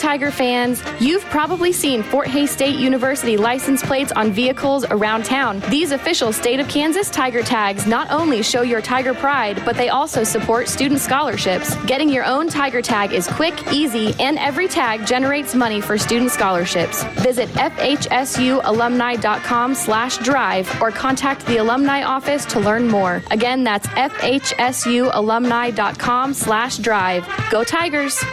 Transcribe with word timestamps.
Tiger 0.00 0.30
fans, 0.30 0.82
you've 0.98 1.24
probably 1.26 1.72
seen 1.72 2.02
Fort 2.02 2.26
Hays 2.26 2.50
State 2.50 2.76
University 2.76 3.36
license 3.36 3.82
plates 3.82 4.12
on 4.12 4.32
vehicles 4.32 4.86
around 4.86 5.26
town. 5.26 5.60
These 5.68 5.92
official 5.92 6.32
state 6.32 6.58
of 6.58 6.66
Kansas 6.68 7.10
Tiger 7.10 7.42
tags 7.42 7.86
not 7.86 8.10
only 8.10 8.42
show 8.42 8.62
your 8.62 8.80
Tiger 8.80 9.12
pride, 9.12 9.60
but 9.64 9.76
they 9.76 9.90
also 9.90 10.24
support 10.24 10.68
student 10.68 11.00
scholarships. 11.00 11.74
Getting 11.84 12.08
your 12.08 12.24
own 12.24 12.48
Tiger 12.48 12.80
tag 12.80 13.12
is 13.12 13.28
quick, 13.28 13.70
easy, 13.72 14.14
and 14.18 14.38
every 14.38 14.68
tag 14.68 15.06
generates 15.06 15.54
money 15.54 15.82
for 15.82 15.98
student 15.98 16.30
scholarships. 16.30 17.04
Visit 17.22 17.50
fhsualumni.com 17.50 19.74
slash 19.74 20.16
drive 20.18 20.80
or 20.80 20.90
contact 20.90 21.44
the 21.46 21.58
alumni 21.58 22.04
office 22.04 22.46
to 22.46 22.58
learn 22.58 22.88
more. 22.88 23.22
Again, 23.30 23.64
that's 23.64 23.86
fhsualumni.com 23.88 26.32
slash 26.34 26.78
drive. 26.78 27.28
Go 27.50 27.64
Tigers! 27.64 28.24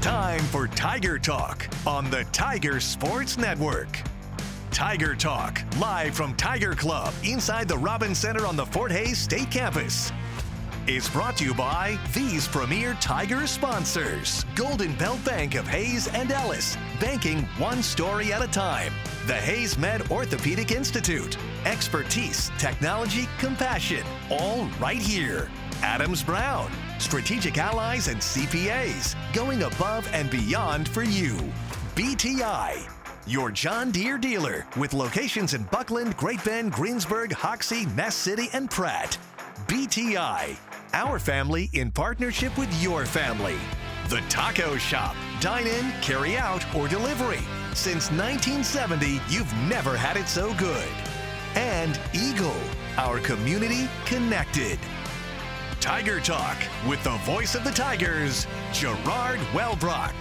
Time 0.00 0.40
for 0.44 0.66
Tiger 0.66 1.18
Talk 1.18 1.68
on 1.86 2.08
the 2.08 2.24
Tiger 2.32 2.80
Sports 2.80 3.36
Network. 3.36 4.00
Tiger 4.70 5.14
Talk, 5.14 5.62
live 5.78 6.14
from 6.14 6.34
Tiger 6.36 6.74
Club 6.74 7.12
inside 7.22 7.68
the 7.68 7.76
Robin 7.76 8.14
Center 8.14 8.46
on 8.46 8.56
the 8.56 8.64
Fort 8.64 8.90
Hays 8.90 9.18
State 9.18 9.50
Campus, 9.50 10.10
is 10.86 11.06
brought 11.10 11.36
to 11.36 11.44
you 11.44 11.52
by 11.52 11.98
these 12.14 12.48
premier 12.48 12.96
Tiger 12.98 13.46
sponsors 13.46 14.46
Golden 14.54 14.94
Belt 14.94 15.22
Bank 15.22 15.54
of 15.54 15.68
Hays 15.68 16.08
and 16.08 16.32
Ellis, 16.32 16.78
banking 16.98 17.42
one 17.58 17.82
story 17.82 18.32
at 18.32 18.40
a 18.42 18.48
time. 18.48 18.94
The 19.26 19.34
HaysMed 19.34 20.10
Orthopedic 20.10 20.70
Institute, 20.70 21.36
expertise, 21.66 22.50
technology, 22.56 23.28
compassion, 23.38 24.06
all 24.30 24.64
right 24.80 24.96
here. 24.96 25.50
Adams 25.82 26.22
Brown, 26.22 26.70
strategic 27.00 27.58
allies 27.58 28.08
and 28.08 28.20
CPAs, 28.20 29.16
going 29.32 29.62
above 29.62 30.08
and 30.12 30.30
beyond 30.30 30.88
for 30.88 31.02
you. 31.02 31.36
BTI, 31.94 32.88
your 33.26 33.50
John 33.50 33.90
Deere 33.90 34.18
dealer 34.18 34.66
with 34.76 34.94
locations 34.94 35.54
in 35.54 35.64
Bucklin, 35.64 36.12
Great 36.12 36.42
Bend, 36.44 36.72
Greensburg, 36.72 37.32
Hoxie, 37.32 37.86
Ness 37.96 38.14
City, 38.14 38.48
and 38.52 38.70
Pratt. 38.70 39.18
BTI, 39.66 40.56
our 40.92 41.18
family 41.18 41.70
in 41.72 41.90
partnership 41.90 42.56
with 42.58 42.72
your 42.82 43.06
family. 43.06 43.56
The 44.08 44.20
Taco 44.28 44.76
Shop, 44.76 45.14
dine 45.40 45.66
in, 45.66 45.92
carry 46.02 46.36
out, 46.36 46.64
or 46.74 46.88
delivery. 46.88 47.42
Since 47.74 48.10
1970, 48.10 49.20
you've 49.28 49.52
never 49.68 49.96
had 49.96 50.16
it 50.16 50.28
so 50.28 50.52
good. 50.54 50.88
And 51.54 52.00
Eagle, 52.12 52.56
our 52.96 53.20
community 53.20 53.88
connected. 54.06 54.78
Tiger 55.80 56.20
Talk 56.20 56.58
with 56.86 57.02
the 57.04 57.16
voice 57.24 57.54
of 57.54 57.64
the 57.64 57.70
Tigers, 57.70 58.46
Gerard 58.70 59.38
Wellbrock. 59.54 60.12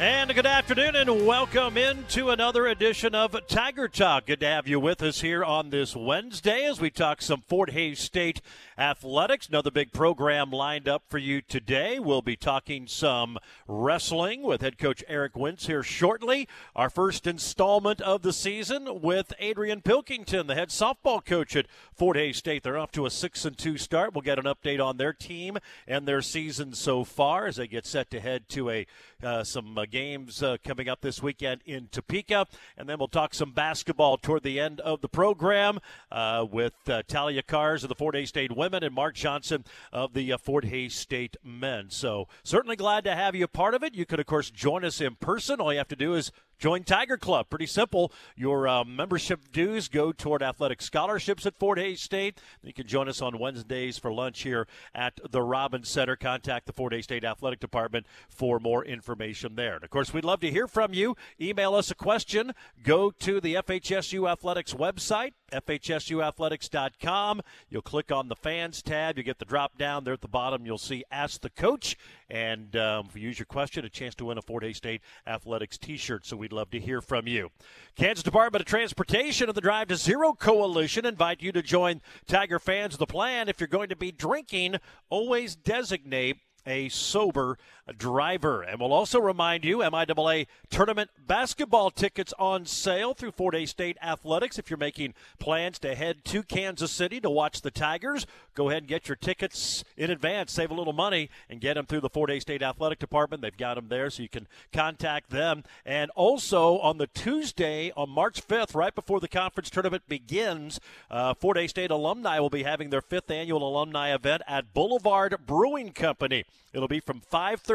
And 0.00 0.34
good 0.34 0.44
afternoon, 0.44 0.96
and 0.96 1.24
welcome 1.24 1.76
into 1.76 2.30
another 2.30 2.66
edition 2.66 3.14
of 3.14 3.36
Tiger 3.46 3.86
Talk. 3.86 4.26
Good 4.26 4.40
to 4.40 4.46
have 4.46 4.66
you 4.66 4.80
with 4.80 5.00
us 5.04 5.20
here 5.20 5.44
on 5.44 5.70
this 5.70 5.94
Wednesday 5.94 6.64
as 6.64 6.80
we 6.80 6.90
talk 6.90 7.22
some 7.22 7.42
Fort 7.42 7.70
Hays 7.70 8.00
State 8.00 8.40
athletics. 8.76 9.46
Another 9.46 9.70
big 9.70 9.92
program 9.92 10.50
lined 10.50 10.88
up 10.88 11.04
for 11.08 11.18
you 11.18 11.40
today. 11.40 12.00
We'll 12.00 12.22
be 12.22 12.34
talking 12.34 12.88
some 12.88 13.38
wrestling 13.68 14.42
with 14.42 14.62
head 14.62 14.78
coach 14.78 15.04
Erik 15.06 15.36
Wince 15.36 15.68
here 15.68 15.84
shortly. 15.84 16.48
Our 16.74 16.90
first 16.90 17.24
installment 17.28 18.00
of 18.00 18.22
the 18.22 18.32
season 18.32 19.00
with 19.00 19.32
Adrian 19.38 19.80
Pilkington, 19.80 20.48
the 20.48 20.56
head 20.56 20.70
softball 20.70 21.24
coach 21.24 21.54
at 21.54 21.68
Fort 21.92 22.16
Hays 22.16 22.38
State. 22.38 22.64
They're 22.64 22.78
off 22.78 22.90
to 22.92 23.06
a 23.06 23.10
six 23.10 23.44
and 23.44 23.56
two 23.56 23.78
start. 23.78 24.12
We'll 24.12 24.22
get 24.22 24.40
an 24.40 24.46
update 24.46 24.84
on 24.84 24.96
their 24.96 25.12
team 25.12 25.58
and 25.86 26.08
their 26.08 26.20
season 26.20 26.74
so 26.74 27.04
far 27.04 27.46
as 27.46 27.56
they 27.56 27.68
get 27.68 27.86
set 27.86 28.10
to 28.10 28.18
head 28.18 28.48
to 28.48 28.70
a 28.70 28.88
uh, 29.24 29.44
some 29.44 29.76
uh, 29.78 29.86
games 29.90 30.42
uh, 30.42 30.56
coming 30.64 30.88
up 30.88 31.00
this 31.00 31.22
weekend 31.22 31.62
in 31.66 31.88
Topeka, 31.90 32.46
and 32.76 32.88
then 32.88 32.98
we'll 32.98 33.08
talk 33.08 33.34
some 33.34 33.52
basketball 33.52 34.16
toward 34.16 34.42
the 34.42 34.60
end 34.60 34.80
of 34.80 35.00
the 35.00 35.08
program 35.08 35.78
uh, 36.12 36.46
with 36.50 36.74
uh, 36.88 37.02
Talia 37.08 37.42
Kahrs 37.42 37.82
of 37.82 37.88
the 37.88 37.94
Fort 37.94 38.14
Hays 38.14 38.28
State 38.28 38.56
women 38.56 38.82
and 38.82 38.94
Mark 38.94 39.14
Johnson 39.14 39.64
of 39.92 40.14
the 40.14 40.36
Fort 40.36 40.64
Hays 40.66 40.94
State 40.94 41.36
men. 41.42 41.90
So 41.90 42.28
certainly 42.42 42.76
glad 42.76 43.04
to 43.04 43.14
have 43.14 43.34
you 43.34 43.44
a 43.44 43.48
part 43.48 43.74
of 43.74 43.82
it. 43.82 43.94
You 43.94 44.06
could 44.06 44.20
of 44.20 44.26
course 44.26 44.50
join 44.50 44.84
us 44.84 45.00
in 45.00 45.16
person. 45.16 45.60
All 45.60 45.72
you 45.72 45.78
have 45.78 45.88
to 45.88 45.96
do 45.96 46.14
is 46.14 46.30
Join 46.58 46.84
Tiger 46.84 47.16
Club. 47.16 47.50
Pretty 47.50 47.66
simple. 47.66 48.12
Your 48.36 48.66
uh, 48.68 48.84
membership 48.84 49.52
dues 49.52 49.88
go 49.88 50.12
toward 50.12 50.42
athletic 50.42 50.80
scholarships 50.82 51.46
at 51.46 51.58
Fort 51.58 51.78
Hays 51.78 52.00
State. 52.00 52.40
You 52.62 52.72
can 52.72 52.86
join 52.86 53.08
us 53.08 53.20
on 53.20 53.38
Wednesdays 53.38 53.98
for 53.98 54.12
lunch 54.12 54.42
here 54.42 54.66
at 54.94 55.18
the 55.30 55.42
Robbins 55.42 55.88
Center. 55.88 56.16
Contact 56.16 56.66
the 56.66 56.72
Fort 56.72 56.92
Hays 56.92 57.04
State 57.04 57.24
Athletic 57.24 57.60
Department 57.60 58.06
for 58.28 58.58
more 58.58 58.84
information 58.84 59.56
there. 59.56 59.74
And 59.74 59.84
of 59.84 59.90
course, 59.90 60.12
we'd 60.14 60.24
love 60.24 60.40
to 60.40 60.50
hear 60.50 60.66
from 60.66 60.94
you. 60.94 61.16
Email 61.40 61.74
us 61.74 61.90
a 61.90 61.94
question. 61.94 62.52
Go 62.82 63.10
to 63.10 63.40
the 63.40 63.54
FHSU 63.54 64.30
Athletics 64.30 64.74
website, 64.74 65.32
FHSUathletics.com. 65.52 67.42
You'll 67.68 67.82
click 67.82 68.10
on 68.10 68.28
the 68.28 68.36
fans 68.36 68.82
tab. 68.82 69.16
You 69.16 69.24
get 69.24 69.38
the 69.38 69.44
drop 69.44 69.78
down 69.78 70.04
there 70.04 70.14
at 70.14 70.20
the 70.20 70.28
bottom. 70.28 70.66
You'll 70.66 70.78
see 70.78 71.04
Ask 71.10 71.40
the 71.40 71.50
Coach. 71.50 71.96
And 72.28 72.74
um, 72.76 73.06
if 73.08 73.16
you 73.16 73.22
use 73.22 73.38
your 73.38 73.46
question, 73.46 73.84
a 73.84 73.88
chance 73.88 74.14
to 74.16 74.24
win 74.24 74.38
a 74.38 74.42
Fort 74.42 74.64
Hays 74.64 74.78
State 74.78 75.02
Athletics 75.26 75.78
t 75.78 75.96
shirt. 75.96 76.26
So 76.26 76.36
we'd 76.36 76.52
love 76.52 76.70
to 76.70 76.80
hear 76.80 77.00
from 77.00 77.26
you. 77.26 77.50
Kansas 77.96 78.22
Department 78.22 78.62
of 78.62 78.66
Transportation 78.66 79.48
and 79.48 79.56
the 79.56 79.60
Drive 79.60 79.88
to 79.88 79.96
Zero 79.96 80.32
Coalition 80.32 81.06
invite 81.06 81.42
you 81.42 81.52
to 81.52 81.62
join 81.62 82.00
Tiger 82.26 82.58
fans 82.58 82.96
the 82.96 83.06
plan. 83.06 83.48
If 83.48 83.60
you're 83.60 83.68
going 83.68 83.90
to 83.90 83.96
be 83.96 84.10
drinking, 84.10 84.76
always 85.10 85.54
designate 85.54 86.38
a 86.66 86.88
sober 86.88 87.58
driver. 87.92 88.62
And 88.62 88.80
we'll 88.80 88.92
also 88.92 89.20
remind 89.20 89.64
you 89.64 89.78
MIAA 89.78 90.46
tournament 90.70 91.10
basketball 91.26 91.90
tickets 91.90 92.32
on 92.38 92.64
sale 92.64 93.12
through 93.12 93.32
Fort 93.32 93.54
Hays 93.54 93.70
State 93.70 93.98
Athletics. 94.02 94.58
If 94.58 94.70
you're 94.70 94.78
making 94.78 95.14
plans 95.38 95.78
to 95.80 95.94
head 95.94 96.24
to 96.26 96.42
Kansas 96.42 96.90
City 96.90 97.20
to 97.20 97.28
watch 97.28 97.60
the 97.60 97.70
Tigers, 97.70 98.26
go 98.54 98.70
ahead 98.70 98.82
and 98.82 98.88
get 98.88 99.08
your 99.08 99.16
tickets 99.16 99.84
in 99.96 100.10
advance, 100.10 100.52
save 100.52 100.70
a 100.70 100.74
little 100.74 100.92
money, 100.92 101.28
and 101.50 101.60
get 101.60 101.74
them 101.74 101.86
through 101.86 102.00
the 102.00 102.08
Fort 102.08 102.30
Hays 102.30 102.42
State 102.42 102.62
Athletic 102.62 102.98
Department. 102.98 103.42
They've 103.42 103.56
got 103.56 103.74
them 103.74 103.88
there, 103.88 104.08
so 104.08 104.22
you 104.22 104.28
can 104.28 104.46
contact 104.72 105.30
them. 105.30 105.64
And 105.84 106.10
also 106.12 106.78
on 106.78 106.98
the 106.98 107.06
Tuesday, 107.08 107.92
on 107.96 108.08
March 108.08 108.46
5th, 108.46 108.74
right 108.74 108.94
before 108.94 109.20
the 109.20 109.28
conference 109.28 109.68
tournament 109.68 110.04
begins, 110.08 110.80
uh, 111.10 111.34
Fort 111.34 111.58
Hays 111.58 111.70
State 111.70 111.90
alumni 111.90 112.38
will 112.38 112.50
be 112.50 112.62
having 112.62 112.90
their 112.90 113.02
fifth 113.02 113.30
annual 113.30 113.66
alumni 113.66 114.14
event 114.14 114.42
at 114.46 114.72
Boulevard 114.72 115.36
Brewing 115.46 115.92
Company. 115.92 116.44
It'll 116.72 116.88
be 116.88 117.00
from 117.00 117.20
5:30 117.20 117.73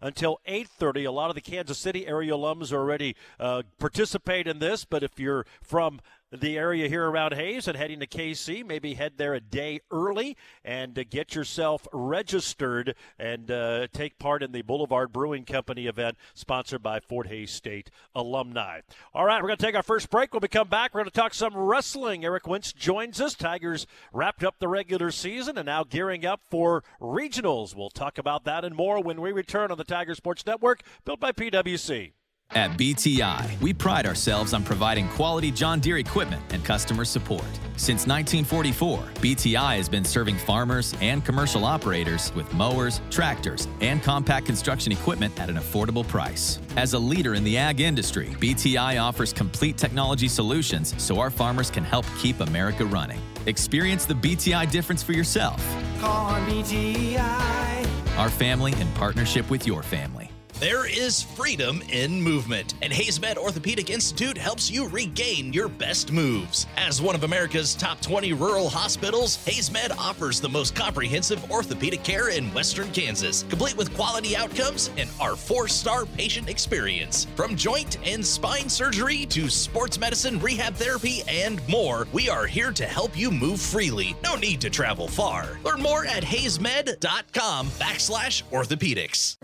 until 0.00 0.40
8:30. 0.46 1.04
A 1.04 1.10
lot 1.10 1.28
of 1.30 1.34
the 1.34 1.40
Kansas 1.40 1.78
City 1.78 2.06
area 2.06 2.32
alums 2.32 2.72
already 2.72 3.14
uh, 3.38 3.62
participate 3.78 4.46
in 4.46 4.58
this, 4.58 4.84
but 4.84 5.02
if 5.02 5.18
you're 5.20 5.46
from 5.62 6.00
the 6.40 6.58
area 6.58 6.88
here 6.88 7.08
around 7.08 7.34
Hays 7.34 7.68
and 7.68 7.76
heading 7.76 8.00
to 8.00 8.06
KC, 8.06 8.64
maybe 8.64 8.94
head 8.94 9.14
there 9.16 9.34
a 9.34 9.40
day 9.40 9.80
early 9.90 10.36
and 10.64 10.98
uh, 10.98 11.04
get 11.08 11.34
yourself 11.34 11.86
registered 11.92 12.94
and 13.18 13.50
uh, 13.50 13.86
take 13.92 14.18
part 14.18 14.42
in 14.42 14.52
the 14.52 14.62
Boulevard 14.62 15.12
Brewing 15.12 15.44
Company 15.44 15.86
event 15.86 16.16
sponsored 16.34 16.82
by 16.82 17.00
Fort 17.00 17.28
Hays 17.28 17.50
State 17.50 17.90
alumni. 18.14 18.80
All 19.14 19.24
right, 19.24 19.42
we're 19.42 19.48
going 19.48 19.58
to 19.58 19.64
take 19.64 19.74
our 19.74 19.82
first 19.82 20.10
break. 20.10 20.32
When 20.32 20.40
we 20.40 20.48
come 20.48 20.68
back, 20.68 20.94
we're 20.94 21.00
going 21.00 21.10
to 21.10 21.20
talk 21.20 21.34
some 21.34 21.56
wrestling. 21.56 22.24
Erik 22.24 22.46
Wince 22.46 22.72
joins 22.72 23.20
us. 23.20 23.34
Tigers 23.34 23.86
wrapped 24.12 24.44
up 24.44 24.56
the 24.58 24.68
regular 24.68 25.10
season 25.10 25.58
and 25.58 25.66
now 25.66 25.84
gearing 25.84 26.26
up 26.26 26.40
for 26.50 26.84
regionals. 27.00 27.74
We'll 27.74 27.90
talk 27.90 28.18
about 28.18 28.44
that 28.44 28.64
and 28.64 28.74
more 28.74 29.02
when 29.02 29.20
we 29.20 29.32
return 29.32 29.70
on 29.70 29.78
the 29.78 29.84
Tiger 29.84 30.14
Sports 30.14 30.44
Network, 30.46 30.82
built 31.04 31.20
by 31.20 31.32
PWC. 31.32 32.12
At 32.56 32.70
BTI, 32.78 33.60
we 33.60 33.74
pride 33.74 34.06
ourselves 34.06 34.54
on 34.54 34.64
providing 34.64 35.08
quality 35.08 35.50
John 35.50 35.78
Deere 35.78 35.98
equipment 35.98 36.42
and 36.54 36.64
customer 36.64 37.04
support. 37.04 37.44
Since 37.76 38.06
1944, 38.06 38.98
BTI 39.16 39.76
has 39.76 39.90
been 39.90 40.06
serving 40.06 40.38
farmers 40.38 40.94
and 41.02 41.22
commercial 41.22 41.66
operators 41.66 42.34
with 42.34 42.50
mowers, 42.54 43.02
tractors, 43.10 43.68
and 43.82 44.02
compact 44.02 44.46
construction 44.46 44.90
equipment 44.90 45.38
at 45.38 45.50
an 45.50 45.56
affordable 45.56 46.08
price. 46.08 46.58
As 46.78 46.94
a 46.94 46.98
leader 46.98 47.34
in 47.34 47.44
the 47.44 47.58
ag 47.58 47.82
industry, 47.82 48.28
BTI 48.40 49.02
offers 49.02 49.34
complete 49.34 49.76
technology 49.76 50.26
solutions 50.26 50.94
so 50.96 51.18
our 51.18 51.30
farmers 51.30 51.70
can 51.70 51.84
help 51.84 52.06
keep 52.18 52.40
America 52.40 52.86
running. 52.86 53.20
Experience 53.44 54.06
the 54.06 54.14
BTI 54.14 54.70
difference 54.70 55.02
for 55.02 55.12
yourself. 55.12 55.62
Call 56.00 56.30
BTI. 56.46 57.86
Our 58.16 58.30
family 58.30 58.72
in 58.80 58.90
partnership 58.92 59.50
with 59.50 59.66
your 59.66 59.82
family. 59.82 60.30
There 60.58 60.86
is 60.86 61.22
freedom 61.22 61.82
in 61.90 62.18
movement, 62.18 62.76
and 62.80 62.90
HaysMed 62.90 63.36
Orthopedic 63.36 63.90
Institute 63.90 64.38
helps 64.38 64.70
you 64.70 64.88
regain 64.88 65.52
your 65.52 65.68
best 65.68 66.12
moves. 66.12 66.66
As 66.78 67.02
one 67.02 67.14
of 67.14 67.24
America's 67.24 67.74
top 67.74 68.00
20 68.00 68.32
rural 68.32 68.70
hospitals, 68.70 69.36
HaysMed 69.44 69.94
offers 69.98 70.40
the 70.40 70.48
most 70.48 70.74
comprehensive 70.74 71.50
orthopedic 71.50 72.02
care 72.04 72.30
in 72.30 72.54
western 72.54 72.90
Kansas, 72.92 73.42
complete 73.50 73.76
with 73.76 73.94
quality 73.94 74.34
outcomes 74.34 74.88
and 74.96 75.10
our 75.20 75.36
four 75.36 75.68
star 75.68 76.06
patient 76.06 76.48
experience. 76.48 77.26
From 77.36 77.54
joint 77.54 77.98
and 78.08 78.24
spine 78.24 78.70
surgery 78.70 79.26
to 79.26 79.50
sports 79.50 80.00
medicine, 80.00 80.40
rehab 80.40 80.72
therapy, 80.76 81.22
and 81.28 81.60
more, 81.68 82.06
we 82.14 82.30
are 82.30 82.46
here 82.46 82.72
to 82.72 82.86
help 82.86 83.14
you 83.14 83.30
move 83.30 83.60
freely. 83.60 84.16
No 84.24 84.36
need 84.36 84.62
to 84.62 84.70
travel 84.70 85.06
far. 85.06 85.58
Learn 85.66 85.82
more 85.82 86.06
at 86.06 86.22
haysmed.com 86.22 87.66
backslash 87.66 88.42
orthopedics. 88.50 89.36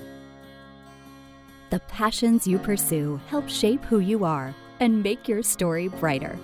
The 1.72 1.80
passions 1.88 2.46
you 2.46 2.58
pursue 2.58 3.18
help 3.28 3.48
shape 3.48 3.82
who 3.86 4.00
you 4.00 4.26
are 4.26 4.54
and 4.80 5.02
make 5.02 5.26
your 5.26 5.42
story 5.42 5.88
brighter. 5.88 6.38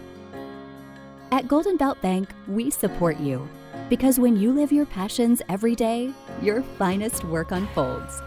At 1.30 1.46
Golden 1.46 1.76
Belt 1.76 2.00
Bank, 2.00 2.30
we 2.46 2.70
support 2.70 3.20
you 3.20 3.46
because 3.90 4.18
when 4.18 4.38
you 4.38 4.52
live 4.52 4.72
your 4.72 4.86
passions 4.86 5.42
every 5.50 5.74
day, 5.74 6.14
your 6.40 6.62
finest 6.78 7.24
work 7.24 7.50
unfolds. 7.50 8.22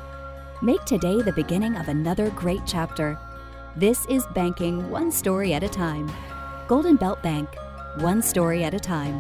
Make 0.62 0.86
today 0.86 1.24
the 1.24 1.34
beginning 1.34 1.76
of 1.76 1.88
another 1.88 2.30
great 2.30 2.62
chapter. 2.68 3.18
This 3.76 4.06
is 4.06 4.24
banking 4.36 4.88
one 4.92 5.12
story 5.12 5.56
at 5.56 5.64
a 5.64 5.70
time. 5.70 6.08
Golden 6.68 6.98
Belt 6.98 7.24
Bank, 7.24 7.50
one 7.98 8.22
story 8.22 8.64
at 8.64 8.76
a 8.76 8.80
time. 8.80 9.20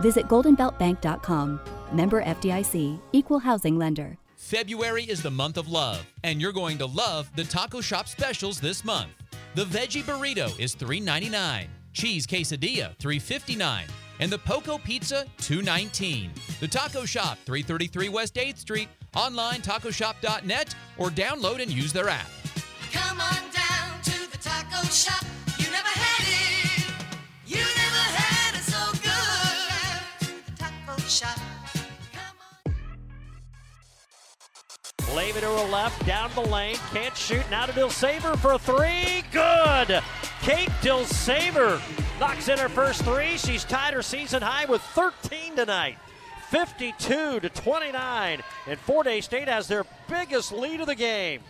Visit 0.00 0.28
goldenbeltbank.com. 0.28 1.60
Member 1.92 2.22
FDIC, 2.22 2.98
equal 3.12 3.40
housing 3.40 3.76
lender. 3.76 4.16
February 4.48 5.04
is 5.04 5.20
the 5.20 5.30
month 5.30 5.58
of 5.58 5.68
love, 5.68 6.06
and 6.24 6.40
you're 6.40 6.54
going 6.54 6.78
to 6.78 6.86
love 6.86 7.30
the 7.36 7.44
taco 7.44 7.82
shop 7.82 8.08
specials 8.08 8.58
this 8.58 8.82
month. 8.82 9.10
The 9.54 9.66
veggie 9.66 10.02
burrito 10.02 10.58
is 10.58 10.74
$3.99, 10.74 11.66
cheese 11.92 12.26
quesadilla 12.26 12.96
$3.59, 12.96 13.82
and 14.20 14.32
the 14.32 14.38
poco 14.38 14.78
pizza 14.78 15.26
$2.19. 15.36 16.30
The 16.60 16.66
taco 16.66 17.04
shop 17.04 17.36
333 17.44 18.08
West 18.08 18.36
8th 18.36 18.56
Street, 18.56 18.88
online 19.14 19.60
tacoshop.net, 19.60 20.74
or 20.96 21.10
download 21.10 21.60
and 21.60 21.70
use 21.70 21.92
their 21.92 22.08
app. 22.08 22.30
Come 22.90 23.20
on 23.20 23.42
down 23.52 24.00
to 24.02 24.30
the 24.30 24.38
taco 24.38 24.82
shop. 24.88 25.26
You 25.58 25.70
never 25.70 25.88
had 25.88 26.24
it. 26.26 26.86
You 27.46 27.58
never 27.58 28.04
had 28.16 28.54
it 28.54 28.62
so 28.62 28.92
good. 29.02 30.46
The 30.46 30.56
taco 30.56 30.98
shop. 31.02 31.47
Levy 35.14 35.40
to 35.40 35.46
her 35.46 35.70
left, 35.70 36.04
down 36.06 36.30
the 36.34 36.40
lane, 36.42 36.76
can't 36.92 37.16
shoot. 37.16 37.42
Now 37.50 37.66
to 37.66 37.72
Dilsaver 37.72 38.38
for 38.38 38.52
a 38.52 38.58
three. 38.58 39.24
Good. 39.32 40.02
Kate 40.42 40.68
Dilsaver 40.82 41.80
knocks 42.20 42.48
in 42.48 42.58
her 42.58 42.68
first 42.68 43.02
three. 43.02 43.36
She's 43.38 43.64
tied 43.64 43.94
her 43.94 44.02
season 44.02 44.42
high 44.42 44.66
with 44.66 44.82
13 44.82 45.56
tonight. 45.56 45.96
52 46.50 47.40
to 47.40 47.48
29, 47.48 48.42
and 48.66 48.78
Fort 48.78 49.06
Hays 49.06 49.24
State 49.24 49.48
has 49.48 49.68
their 49.68 49.84
biggest 50.08 50.52
lead 50.52 50.80
of 50.80 50.86
the 50.86 50.94
game. 50.94 51.42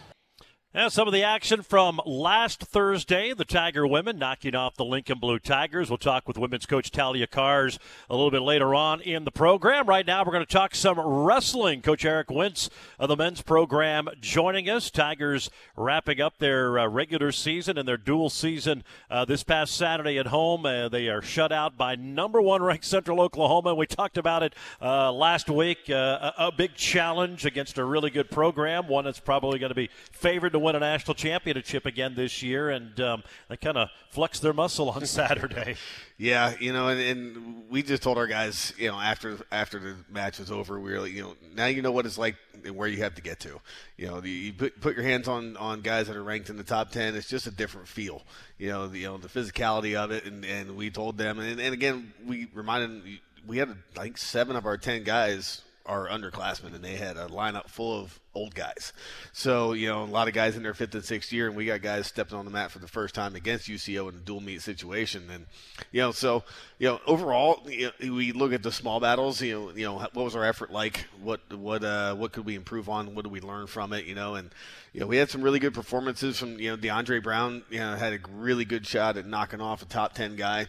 Some 0.87 1.09
of 1.09 1.13
the 1.13 1.25
action 1.25 1.63
from 1.63 2.01
last 2.07 2.61
Thursday, 2.61 3.35
the 3.35 3.45
Tiger 3.45 3.85
women 3.85 4.17
knocking 4.17 4.55
off 4.55 4.77
the 4.77 4.85
Lincoln 4.85 5.19
Blue 5.19 5.41
Tigers. 5.41 5.91
We'll 5.91 5.99
talk 5.99 6.29
with 6.29 6.39
women's 6.39 6.67
coach 6.67 6.93
Talia 6.93 7.27
Kahrs 7.27 7.79
a 8.09 8.15
little 8.15 8.31
bit 8.31 8.43
later 8.43 8.75
on 8.75 9.01
in 9.01 9.25
the 9.25 9.33
program. 9.33 9.87
Right 9.87 10.07
now, 10.07 10.25
we're 10.25 10.33
going 10.33 10.47
to 10.47 10.51
talk 10.51 10.77
some 10.77 10.99
wrestling. 10.99 11.83
Coach 11.83 12.05
Erik 12.05 12.31
Wince 12.31 12.71
of 12.99 13.09
the 13.09 13.17
men's 13.17 13.43
program 13.43 14.09
joining 14.21 14.71
us. 14.71 14.89
Tigers 14.89 15.51
wrapping 15.77 16.21
up 16.21 16.39
their 16.39 16.79
uh, 16.79 16.87
regular 16.87 17.33
season 17.33 17.77
and 17.77 17.87
their 17.87 17.97
dual 17.97 18.31
season 18.31 18.85
uh, 19.11 19.25
this 19.25 19.43
past 19.43 19.75
Saturday 19.75 20.17
at 20.17 20.29
home. 20.29 20.65
Uh, 20.65 20.89
they 20.89 21.09
are 21.09 21.21
shut 21.21 21.51
out 21.51 21.77
by 21.77 21.97
number 21.97 22.41
one 22.41 22.63
ranked 22.63 22.85
Central 22.85 23.21
Oklahoma. 23.21 23.75
We 23.75 23.87
talked 23.87 24.17
about 24.17 24.45
it 24.45 24.55
uh, 24.81 25.13
last 25.13 25.51
week. 25.51 25.91
Uh, 25.91 26.33
a, 26.39 26.47
a 26.47 26.53
big 26.53 26.77
challenge 26.77 27.45
against 27.45 27.79
a 27.79 27.85
really 27.85 28.11
good 28.11 28.31
program, 28.31 28.87
one 28.87 29.05
that's 29.05 29.21
probably 29.21 29.59
going 29.59 29.71
to 29.71 29.75
be 29.75 29.91
favored 30.13 30.53
to 30.53 30.59
win 30.59 30.68
a 30.77 30.81
national 30.81 31.15
championship 31.15 31.87
again 31.87 32.15
this 32.15 32.43
year, 32.43 32.71
and 32.71 32.99
um, 33.01 33.23
they 33.49 33.57
kind 33.57 33.77
of 33.77 33.89
flexed 34.11 34.43
their 34.43 34.53
muscle 34.53 34.91
on 34.91 35.07
Saturday. 35.07 35.77
Yeah, 36.17 36.55
you 36.59 36.73
know, 36.73 36.89
and, 36.89 37.01
and, 37.01 37.71
we 37.71 37.83
just 37.83 38.03
told 38.03 38.17
our 38.17 38.27
guys, 38.27 38.73
you 38.79 38.89
know, 38.89 38.99
after 38.99 39.39
after 39.53 39.79
the 39.79 39.97
match 40.11 40.39
was 40.39 40.51
over, 40.51 40.81
we 40.81 40.93
were 40.93 41.01
like, 41.01 41.13
you 41.13 41.23
know, 41.23 41.35
now 41.55 41.67
you 41.67 41.83
know 41.83 41.93
what 41.93 42.07
it's 42.07 42.19
like 42.19 42.37
and 42.65 42.77
where 42.77 42.89
you 42.89 42.99
have 42.99 43.15
to 43.15 43.23
get 43.23 43.41
to. 43.41 43.61
You 43.97 44.07
know, 44.07 44.21
the, 44.21 44.31
you 44.31 44.53
put, 44.53 44.81
put 44.81 44.97
your 44.97 45.05
hands 45.05 45.29
on 45.29 45.57
on 45.57 45.81
guys 45.81 46.09
that 46.09 46.17
are 46.17 46.23
ranked 46.23 46.51
in 46.51 46.57
the 46.57 46.65
top 46.65 46.91
ten. 46.91 47.15
It's 47.15 47.29
just 47.29 47.47
a 47.47 47.51
different 47.51 47.89
feel. 47.89 48.23
You 48.59 48.69
know, 48.71 48.89
the 48.89 48.99
you 48.99 49.07
know 49.07 49.19
the 49.19 49.29
physicality 49.29 49.95
of 49.95 50.11
it, 50.11 50.25
and 50.25 50.45
and 50.45 50.77
we 50.77 50.91
told 50.91 51.19
them, 51.19 51.39
and, 51.39 51.61
and 51.61 51.75
again, 51.75 52.13
we 52.27 52.49
reminded 52.55 53.03
we 53.47 53.59
had 53.59 53.77
I 53.97 54.05
think 54.05 54.19
seven 54.19 54.57
of 54.57 54.67
our 54.67 54.77
ten 54.77 55.05
guys 55.05 55.63
are 55.89 56.07
underclassmen, 56.07 56.75
and 56.75 56.85
they 56.85 56.97
had 56.97 57.17
a 57.17 57.27
lineup 57.27 57.69
full 57.69 57.99
of 57.99 58.21
old 58.35 58.55
guys. 58.55 58.93
So, 59.33 59.73
you 59.73 59.89
know, 59.89 60.05
a 60.05 60.05
lot 60.05 60.29
of 60.29 60.35
guys 60.35 60.57
in 60.57 60.63
their 60.63 60.75
fifth 60.75 60.95
and 60.95 61.05
sixth 61.05 61.33
year, 61.33 61.49
and 61.49 61.57
we 61.57 61.65
got 61.65 61.83
guys 61.83 62.07
stepping 62.07 62.39
on 62.39 62.45
the 62.45 62.51
mat 62.51 62.71
for 62.71 62.79
the 62.79 62.87
first 62.87 63.15
time 63.15 63.35
against 63.35 63.69
UCO 63.69 64.09
in 64.11 64.17
a 64.17 64.19
dual 64.19 64.41
meet 64.41 64.63
situation. 64.63 65.29
And, 65.33 65.47
you 65.91 66.01
know, 66.01 66.13
so, 66.13 66.45
you 66.79 66.89
know, 66.89 67.01
overall, 67.07 67.63
you 67.67 67.91
know, 68.01 68.13
we 68.15 68.33
look 68.33 68.53
at 68.53 68.63
the 68.63 68.71
small 68.71 69.01
battles, 69.01 69.41
you 69.41 69.55
know, 69.55 69.71
you 69.71 69.85
know, 69.85 69.99
what 69.99 70.15
was 70.15 70.37
our 70.37 70.45
effort 70.45 70.71
like? 70.71 71.07
What, 71.23 71.41
what, 71.53 71.83
uh, 71.83 72.15
what 72.15 72.33
could 72.33 72.45
we 72.45 72.55
improve 72.55 72.89
on? 72.89 73.15
What 73.15 73.25
did 73.25 73.33
we 73.33 73.41
learn 73.41 73.67
from 73.67 73.93
it? 73.93 74.05
You 74.05 74.15
know, 74.15 74.35
and, 74.35 74.51
you 74.93 75.01
know, 75.01 75.07
we 75.07 75.17
had 75.17 75.31
some 75.31 75.43
really 75.43 75.59
good 75.59 75.75
performances 75.75 76.39
from, 76.39 76.61
you 76.61 76.71
know, 76.71 76.77
DeAndre 76.77 77.23
Brown, 77.23 77.65
you 77.71 77.81
know, 77.81 77.97
had 77.97 78.13
a 78.13 78.19
really 78.37 78.65
good 78.65 78.87
shot 78.87 79.17
at 79.17 79.27
knocking 79.27 79.61
off 79.61 79.83
a 79.83 79.87
top 79.87 80.15
10 80.15 80.37
guy. 80.37 80.67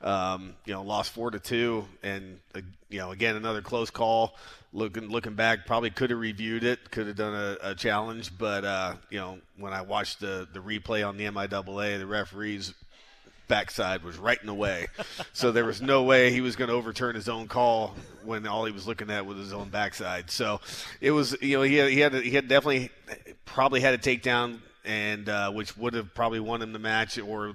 Um, 0.00 0.54
you 0.64 0.72
know, 0.72 0.82
lost 0.82 1.12
four 1.12 1.30
to 1.30 1.38
two, 1.38 1.86
and 2.02 2.40
uh, 2.56 2.60
you 2.92 2.98
know, 2.98 3.10
again 3.10 3.36
another 3.36 3.62
close 3.62 3.90
call 3.90 4.36
looking 4.72 5.08
looking 5.08 5.34
back, 5.34 5.66
probably 5.66 5.90
could 5.90 6.10
have 6.10 6.18
reviewed 6.18 6.64
it, 6.64 6.90
could 6.90 7.06
have 7.06 7.16
done 7.16 7.34
a, 7.34 7.70
a 7.70 7.74
challenge, 7.74 8.36
but 8.36 8.64
uh, 8.64 8.94
you 9.10 9.18
know 9.18 9.38
when 9.56 9.72
I 9.72 9.82
watched 9.82 10.20
the 10.20 10.48
the 10.52 10.60
replay 10.60 11.06
on 11.06 11.16
the 11.16 11.24
MIAA, 11.24 11.98
the 11.98 12.06
referee's 12.06 12.74
backside 13.48 14.02
was 14.02 14.16
right 14.16 14.40
in 14.40 14.46
the 14.46 14.54
way, 14.54 14.86
so 15.32 15.52
there 15.52 15.64
was 15.64 15.82
no 15.82 16.02
way 16.02 16.32
he 16.32 16.40
was 16.40 16.56
going 16.56 16.68
to 16.68 16.74
overturn 16.74 17.14
his 17.14 17.28
own 17.28 17.48
call 17.48 17.94
when 18.24 18.46
all 18.46 18.64
he 18.64 18.72
was 18.72 18.86
looking 18.86 19.10
at 19.10 19.26
was 19.26 19.38
his 19.38 19.52
own 19.52 19.68
backside. 19.68 20.30
So 20.30 20.60
it 21.00 21.10
was 21.10 21.36
you 21.40 21.58
know 21.58 21.62
he 21.62 21.76
had, 21.76 21.90
he 21.90 22.00
had 22.00 22.14
he 22.14 22.30
had 22.30 22.48
definitely 22.48 22.90
probably 23.44 23.80
had 23.80 23.94
a 23.94 23.98
takedown 23.98 24.60
and 24.84 25.28
uh, 25.28 25.50
which 25.52 25.76
would 25.76 25.94
have 25.94 26.14
probably 26.14 26.40
won 26.40 26.62
him 26.62 26.72
the 26.72 26.78
match 26.78 27.18
or 27.18 27.54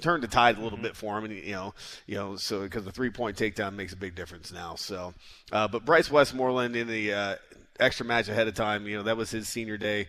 turned 0.00 0.22
the 0.22 0.28
tide 0.28 0.58
a 0.58 0.60
little 0.60 0.78
bit 0.78 0.96
for 0.96 1.16
him, 1.18 1.24
and 1.24 1.34
you 1.34 1.52
know, 1.52 1.74
you 2.06 2.16
know, 2.16 2.36
so 2.36 2.62
because 2.62 2.84
the 2.84 2.92
three 2.92 3.10
point 3.10 3.36
takedown 3.36 3.74
makes 3.74 3.92
a 3.92 3.96
big 3.96 4.14
difference 4.14 4.52
now. 4.52 4.74
So, 4.74 5.14
uh, 5.52 5.68
but 5.68 5.84
Bryce 5.84 6.10
Westmoreland 6.10 6.76
in 6.76 6.86
the 6.86 7.12
uh, 7.12 7.36
extra 7.78 8.06
match 8.06 8.28
ahead 8.28 8.48
of 8.48 8.54
time, 8.54 8.86
you 8.86 8.96
know, 8.96 9.04
that 9.04 9.16
was 9.16 9.30
his 9.30 9.48
senior 9.48 9.76
day. 9.76 10.08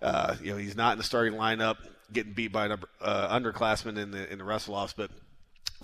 Uh, 0.00 0.36
you 0.42 0.50
know, 0.50 0.56
he's 0.56 0.76
not 0.76 0.92
in 0.92 0.98
the 0.98 1.04
starting 1.04 1.34
lineup, 1.34 1.76
getting 2.12 2.32
beat 2.32 2.52
by 2.52 2.66
an 2.66 2.78
uh, 3.00 3.38
underclassman 3.38 3.98
in 3.98 4.10
the 4.10 4.30
in 4.30 4.38
the 4.38 4.44
wrestle 4.44 4.74
offs, 4.74 4.92
but 4.92 5.10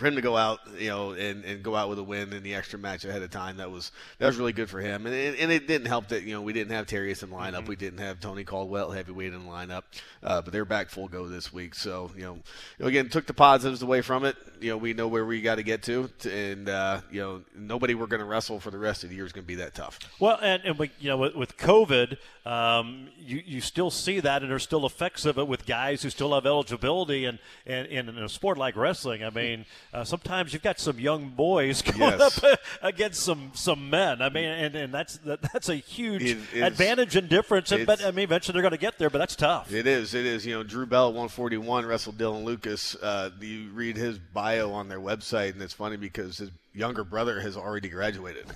for 0.00 0.06
him 0.06 0.17
to 0.17 0.23
go 0.23 0.37
out, 0.37 0.61
you 0.79 0.88
know, 0.88 1.12
and, 1.12 1.44
and 1.44 1.62
go 1.62 1.76
out 1.76 1.88
with 1.88 1.99
a 1.99 2.02
win 2.02 2.32
in 2.32 2.43
the 2.43 2.55
extra 2.55 2.79
match 2.79 3.05
ahead 3.05 3.23
of 3.23 3.31
time, 3.31 3.58
that 3.58 3.70
was 3.70 3.93
that 4.19 4.26
was 4.26 4.37
really 4.37 4.52
good 4.52 4.70
for 4.70 4.81
him. 4.81 5.06
And, 5.06 5.14
and 5.14 5.52
it 5.52 5.69
didn't 5.69 5.87
help 5.87 6.09
that 6.09 6.25
you 6.25 6.33
know 6.33 6.42
we 6.42 6.52
didn't 6.52 6.73
have 6.73 6.87
Terrius 6.87 7.23
in 7.23 7.30
the 7.30 7.37
lineup, 7.37 7.61
mm-hmm. 7.61 7.69
we 7.69 7.76
didn't 7.76 8.00
have 8.00 8.19
Tony 8.19 8.42
Caldwell 8.42 8.90
heavyweight 8.90 9.33
in 9.33 9.45
the 9.45 9.50
lineup, 9.50 9.83
uh, 10.23 10.40
but 10.42 10.52
they're 10.52 10.64
back 10.64 10.88
full 10.88 11.07
go 11.07 11.28
this 11.28 11.52
week. 11.52 11.75
So 11.75 12.11
you 12.16 12.23
know, 12.23 12.35
you 12.35 12.40
know, 12.80 12.87
again, 12.87 13.09
took 13.09 13.26
the 13.26 13.35
positives 13.35 13.83
away 13.83 14.00
from 14.00 14.25
it. 14.25 14.37
You 14.61 14.71
know, 14.71 14.76
we 14.78 14.95
know 14.95 15.07
where 15.07 15.25
we 15.25 15.42
got 15.42 15.57
to 15.57 15.62
get 15.62 15.83
to, 15.85 16.11
and 16.25 16.69
uh, 16.69 17.02
you 17.11 17.21
know, 17.21 17.42
nobody 17.54 17.95
we're 17.95 18.07
going 18.07 18.21
to 18.21 18.26
wrestle 18.26 18.59
for 18.59 18.71
the 18.71 18.78
rest 18.78 19.04
of 19.04 19.11
the 19.11 19.16
year 19.16 19.26
is 19.26 19.33
going 19.33 19.45
to 19.45 19.49
be 19.49 19.57
that 19.57 19.75
tough. 19.75 19.99
Well, 20.19 20.38
and, 20.40 20.62
and 20.64 20.78
we, 20.78 20.90
you 20.99 21.11
know, 21.11 21.19
with, 21.19 21.35
with 21.35 21.57
COVID, 21.59 22.16
um, 22.47 23.09
you 23.18 23.42
you 23.44 23.61
still 23.61 23.90
see 23.90 24.20
that, 24.20 24.42
and 24.42 24.50
there's 24.50 24.62
still 24.62 24.87
effects 24.87 25.26
of 25.26 25.38
it 25.38 25.47
with 25.47 25.66
guys 25.66 26.02
who 26.02 26.11
still 26.11 26.32
have 26.35 26.47
eligibility, 26.47 27.26
and 27.26 27.38
and, 27.66 27.87
and 27.88 28.09
in 28.09 28.18
a 28.18 28.28
sport 28.28 28.56
like 28.56 28.76
wrestling, 28.76 29.23
I 29.23 29.30
mean, 29.30 29.66
uh, 29.92 30.04
sometimes 30.04 30.52
you've 30.52 30.62
got 30.62 30.80
some 30.80 30.99
young 30.99 31.30
boys 31.30 31.82
going 31.99 32.00
yes. 32.18 32.42
up 32.42 32.59
against 32.82 33.20
some 33.20 33.52
some 33.54 33.90
men. 33.90 34.23
I 34.23 34.30
mean, 34.30 34.47
and, 34.47 34.75
and 34.75 34.94
that's 34.94 35.18
that, 35.18 35.42
that's 35.52 35.68
a 35.68 35.76
huge 35.76 36.37
advantage 36.54 37.14
and 37.14 37.28
difference. 37.28 37.73
And, 37.73 37.87
but 37.87 38.02
I 38.02 38.11
mean, 38.11 38.25
eventually 38.25 38.54
they're 38.54 38.62
going 38.62 38.73
to 38.73 38.78
get 38.78 38.99
there, 38.99 39.11
but 39.11 39.18
that's 39.18 39.37
tough. 39.37 39.73
It 39.73 39.87
is. 39.87 40.14
It 40.14 40.25
is. 40.25 40.47
You 40.47 40.54
know, 40.54 40.62
Drew 40.62 40.87
Bell 40.87 41.09
141 41.09 41.85
wrestled 41.85 42.16
Dylan 42.16 42.44
Lucas. 42.44 42.94
Uh, 42.94 43.30
you 43.40 43.68
read 43.75 43.97
his 43.97 44.18
bio 44.18 44.73
on 44.73 44.88
their 44.88 45.00
website, 45.00 45.52
and 45.52 45.62
it's 45.62 45.75
funny 45.75 45.97
because 45.97 46.38
his 46.38 46.50
younger 46.73 47.05
brother 47.05 47.41
has 47.41 47.57
already 47.57 47.89
graduated 47.89 48.47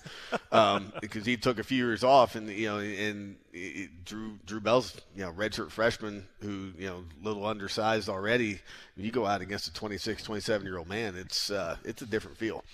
um, 0.52 0.92
because 1.00 1.26
he 1.26 1.36
took 1.36 1.58
a 1.58 1.64
few 1.64 1.84
years 1.84 2.04
off, 2.04 2.34
and 2.34 2.48
you 2.48 2.68
know, 2.68 2.78
and 2.78 3.36
Drew 4.04 4.38
Drew 4.46 4.60
Bell's 4.60 4.96
you 5.16 5.24
know 5.24 5.32
redshirt 5.32 5.70
freshman 5.70 6.26
who 6.40 6.70
you 6.78 6.86
know 6.86 7.04
little 7.22 7.46
undersized 7.46 8.08
already. 8.08 8.60
you 8.96 9.10
go 9.10 9.26
out 9.26 9.40
against 9.40 9.68
a 9.68 9.72
26, 9.72 10.22
27 10.22 10.66
year 10.66 10.78
old 10.78 10.88
man, 10.88 11.16
it's 11.16 11.50
uh, 11.50 11.76
it's 11.84 12.02
a 12.02 12.06
different 12.06 12.36
feel. 12.36 12.64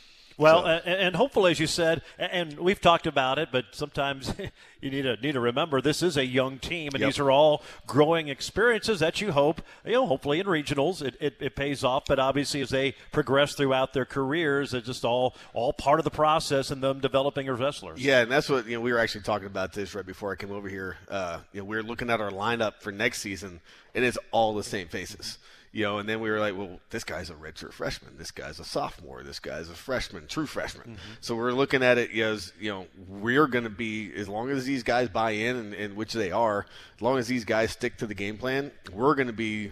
Well, 0.40 0.62
So- 0.62 0.68
and 0.68 1.14
hopefully, 1.16 1.50
as 1.52 1.61
you 1.61 1.66
said, 1.66 2.02
and 2.18 2.59
we've 2.59 2.80
talked 2.80 3.06
about 3.06 3.38
it, 3.38 3.50
but 3.52 3.66
sometimes 3.73 4.32
you 4.80 4.90
need 4.90 5.02
to 5.02 5.16
need 5.16 5.32
to 5.32 5.40
remember 5.40 5.80
this 5.82 6.02
is 6.02 6.16
a 6.16 6.25
young 6.25 6.59
team, 6.59 6.90
and 6.94 7.00
Yep. 7.00 7.09
these 7.09 7.18
are 7.18 7.30
all 7.30 7.62
growing 7.87 8.28
experiences 8.28 9.00
that 9.00 9.20
you 9.20 9.32
hope, 9.32 9.61
you 9.85 9.92
know, 9.92 10.06
hopefully 10.06 10.40
in 10.40 10.47
regionals 10.47 11.02
it, 11.02 11.14
it, 11.20 11.37
it 11.40 11.56
pays 11.56 11.85
off. 11.85 12.04
But 12.09 12.18
obviously, 12.18 12.62
as 12.62 12.70
they 12.70 12.94
progress 13.12 13.54
throughout 13.54 13.92
their 13.92 14.06
careers, 14.06 14.73
it's 14.73 14.87
just 14.87 15.04
all 15.04 15.35
all 15.52 15.73
part 15.75 16.00
of 16.00 16.04
the 16.04 16.11
process 16.11 16.70
and 16.70 16.82
them 16.82 17.00
developing 17.00 17.49
as 17.49 17.59
wrestlers. 17.59 18.00
Yeah, 18.02 18.23
and 18.23 18.30
that's 18.32 18.49
what 18.49 18.66
you 18.66 18.76
know. 18.76 18.80
We 18.80 18.92
were 18.92 18.99
actually 18.99 19.23
talking 19.25 19.47
about 19.47 19.75
this 19.75 19.94
right 19.94 20.06
before 20.06 20.32
I 20.32 20.37
came 20.37 20.52
over 20.52 20.68
here. 20.68 20.97
Uh, 21.09 21.40
you 21.52 21.61
know, 21.61 21.64
we 21.66 21.76
were 21.76 21.82
looking 21.82 22.09
at 22.09 22.20
our 22.20 22.30
lineup 22.30 22.80
for 22.80 22.90
next 22.92 23.20
season, 23.20 23.61
and 23.94 24.04
it's 24.04 24.18
all 24.30 24.54
the 24.54 24.64
same 24.64 24.88
faces. 24.88 25.37
You 25.72 25.84
know, 25.84 25.98
and 25.98 26.08
then 26.08 26.20
we 26.20 26.30
were 26.30 26.40
like, 26.40 26.56
well, 26.56 26.80
this 26.90 27.04
guy's 27.04 27.30
a 27.30 27.34
redshirt 27.34 27.72
freshman. 27.72 28.18
This 28.18 28.32
guy's 28.32 28.58
a 28.58 28.64
sophomore. 28.64 29.22
This 29.22 29.38
guy's 29.38 29.68
a 29.68 29.74
freshman, 29.74 30.26
true 30.26 30.46
freshman. 30.46 30.88
Mm-hmm. 30.94 31.12
So 31.20 31.36
we're 31.36 31.52
looking 31.52 31.84
at 31.84 31.96
it 31.96 32.10
as 32.18 32.52
you 32.58 32.70
know, 32.70 32.86
we're 33.08 33.46
going 33.46 33.64
to 33.64 33.70
be 33.70 34.12
as 34.16 34.28
long 34.28 34.50
as 34.50 34.64
these 34.64 34.82
guys 34.82 35.08
buy 35.08 35.30
in, 35.30 35.56
and, 35.56 35.74
and 35.74 35.96
which 35.96 36.12
they 36.12 36.32
are, 36.32 36.66
as 36.96 37.02
long 37.02 37.18
as 37.18 37.28
these 37.28 37.44
guys 37.44 37.70
stick 37.70 37.98
to 37.98 38.06
the 38.08 38.14
game 38.14 38.36
plan, 38.36 38.72
we're 38.92 39.14
going 39.14 39.28
to 39.28 39.32
be 39.32 39.70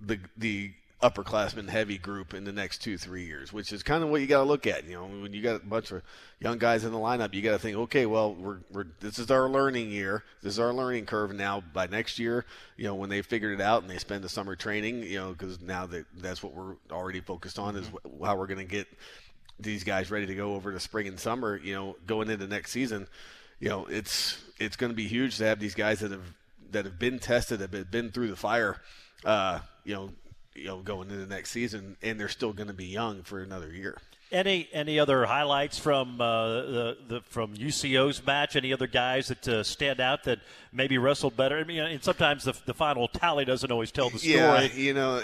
the 0.00 0.18
the 0.36 0.72
upperclassmen 1.00 1.68
heavy 1.68 1.96
group 1.96 2.34
in 2.34 2.42
the 2.44 2.52
next 2.52 2.78
two 2.78 2.98
three 2.98 3.24
years, 3.24 3.52
which 3.52 3.72
is 3.72 3.82
kind 3.84 4.02
of 4.02 4.10
what 4.10 4.20
you 4.20 4.26
got 4.26 4.38
to 4.38 4.44
look 4.44 4.66
at. 4.66 4.84
You 4.84 4.94
know, 4.94 5.06
when 5.06 5.32
you 5.32 5.42
got 5.42 5.62
a 5.62 5.64
bunch 5.64 5.92
of 5.92 6.02
young 6.40 6.58
guys 6.58 6.84
in 6.84 6.90
the 6.90 6.98
lineup, 6.98 7.34
you 7.34 7.42
got 7.42 7.52
to 7.52 7.58
think, 7.58 7.76
okay, 7.76 8.04
well, 8.04 8.34
we're, 8.34 8.58
we're 8.72 8.86
this 8.98 9.18
is 9.18 9.30
our 9.30 9.48
learning 9.48 9.90
year, 9.90 10.24
this 10.42 10.54
is 10.54 10.58
our 10.58 10.72
learning 10.72 11.06
curve. 11.06 11.32
Now, 11.32 11.62
by 11.72 11.86
next 11.86 12.18
year, 12.18 12.44
you 12.76 12.84
know, 12.84 12.96
when 12.96 13.10
they 13.10 13.22
figured 13.22 13.60
it 13.60 13.62
out 13.62 13.82
and 13.82 13.90
they 13.90 13.98
spend 13.98 14.24
the 14.24 14.28
summer 14.28 14.56
training, 14.56 15.04
you 15.04 15.18
know, 15.18 15.32
because 15.32 15.60
now 15.60 15.86
that 15.86 16.06
that's 16.16 16.42
what 16.42 16.52
we're 16.52 16.74
already 16.90 17.20
focused 17.20 17.60
on 17.60 17.76
is 17.76 17.86
wh- 17.86 18.24
how 18.24 18.36
we're 18.36 18.48
going 18.48 18.58
to 18.58 18.64
get 18.64 18.88
these 19.60 19.84
guys 19.84 20.10
ready 20.10 20.26
to 20.26 20.34
go 20.34 20.54
over 20.54 20.72
to 20.72 20.80
spring 20.80 21.06
and 21.06 21.18
summer. 21.20 21.60
You 21.62 21.74
know, 21.74 21.96
going 22.08 22.28
into 22.28 22.48
next 22.48 22.72
season, 22.72 23.06
you 23.60 23.68
know, 23.68 23.86
it's 23.86 24.42
it's 24.58 24.74
going 24.74 24.90
to 24.90 24.96
be 24.96 25.06
huge 25.06 25.38
to 25.38 25.44
have 25.44 25.60
these 25.60 25.76
guys 25.76 26.00
that 26.00 26.10
have 26.10 26.34
that 26.72 26.84
have 26.84 26.98
been 26.98 27.20
tested, 27.20 27.60
have 27.60 27.70
been, 27.70 27.86
been 27.88 28.10
through 28.10 28.28
the 28.28 28.36
fire. 28.36 28.80
Uh, 29.24 29.60
you 29.84 29.94
know, 29.94 30.10
you 30.58 30.66
know, 30.66 30.78
going 30.78 31.10
into 31.10 31.24
the 31.24 31.34
next 31.34 31.50
season, 31.50 31.96
and 32.02 32.18
they're 32.18 32.28
still 32.28 32.52
going 32.52 32.68
to 32.68 32.74
be 32.74 32.86
young 32.86 33.22
for 33.22 33.40
another 33.40 33.72
year. 33.72 33.96
Any 34.30 34.68
any 34.74 35.00
other 35.00 35.24
highlights 35.24 35.78
from 35.78 36.20
uh, 36.20 36.48
the, 36.48 36.96
the 37.08 37.20
from 37.22 37.54
UCO's 37.54 38.24
match? 38.26 38.56
Any 38.56 38.74
other 38.74 38.86
guys 38.86 39.28
that 39.28 39.48
uh, 39.48 39.62
stand 39.62 40.00
out 40.00 40.24
that 40.24 40.40
maybe 40.70 40.98
wrestled 40.98 41.34
better? 41.34 41.56
I 41.56 41.64
mean, 41.64 41.80
and 41.80 42.02
sometimes 42.02 42.44
the, 42.44 42.54
the 42.66 42.74
final 42.74 43.08
tally 43.08 43.46
doesn't 43.46 43.72
always 43.72 43.90
tell 43.90 44.10
the 44.10 44.18
story. 44.18 44.34
Yeah, 44.34 44.62
you 44.74 44.92
know, 44.92 45.22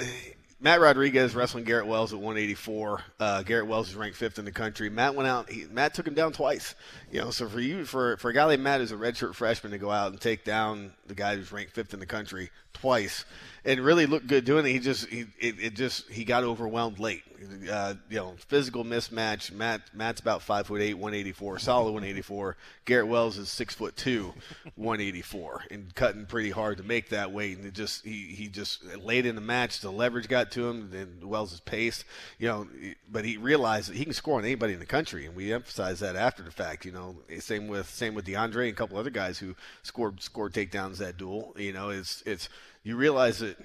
Matt 0.65 0.81
Rodriguez 0.81 1.35
wrestling 1.35 1.65
Garrett 1.65 1.87
Wells 1.87 2.15
at 2.15 2.19
184. 2.19 3.03
Uh, 3.21 3.43
Garrett 3.43 3.67
Wells 3.67 3.91
is 3.91 3.97
ranked 3.97 4.17
fifth 4.17 4.39
in 4.39 4.47
the 4.47 4.53
country. 4.53 4.89
Matt 4.89 5.15
went 5.15 5.29
out. 5.29 5.51
He, 5.51 5.67
Matt 5.71 5.93
took 5.93 6.07
him 6.07 6.15
down 6.15 6.33
twice. 6.33 6.75
You 7.15 7.21
know, 7.21 7.31
so 7.31 7.49
for 7.49 7.61
you, 7.61 7.85
for 7.85 8.17
for 8.17 8.31
a 8.31 8.35
guy 8.35 8.45
like 8.45 8.59
Matt 8.59 8.81
who's 8.81 8.91
a 8.91 8.97
redshirt 8.97 9.37
freshman 9.37 9.71
to 9.71 9.79
go 9.79 9.89
out 9.89 10.11
and 10.11 10.21
take 10.21 10.43
down 10.43 10.95
the 11.07 11.15
guy 11.15 11.37
who's 11.37 11.53
ranked 11.53 11.73
fifth 11.73 11.95
in 11.95 12.01
the 12.01 12.07
country 12.07 12.51
twice 12.73 13.25
and 13.65 13.81
really 13.81 14.05
looked 14.05 14.27
good 14.27 14.45
doing 14.45 14.67
it, 14.67 14.71
he 14.71 14.79
just 14.79 15.07
he 15.07 15.27
it, 15.39 15.55
it 15.59 15.75
just 15.75 16.11
he 16.11 16.25
got 16.25 16.45
overwhelmed 16.45 16.99
late. 16.99 17.23
Uh, 17.71 17.95
you 18.09 18.17
know, 18.17 18.35
physical 18.49 18.85
mismatch. 18.85 19.53
Matt 19.53 19.83
Matt's 19.95 20.21
about 20.21 20.43
five 20.43 20.67
foot 20.67 20.81
eight, 20.81 20.95
184, 20.95 21.59
solid 21.59 21.93
184. 21.93 22.57
Garrett 22.85 23.07
Wells 23.07 23.37
is 23.39 23.49
six 23.49 23.75
foot 23.75 23.97
two, 23.97 24.33
184, 24.77 25.65
and 25.71 25.95
cutting 25.95 26.27
pretty 26.27 26.51
hard 26.51 26.79
to 26.79 26.83
make 26.83 27.11
that 27.11 27.33
weight. 27.33 27.59
And 27.59 27.67
it 27.67 27.75
just 27.75 28.05
he 28.05 28.27
he 28.29 28.49
just 28.49 28.85
late 28.97 29.27
in 29.27 29.35
the 29.35 29.41
match, 29.41 29.81
the 29.81 29.91
leverage 29.91 30.29
got 30.29 30.51
to 30.53 30.69
him, 30.69 30.91
and 30.95 31.25
Wells' 31.25 31.61
pace. 31.61 32.05
You 32.39 32.49
know, 32.49 32.67
but 33.11 33.25
he 33.25 33.37
realized 33.37 33.91
that 33.91 33.97
he 33.97 34.05
can 34.05 34.15
score 34.15 34.39
on 34.39 34.45
anybody 34.45 34.73
in 34.73 34.81
the 34.81 34.87
country, 34.87 35.27
and 35.27 35.37
we 35.37 35.53
emphasize 35.53 36.01
that 36.01 36.17
after 36.17 36.43
the 36.43 36.51
fact. 36.51 36.85
You 36.85 36.93
know, 36.93 37.04
same 37.39 37.69
with 37.69 37.89
same 37.89 38.15
with 38.15 38.27
DeAndre 38.27 38.65
and 38.65 38.73
a 38.73 38.73
couple 38.73 38.99
other 38.99 39.11
guys 39.11 39.39
who 39.39 39.55
scored 39.83 40.23
scored 40.23 40.53
takedowns 40.53 40.99
that 40.99 41.17
duel. 41.17 41.55
You 41.57 41.73
know, 41.73 41.91
it's 41.91 42.23
it's 42.27 42.49
you 42.83 42.97
realize 42.97 43.39
that 43.39 43.57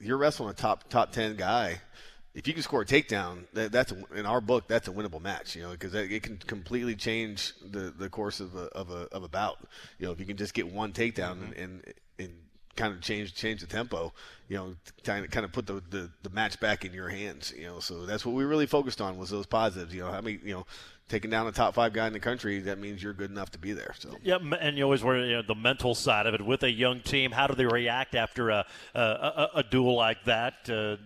you're 0.00 0.18
wrestling 0.18 0.50
a 0.50 0.54
top 0.54 0.88
top 0.88 1.12
ten 1.12 1.36
guy. 1.36 1.80
If 2.34 2.48
you 2.48 2.54
can 2.54 2.62
score 2.62 2.80
a 2.80 2.86
takedown, 2.86 3.44
that, 3.52 3.72
that's 3.72 3.92
a, 3.92 3.96
in 4.14 4.24
our 4.24 4.40
book 4.40 4.66
that's 4.66 4.88
a 4.88 4.90
winnable 4.90 5.20
match. 5.20 5.54
You 5.54 5.62
know, 5.62 5.70
because 5.70 5.94
it 5.94 6.22
can 6.22 6.38
completely 6.38 6.94
change 6.96 7.52
the, 7.60 7.92
the 7.96 8.08
course 8.08 8.40
of 8.40 8.54
a, 8.56 8.64
of 8.68 8.90
a 8.90 9.06
of 9.12 9.22
a 9.22 9.28
bout. 9.28 9.58
You 9.98 10.06
know, 10.06 10.12
if 10.12 10.20
you 10.20 10.26
can 10.26 10.36
just 10.38 10.54
get 10.54 10.72
one 10.72 10.92
takedown 10.92 11.32
and, 11.32 11.54
and 11.54 11.94
and 12.18 12.32
kind 12.74 12.94
of 12.94 13.02
change 13.02 13.34
change 13.34 13.60
the 13.60 13.66
tempo, 13.66 14.12
you 14.48 14.56
know, 14.56 14.74
kind 15.04 15.24
of 15.24 15.30
kind 15.30 15.44
of 15.44 15.52
put 15.52 15.66
the, 15.66 15.82
the 15.90 16.10
the 16.22 16.30
match 16.30 16.58
back 16.58 16.84
in 16.84 16.94
your 16.94 17.08
hands. 17.08 17.52
You 17.56 17.66
know, 17.66 17.80
so 17.80 18.06
that's 18.06 18.24
what 18.24 18.34
we 18.34 18.44
really 18.44 18.66
focused 18.66 19.00
on 19.00 19.18
was 19.18 19.30
those 19.30 19.46
positives. 19.46 19.94
You 19.94 20.02
know, 20.02 20.10
I 20.10 20.20
mean, 20.20 20.40
you 20.44 20.54
know, 20.54 20.66
taking 21.08 21.30
down 21.30 21.46
a 21.46 21.52
top 21.52 21.74
five 21.74 21.92
guy 21.92 22.06
in 22.06 22.12
the 22.12 22.20
country, 22.20 22.60
that 22.60 22.78
means 22.78 23.02
you're 23.02 23.12
good 23.12 23.30
enough 23.30 23.50
to 23.50 23.58
be 23.58 23.72
there. 23.72 23.94
So. 23.98 24.16
Yeah, 24.22 24.38
and 24.60 24.76
you 24.76 24.84
always 24.84 25.04
worry 25.04 25.28
you 25.28 25.36
know, 25.36 25.42
the 25.42 25.54
mental 25.54 25.94
side 25.94 26.26
of 26.26 26.34
it 26.34 26.44
with 26.44 26.62
a 26.62 26.70
young 26.70 27.00
team. 27.00 27.32
How 27.32 27.46
do 27.46 27.54
they 27.54 27.66
react 27.66 28.14
after 28.14 28.50
a 28.50 28.66
a, 28.94 29.00
a, 29.00 29.50
a 29.56 29.62
duel 29.62 29.96
like 29.96 30.24
that? 30.24 30.68
Uh, 30.68 30.96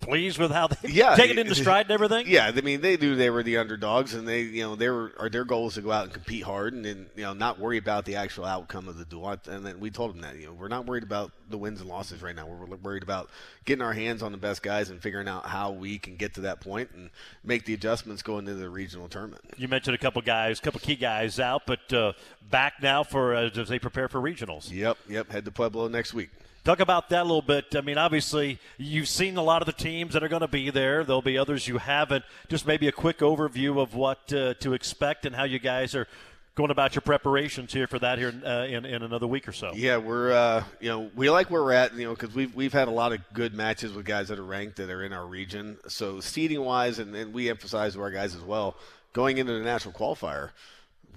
pleased 0.00 0.38
with 0.38 0.50
how 0.50 0.66
they 0.66 0.88
yeah, 0.88 1.14
take 1.16 1.30
it 1.30 1.38
into 1.38 1.54
stride 1.54 1.86
and 1.86 1.92
everything. 1.92 2.26
Yeah, 2.28 2.50
I 2.54 2.60
mean 2.60 2.80
they 2.80 2.96
knew 2.96 3.14
they 3.14 3.30
were 3.30 3.42
the 3.42 3.58
underdogs, 3.58 4.14
and 4.14 4.26
they 4.26 4.42
you 4.42 4.62
know 4.62 4.76
they 4.76 4.88
were 4.88 5.12
or 5.18 5.28
their 5.28 5.44
goal 5.44 5.64
was 5.64 5.74
to 5.74 5.82
go 5.82 5.92
out 5.92 6.04
and 6.04 6.12
compete 6.12 6.42
hard, 6.42 6.74
and 6.74 6.84
then 6.84 7.06
you 7.16 7.22
know 7.22 7.32
not 7.32 7.58
worry 7.58 7.78
about 7.78 8.04
the 8.04 8.16
actual 8.16 8.44
outcome 8.44 8.88
of 8.88 8.98
the 8.98 9.04
duel. 9.04 9.36
And 9.46 9.64
then 9.64 9.80
we 9.80 9.90
told 9.90 10.14
them 10.14 10.22
that 10.22 10.36
you 10.36 10.46
know 10.46 10.52
we're 10.52 10.68
not 10.68 10.86
worried 10.86 11.04
about 11.04 11.32
the 11.48 11.58
wins 11.58 11.80
and 11.80 11.88
losses 11.88 12.22
right 12.22 12.34
now. 12.34 12.46
We're 12.46 12.76
worried 12.76 13.02
about 13.02 13.30
getting 13.64 13.82
our 13.82 13.92
hands 13.92 14.22
on 14.22 14.32
the 14.32 14.38
best 14.38 14.62
guys 14.62 14.90
and 14.90 15.00
figuring 15.00 15.28
out 15.28 15.46
how 15.46 15.70
we 15.70 15.98
can 15.98 16.16
get 16.16 16.34
to 16.34 16.42
that 16.42 16.60
point 16.60 16.90
and 16.94 17.10
make 17.44 17.64
the 17.64 17.74
adjustments 17.74 18.22
going 18.22 18.48
into 18.48 18.54
the 18.54 18.68
regional 18.68 19.08
tournament. 19.08 19.42
You 19.56 19.68
mentioned 19.68 19.94
a 19.94 19.98
couple 19.98 20.20
guys, 20.22 20.58
a 20.58 20.62
couple 20.62 20.80
key 20.80 20.96
guys 20.96 21.38
out, 21.38 21.62
but 21.66 21.92
uh, 21.92 22.12
back 22.50 22.74
now 22.82 23.04
for 23.04 23.34
uh, 23.34 23.50
as 23.54 23.68
they 23.68 23.78
prepare 23.78 24.08
for 24.08 24.20
regionals. 24.20 24.70
Yep, 24.72 24.98
yep. 25.08 25.30
Head 25.30 25.44
to 25.44 25.50
Pueblo 25.50 25.88
next 25.88 26.14
week. 26.14 26.30
Talk 26.64 26.78
about 26.78 27.08
that 27.08 27.22
a 27.22 27.24
little 27.24 27.42
bit. 27.42 27.74
I 27.74 27.80
mean, 27.80 27.98
obviously, 27.98 28.60
you've 28.78 29.08
seen 29.08 29.36
a 29.36 29.42
lot 29.42 29.62
of 29.62 29.66
the 29.66 29.72
teams 29.72 30.12
that 30.12 30.22
are 30.22 30.28
going 30.28 30.42
to 30.42 30.48
be 30.48 30.70
there. 30.70 31.02
There'll 31.02 31.20
be 31.20 31.36
others 31.36 31.66
you 31.66 31.78
haven't. 31.78 32.24
Just 32.48 32.68
maybe 32.68 32.86
a 32.86 32.92
quick 32.92 33.18
overview 33.18 33.82
of 33.82 33.96
what 33.96 34.32
uh, 34.32 34.54
to 34.54 34.72
expect 34.72 35.26
and 35.26 35.34
how 35.34 35.42
you 35.42 35.58
guys 35.58 35.96
are 35.96 36.06
going 36.54 36.70
about 36.70 36.94
your 36.94 37.02
preparations 37.02 37.72
here 37.72 37.88
for 37.88 37.98
that 37.98 38.18
here 38.18 38.32
uh, 38.44 38.66
in, 38.68 38.84
in 38.84 39.02
another 39.02 39.26
week 39.26 39.48
or 39.48 39.52
so. 39.52 39.72
Yeah, 39.74 39.96
we're 39.96 40.30
uh, 40.30 40.62
you 40.78 40.88
know 40.88 41.10
we 41.16 41.30
like 41.30 41.50
where 41.50 41.64
we're 41.64 41.72
at, 41.72 41.94
you 41.94 42.04
know, 42.04 42.14
because 42.14 42.32
we've 42.32 42.54
we've 42.54 42.72
had 42.72 42.86
a 42.86 42.92
lot 42.92 43.12
of 43.12 43.20
good 43.32 43.54
matches 43.54 43.92
with 43.92 44.06
guys 44.06 44.28
that 44.28 44.38
are 44.38 44.44
ranked 44.44 44.76
that 44.76 44.88
are 44.88 45.02
in 45.02 45.12
our 45.12 45.26
region. 45.26 45.78
So 45.88 46.20
seeding 46.20 46.60
wise, 46.60 47.00
and, 47.00 47.12
and 47.16 47.32
we 47.32 47.50
emphasize 47.50 47.94
to 47.94 48.02
our 48.02 48.12
guys 48.12 48.36
as 48.36 48.42
well, 48.42 48.76
going 49.12 49.38
into 49.38 49.52
the 49.52 49.64
national 49.64 49.94
qualifier, 49.94 50.50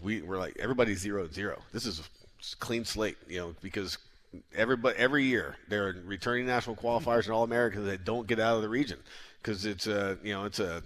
we 0.01 0.23
we're 0.23 0.39
like 0.39 0.57
everybody's 0.59 1.01
zero 1.01 1.25
and 1.25 1.33
zero. 1.33 1.61
This 1.71 1.85
is 1.85 1.99
a 1.99 2.55
clean 2.57 2.83
slate, 2.83 3.17
you 3.27 3.37
know, 3.39 3.55
because 3.61 3.99
everybody 4.55 4.97
every 4.97 5.23
year 5.25 5.55
there 5.67 5.87
are 5.87 5.95
returning 6.05 6.45
national 6.45 6.75
qualifiers 6.75 7.23
and 7.25 7.31
all 7.33 7.43
Americans 7.43 7.85
that 7.85 8.03
don't 8.03 8.27
get 8.27 8.39
out 8.39 8.55
of 8.55 8.61
the 8.61 8.69
region 8.69 8.99
because 9.41 9.65
it's 9.65 9.87
a 9.87 10.17
you 10.23 10.33
know 10.33 10.45
it's 10.45 10.59
a 10.59 10.81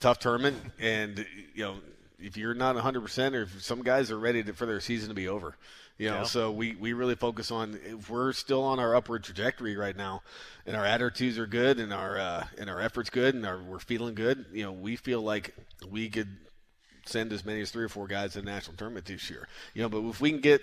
tough 0.00 0.18
tournament 0.18 0.56
and 0.78 1.24
you 1.54 1.64
know 1.64 1.76
if 2.18 2.36
you're 2.36 2.54
not 2.54 2.74
100% 2.76 3.34
or 3.34 3.42
if 3.42 3.62
some 3.62 3.82
guys 3.82 4.10
are 4.10 4.18
ready 4.18 4.42
to, 4.42 4.52
for 4.54 4.66
their 4.66 4.80
season 4.80 5.08
to 5.08 5.14
be 5.14 5.28
over 5.28 5.56
you 5.98 6.08
know 6.10 6.18
Yeah. 6.18 6.22
so 6.24 6.50
we, 6.52 6.74
we 6.74 6.92
really 6.92 7.14
focus 7.14 7.50
on 7.50 7.78
if 7.84 8.08
we're 8.10 8.32
still 8.32 8.62
on 8.62 8.78
our 8.78 8.94
upward 8.94 9.24
trajectory 9.24 9.76
right 9.76 9.96
now 9.96 10.22
and 10.66 10.76
our 10.76 10.84
attitudes 10.84 11.38
are 11.38 11.46
good 11.46 11.78
and 11.80 11.92
our 11.92 12.18
uh, 12.18 12.44
and 12.58 12.68
our 12.68 12.80
efforts 12.80 13.10
good 13.10 13.34
and 13.34 13.46
our, 13.46 13.62
we're 13.62 13.78
feeling 13.78 14.14
good 14.14 14.44
you 14.52 14.62
know 14.62 14.72
we 14.72 14.96
feel 14.96 15.20
like 15.22 15.54
we 15.88 16.08
could 16.08 16.28
send 17.06 17.32
as 17.32 17.44
many 17.44 17.60
as 17.60 17.70
three 17.70 17.84
or 17.84 17.88
four 17.88 18.06
guys 18.06 18.32
to 18.32 18.40
the 18.40 18.44
national 18.46 18.76
tournament 18.76 19.04
this 19.06 19.28
year 19.30 19.46
you 19.74 19.82
know 19.82 19.88
but 19.88 20.00
if 20.08 20.20
we 20.20 20.30
can 20.30 20.40
get 20.40 20.62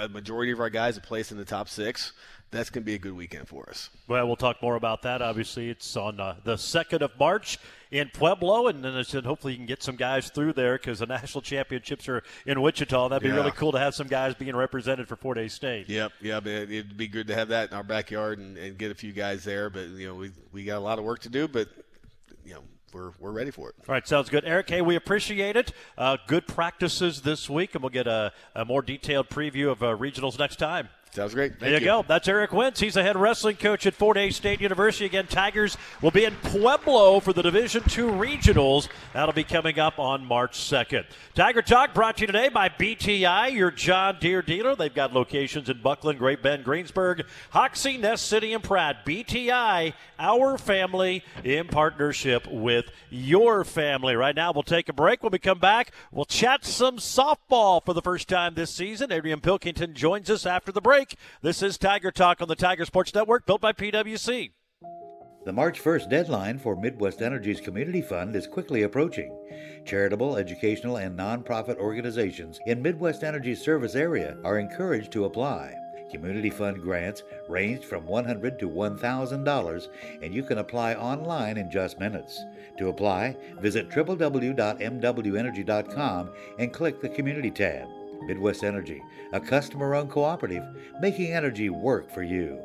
a 0.00 0.08
majority 0.08 0.52
of 0.52 0.60
our 0.60 0.70
guys 0.70 0.96
a 0.96 1.00
place 1.00 1.30
in 1.32 1.38
the 1.38 1.44
top 1.44 1.68
six 1.68 2.12
that's 2.50 2.68
going 2.68 2.82
to 2.82 2.86
be 2.86 2.94
a 2.94 2.98
good 2.98 3.14
weekend 3.16 3.48
for 3.48 3.68
us 3.70 3.88
Well, 4.08 4.26
we'll 4.26 4.36
talk 4.36 4.60
more 4.62 4.74
about 4.76 5.00
that. 5.02 5.22
Obviously, 5.22 5.70
it's 5.70 5.96
on 5.96 6.20
uh, 6.20 6.36
the 6.44 6.56
2nd 6.56 7.00
of 7.00 7.18
March 7.18 7.58
in 7.90 8.10
Pueblo, 8.12 8.66
and 8.68 8.84
then 8.84 8.94
I 8.94 9.02
said 9.02 9.24
hopefully 9.24 9.54
you 9.54 9.58
can 9.58 9.64
get 9.66 9.82
some 9.82 9.96
guys 9.96 10.28
through 10.28 10.52
there 10.52 10.76
because 10.76 10.98
the 10.98 11.06
national 11.20 11.40
championships 11.40 12.08
are 12.10 12.22
in 12.44 12.60
Wichita. 12.60 13.08
That'd 13.08 13.22
be 13.22 13.28
Yeah. 13.30 13.36
really 13.36 13.52
cool 13.52 13.72
to 13.72 13.78
have 13.78 13.94
some 13.94 14.06
guys 14.06 14.34
being 14.34 14.54
represented 14.54 15.08
for 15.08 15.16
Fort 15.16 15.38
Hays 15.38 15.54
State. 15.54 15.88
Yep, 15.88 16.12
yep. 16.20 16.46
It, 16.46 16.70
it'd 16.70 16.96
be 16.98 17.08
good 17.08 17.26
to 17.28 17.34
have 17.34 17.48
that 17.48 17.70
in 17.70 17.76
our 17.76 17.82
backyard 17.82 18.38
and, 18.38 18.58
and 18.58 18.76
get 18.76 18.90
a 18.90 18.94
few 18.94 19.12
guys 19.12 19.44
there. 19.44 19.70
But 19.70 19.88
you 19.88 20.08
know, 20.08 20.14
we 20.14 20.32
we 20.52 20.64
got 20.64 20.76
a 20.76 20.80
lot 20.80 20.98
of 20.98 21.04
work 21.06 21.20
to 21.20 21.30
do, 21.30 21.48
but 21.48 21.68
you 22.44 22.52
know, 22.52 22.62
we're 22.92 23.12
we're 23.18 23.30
ready 23.32 23.50
for 23.50 23.68
it. 23.68 23.74
All 23.88 23.92
right, 23.92 24.06
sounds 24.06 24.28
good. 24.28 24.44
Erik, 24.44 24.68
hey, 24.68 24.82
we 24.82 24.96
appreciate 24.96 25.56
it. 25.56 25.72
Uh, 25.96 26.16
good 26.26 26.46
practices 26.46 27.22
this 27.22 27.48
week, 27.48 27.74
and 27.74 27.82
we'll 27.82 27.90
get 27.90 28.06
a, 28.06 28.32
a 28.54 28.64
more 28.64 28.82
detailed 28.82 29.28
preview 29.28 29.70
of 29.70 29.82
uh, 29.82 29.96
regionals 29.96 30.38
next 30.38 30.56
time. 30.56 30.88
Sounds 31.14 31.34
great. 31.34 31.50
Thank 31.52 31.60
there 31.60 31.78
you, 31.78 31.84
go. 31.84 32.04
That's 32.08 32.26
Erik 32.26 32.52
Wince. 32.52 32.80
He's 32.80 32.94
the 32.94 33.02
head 33.02 33.18
wrestling 33.18 33.56
coach 33.56 33.84
at 33.84 33.92
Fort 33.92 34.16
Hays 34.16 34.34
State 34.34 34.62
University. 34.62 35.04
Again, 35.04 35.26
Tigers 35.26 35.76
will 36.00 36.10
be 36.10 36.24
in 36.24 36.34
Pueblo 36.36 37.20
for 37.20 37.34
the 37.34 37.42
Division 37.42 37.82
II 37.82 38.14
regionals. 38.16 38.88
That'll 39.12 39.34
be 39.34 39.44
coming 39.44 39.78
up 39.78 39.98
on 39.98 40.24
March 40.24 40.58
2nd. 40.58 41.04
Tiger 41.34 41.60
Talk 41.60 41.92
brought 41.92 42.16
to 42.16 42.20
you 42.22 42.28
today 42.28 42.48
by 42.48 42.70
BTI, 42.70 43.52
your 43.52 43.70
John 43.70 44.16
Deere 44.20 44.40
dealer. 44.40 44.74
They've 44.74 44.94
got 44.94 45.12
locations 45.12 45.68
in 45.68 45.82
Bucklin, 45.82 46.16
Great 46.16 46.42
Bend, 46.42 46.64
Greensburg, 46.64 47.26
Hoxie, 47.50 47.98
Ness 47.98 48.22
City, 48.22 48.54
and 48.54 48.64
Pratt. 48.64 49.04
BTI, 49.04 49.92
our 50.18 50.56
family 50.56 51.22
in 51.44 51.68
partnership 51.68 52.46
with 52.50 52.86
your 53.10 53.64
family. 53.64 54.16
Right 54.16 54.34
now, 54.34 54.52
we'll 54.52 54.62
take 54.62 54.88
a 54.88 54.94
break. 54.94 55.22
When 55.22 55.32
we 55.32 55.38
come 55.38 55.58
back, 55.58 55.92
we'll 56.10 56.24
chat 56.24 56.64
some 56.64 56.96
softball 56.96 57.84
for 57.84 57.92
the 57.92 58.00
first 58.00 58.28
time 58.28 58.54
this 58.54 58.70
season. 58.70 59.12
Adrian 59.12 59.42
Pilkington 59.42 59.92
joins 59.92 60.30
us 60.30 60.46
after 60.46 60.72
the 60.72 60.80
break 60.80 61.01
break. 61.02 61.18
This 61.40 61.62
is 61.62 61.78
Tiger 61.78 62.10
Talk 62.10 62.42
on 62.42 62.48
the 62.48 62.56
Tiger 62.56 62.84
Sports 62.84 63.14
Network, 63.14 63.46
built 63.46 63.60
by 63.60 63.72
PWC. 63.72 64.50
The 65.44 65.52
March 65.52 65.82
1st 65.82 66.08
deadline 66.08 66.60
for 66.60 66.76
Midwest 66.76 67.20
Energy's 67.20 67.60
Community 67.60 68.00
Fund 68.00 68.36
is 68.36 68.46
quickly 68.46 68.82
approaching. 68.82 69.36
Charitable, 69.84 70.36
educational, 70.36 70.98
and 70.98 71.18
nonprofit 71.18 71.78
organizations 71.78 72.60
in 72.66 72.80
Midwest 72.80 73.24
Energy's 73.24 73.60
service 73.60 73.96
area 73.96 74.36
are 74.44 74.60
encouraged 74.60 75.10
to 75.12 75.24
apply. 75.24 75.74
Community 76.12 76.50
Fund 76.50 76.80
grants 76.80 77.24
range 77.48 77.84
from 77.84 78.06
100 78.06 78.60
to 78.60 78.68
$1,000, 78.68 79.88
and 80.22 80.32
you 80.32 80.44
can 80.44 80.58
apply 80.58 80.94
online 80.94 81.56
in 81.56 81.68
just 81.70 81.98
minutes. 81.98 82.44
To 82.78 82.90
apply, 82.90 83.36
visit 83.58 83.90
www.mwenergy.com 83.90 86.30
and 86.58 86.72
click 86.72 87.00
the 87.00 87.08
Community 87.08 87.50
tab. 87.50 87.88
Midwest 88.26 88.64
Energy, 88.64 89.02
a 89.32 89.40
customer 89.40 89.94
owned 89.94 90.10
cooperative, 90.10 90.64
making 91.00 91.32
energy 91.32 91.70
work 91.70 92.10
for 92.10 92.22
you. 92.22 92.60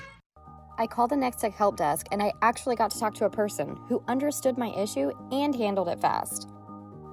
I 0.78 0.86
called 0.86 1.10
the 1.10 1.16
Nex-Tech 1.16 1.54
help 1.54 1.76
desk 1.76 2.06
and 2.12 2.22
I 2.22 2.32
actually 2.42 2.76
got 2.76 2.90
to 2.90 3.00
talk 3.00 3.14
to 3.14 3.24
a 3.24 3.30
person 3.30 3.78
who 3.88 4.02
understood 4.08 4.58
my 4.58 4.70
issue 4.70 5.10
and 5.32 5.54
handled 5.54 5.88
it 5.88 6.00
fast. 6.00 6.48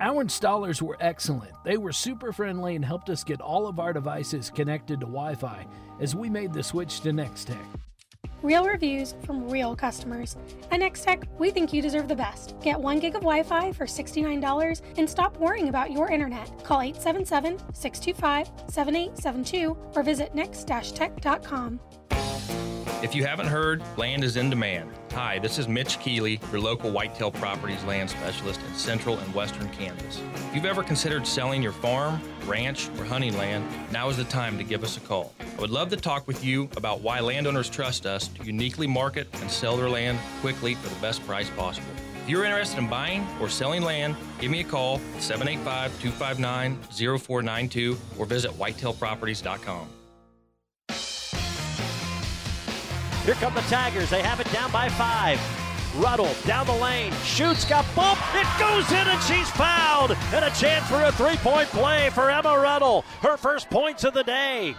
Our 0.01 0.23
installers 0.23 0.81
were 0.81 0.97
excellent. 0.99 1.53
They 1.63 1.77
were 1.77 1.93
super 1.93 2.33
friendly 2.33 2.75
and 2.75 2.83
helped 2.83 3.09
us 3.09 3.23
get 3.23 3.39
all 3.39 3.67
of 3.67 3.79
our 3.79 3.93
devices 3.93 4.49
connected 4.49 4.99
to 4.99 5.05
Wi 5.05 5.35
Fi 5.35 5.65
as 5.99 6.15
we 6.15 6.29
made 6.29 6.51
the 6.51 6.63
switch 6.63 7.01
to 7.01 7.13
Nex-Tech. 7.13 7.57
Real 8.41 8.65
reviews 8.65 9.15
from 9.25 9.47
real 9.49 9.73
customers. 9.73 10.35
At 10.69 10.81
Nex-Tech, 10.81 11.23
we 11.39 11.49
think 11.49 11.71
you 11.71 11.81
deserve 11.81 12.09
the 12.09 12.15
best. 12.15 12.55
Get 12.61 12.77
1 12.77 12.99
gig 12.99 13.15
of 13.15 13.21
Wi 13.21 13.43
Fi 13.43 13.71
for 13.71 13.85
$69 13.85 14.81
and 14.97 15.09
stop 15.09 15.37
worrying 15.37 15.69
about 15.69 15.91
your 15.91 16.11
internet. 16.11 16.51
Call 16.65 16.81
877 16.81 17.57
625 17.73 18.51
7872 18.69 19.77
or 19.95 20.03
visit 20.03 20.35
nex-tech.com. 20.35 21.79
If 23.03 23.13
you 23.13 23.25
haven't 23.25 23.47
heard, 23.47 23.83
land 23.97 24.23
is 24.23 24.37
in 24.37 24.49
demand. 24.49 24.89
Hi, 25.11 25.37
this 25.37 25.59
is 25.59 25.67
Mitch 25.67 25.99
Keeley, 25.99 26.39
your 26.53 26.61
local 26.61 26.89
whitetail 26.89 27.31
properties 27.31 27.83
land 27.83 28.09
specialist 28.09 28.61
in 28.65 28.73
central 28.75 29.17
and 29.17 29.35
western 29.35 29.67
Kansas. 29.71 30.21
If 30.47 30.55
you've 30.55 30.63
ever 30.63 30.83
considered 30.83 31.27
selling 31.27 31.61
your 31.61 31.73
farm, 31.73 32.21
ranch, 32.45 32.87
or 32.97 33.03
hunting 33.03 33.37
land, 33.37 33.65
now 33.91 34.07
is 34.07 34.15
the 34.15 34.23
time 34.23 34.57
to 34.57 34.63
give 34.63 34.85
us 34.85 34.95
a 34.95 35.01
call. 35.01 35.33
I 35.41 35.59
would 35.59 35.69
love 35.69 35.89
to 35.89 35.97
talk 35.97 36.25
with 36.29 36.45
you 36.45 36.69
about 36.77 37.01
why 37.01 37.19
landowners 37.19 37.69
trust 37.69 38.05
us 38.05 38.29
to 38.29 38.43
uniquely 38.45 38.87
market 38.87 39.27
and 39.41 39.51
sell 39.51 39.75
their 39.75 39.89
land 39.89 40.17
quickly 40.39 40.75
for 40.75 40.87
the 40.87 41.01
best 41.01 41.25
price 41.27 41.49
possible. 41.49 41.91
If 42.23 42.29
you're 42.29 42.45
interested 42.45 42.79
in 42.79 42.87
buying 42.87 43.27
or 43.41 43.49
selling 43.49 43.81
land, 43.81 44.15
give 44.39 44.49
me 44.49 44.61
a 44.61 44.63
call 44.63 45.01
at 45.17 45.21
785 45.21 45.91
259 45.99 46.77
0492 47.19 47.97
or 48.17 48.25
visit 48.25 48.51
whitetailproperties.com. 48.51 49.89
Here 53.25 53.35
come 53.35 53.53
the 53.53 53.61
Tigers. 53.61 54.09
They 54.09 54.21
have 54.21 54.39
it 54.39 54.51
down 54.51 54.71
by 54.71 54.89
five. 54.89 55.39
Ruddle 55.95 56.33
down 56.45 56.65
the 56.65 56.73
lane, 56.73 57.13
shoots, 57.23 57.65
got 57.65 57.85
bumped. 57.95 58.23
It 58.33 58.47
goes 58.59 58.91
in, 58.91 59.07
and 59.07 59.21
she's 59.23 59.49
fouled. 59.51 60.17
And 60.33 60.43
a 60.43 60.49
chance 60.51 60.87
for 60.89 61.03
a 61.03 61.11
three 61.11 61.37
point 61.37 61.69
play 61.69 62.09
for 62.09 62.29
Emma 62.29 62.59
Ruddle. 62.59 63.05
Her 63.21 63.37
first 63.37 63.69
points 63.69 64.03
of 64.03 64.13
the 64.13 64.23
day. 64.23 64.75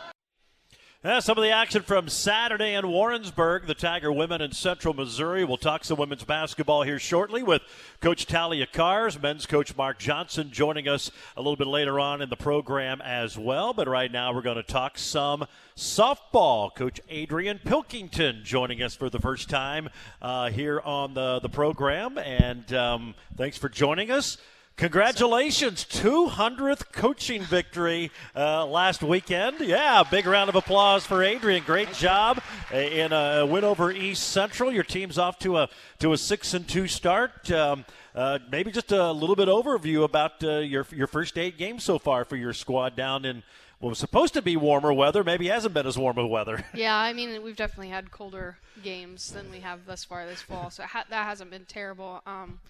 Uh, 1.04 1.20
some 1.20 1.36
of 1.36 1.44
the 1.44 1.50
action 1.50 1.82
from 1.82 2.08
Saturday 2.08 2.72
in 2.72 2.88
Warrensburg, 2.88 3.66
the 3.66 3.74
Tiger 3.74 4.10
women 4.10 4.40
in 4.40 4.52
Central 4.52 4.94
Missouri. 4.94 5.44
We'll 5.44 5.58
talk 5.58 5.84
some 5.84 5.98
women's 5.98 6.24
basketball 6.24 6.82
here 6.82 6.98
shortly 6.98 7.42
with 7.42 7.60
Coach 8.00 8.24
Talia 8.24 8.66
Kahrs, 8.66 9.22
men's 9.22 9.44
coach 9.44 9.76
Mark 9.76 9.98
Johnson 9.98 10.50
joining 10.50 10.88
us 10.88 11.10
a 11.36 11.42
little 11.42 11.56
bit 11.56 11.66
later 11.66 12.00
on 12.00 12.22
in 12.22 12.30
the 12.30 12.36
program 12.36 13.02
as 13.02 13.36
well. 13.36 13.74
But 13.74 13.86
right 13.86 14.10
now 14.10 14.32
we're 14.32 14.40
going 14.40 14.56
to 14.56 14.62
talk 14.62 14.96
some 14.96 15.44
softball. 15.76 16.74
Coach 16.74 17.02
Adrian 17.10 17.60
Pilkington 17.62 18.40
joining 18.42 18.80
us 18.80 18.94
for 18.96 19.10
the 19.10 19.20
first 19.20 19.50
time 19.50 19.90
uh, 20.22 20.48
here 20.48 20.80
on 20.80 21.12
the, 21.12 21.38
the 21.40 21.50
program. 21.50 22.16
And 22.16 22.72
um, 22.72 23.14
thanks 23.36 23.58
for 23.58 23.68
joining 23.68 24.10
us. 24.10 24.38
Congratulations, 24.76 25.84
200th 25.84 26.90
coaching 26.90 27.42
victory 27.42 28.10
uh, 28.34 28.66
last 28.66 29.04
weekend. 29.04 29.60
Yeah, 29.60 30.02
big 30.02 30.26
round 30.26 30.48
of 30.48 30.56
applause 30.56 31.06
for 31.06 31.22
Adrian. 31.22 31.62
Great 31.62 31.92
job 31.92 32.42
in 32.72 33.12
a 33.12 33.46
win 33.46 33.62
over 33.62 33.92
East 33.92 34.30
Central. 34.30 34.72
Your 34.72 34.82
team's 34.82 35.16
off 35.16 35.38
to 35.38 35.58
a 35.58 35.68
to 36.00 36.12
a 36.12 36.18
six 36.18 36.54
and 36.54 36.66
two 36.66 36.88
start. 36.88 37.48
Um, 37.52 37.84
uh, 38.16 38.40
maybe 38.50 38.72
just 38.72 38.90
a 38.90 39.12
little 39.12 39.36
bit 39.36 39.46
overview 39.46 40.02
about 40.02 40.42
uh, 40.42 40.58
your 40.58 40.84
your 40.90 41.06
first 41.06 41.38
eight 41.38 41.56
games 41.56 41.84
so 41.84 41.96
far 41.96 42.24
for 42.24 42.34
your 42.34 42.52
squad 42.52 42.96
down 42.96 43.24
in 43.24 43.44
what 43.84 43.90
was 43.90 43.98
supposed 43.98 44.32
to 44.32 44.40
be 44.40 44.56
warmer 44.56 44.94
weather. 44.94 45.22
Maybe 45.22 45.48
hasn't 45.48 45.74
been 45.74 45.86
as 45.86 45.98
warm 45.98 46.16
of 46.16 46.30
weather. 46.30 46.64
Yeah, 46.74 46.96
I 46.96 47.12
mean 47.12 47.42
we've 47.42 47.54
definitely 47.54 47.90
had 47.90 48.10
colder 48.10 48.56
games 48.82 49.30
than 49.32 49.50
we 49.50 49.60
have 49.60 49.84
thus 49.86 50.04
far 50.04 50.24
this 50.26 50.40
fall, 50.40 50.70
so 50.70 50.84
ha- 50.84 51.04
that 51.10 51.26
hasn't 51.26 51.50
been 51.50 51.66
terrible. 51.66 52.22
Um, 52.26 52.60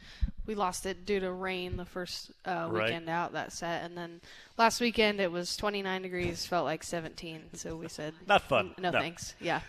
we 0.46 0.56
lost 0.56 0.84
it 0.86 1.06
due 1.06 1.20
to 1.20 1.30
rain 1.30 1.76
the 1.76 1.84
first 1.84 2.32
uh, 2.44 2.66
Right. 2.68 2.86
weekend 2.86 3.08
out 3.08 3.32
that 3.32 3.52
set, 3.52 3.84
and 3.84 3.96
then 3.96 4.20
last 4.58 4.80
weekend 4.80 5.20
it 5.20 5.30
was 5.30 5.56
29 5.56 6.02
degrees, 6.02 6.44
felt 6.46 6.64
like 6.64 6.82
17. 6.82 7.42
So 7.54 7.76
we 7.76 7.86
said 7.88 8.12
Not 8.26 8.42
fun. 8.42 8.74
No, 8.78 8.90
No. 8.90 8.98
thanks. 8.98 9.34
Yeah. 9.40 9.60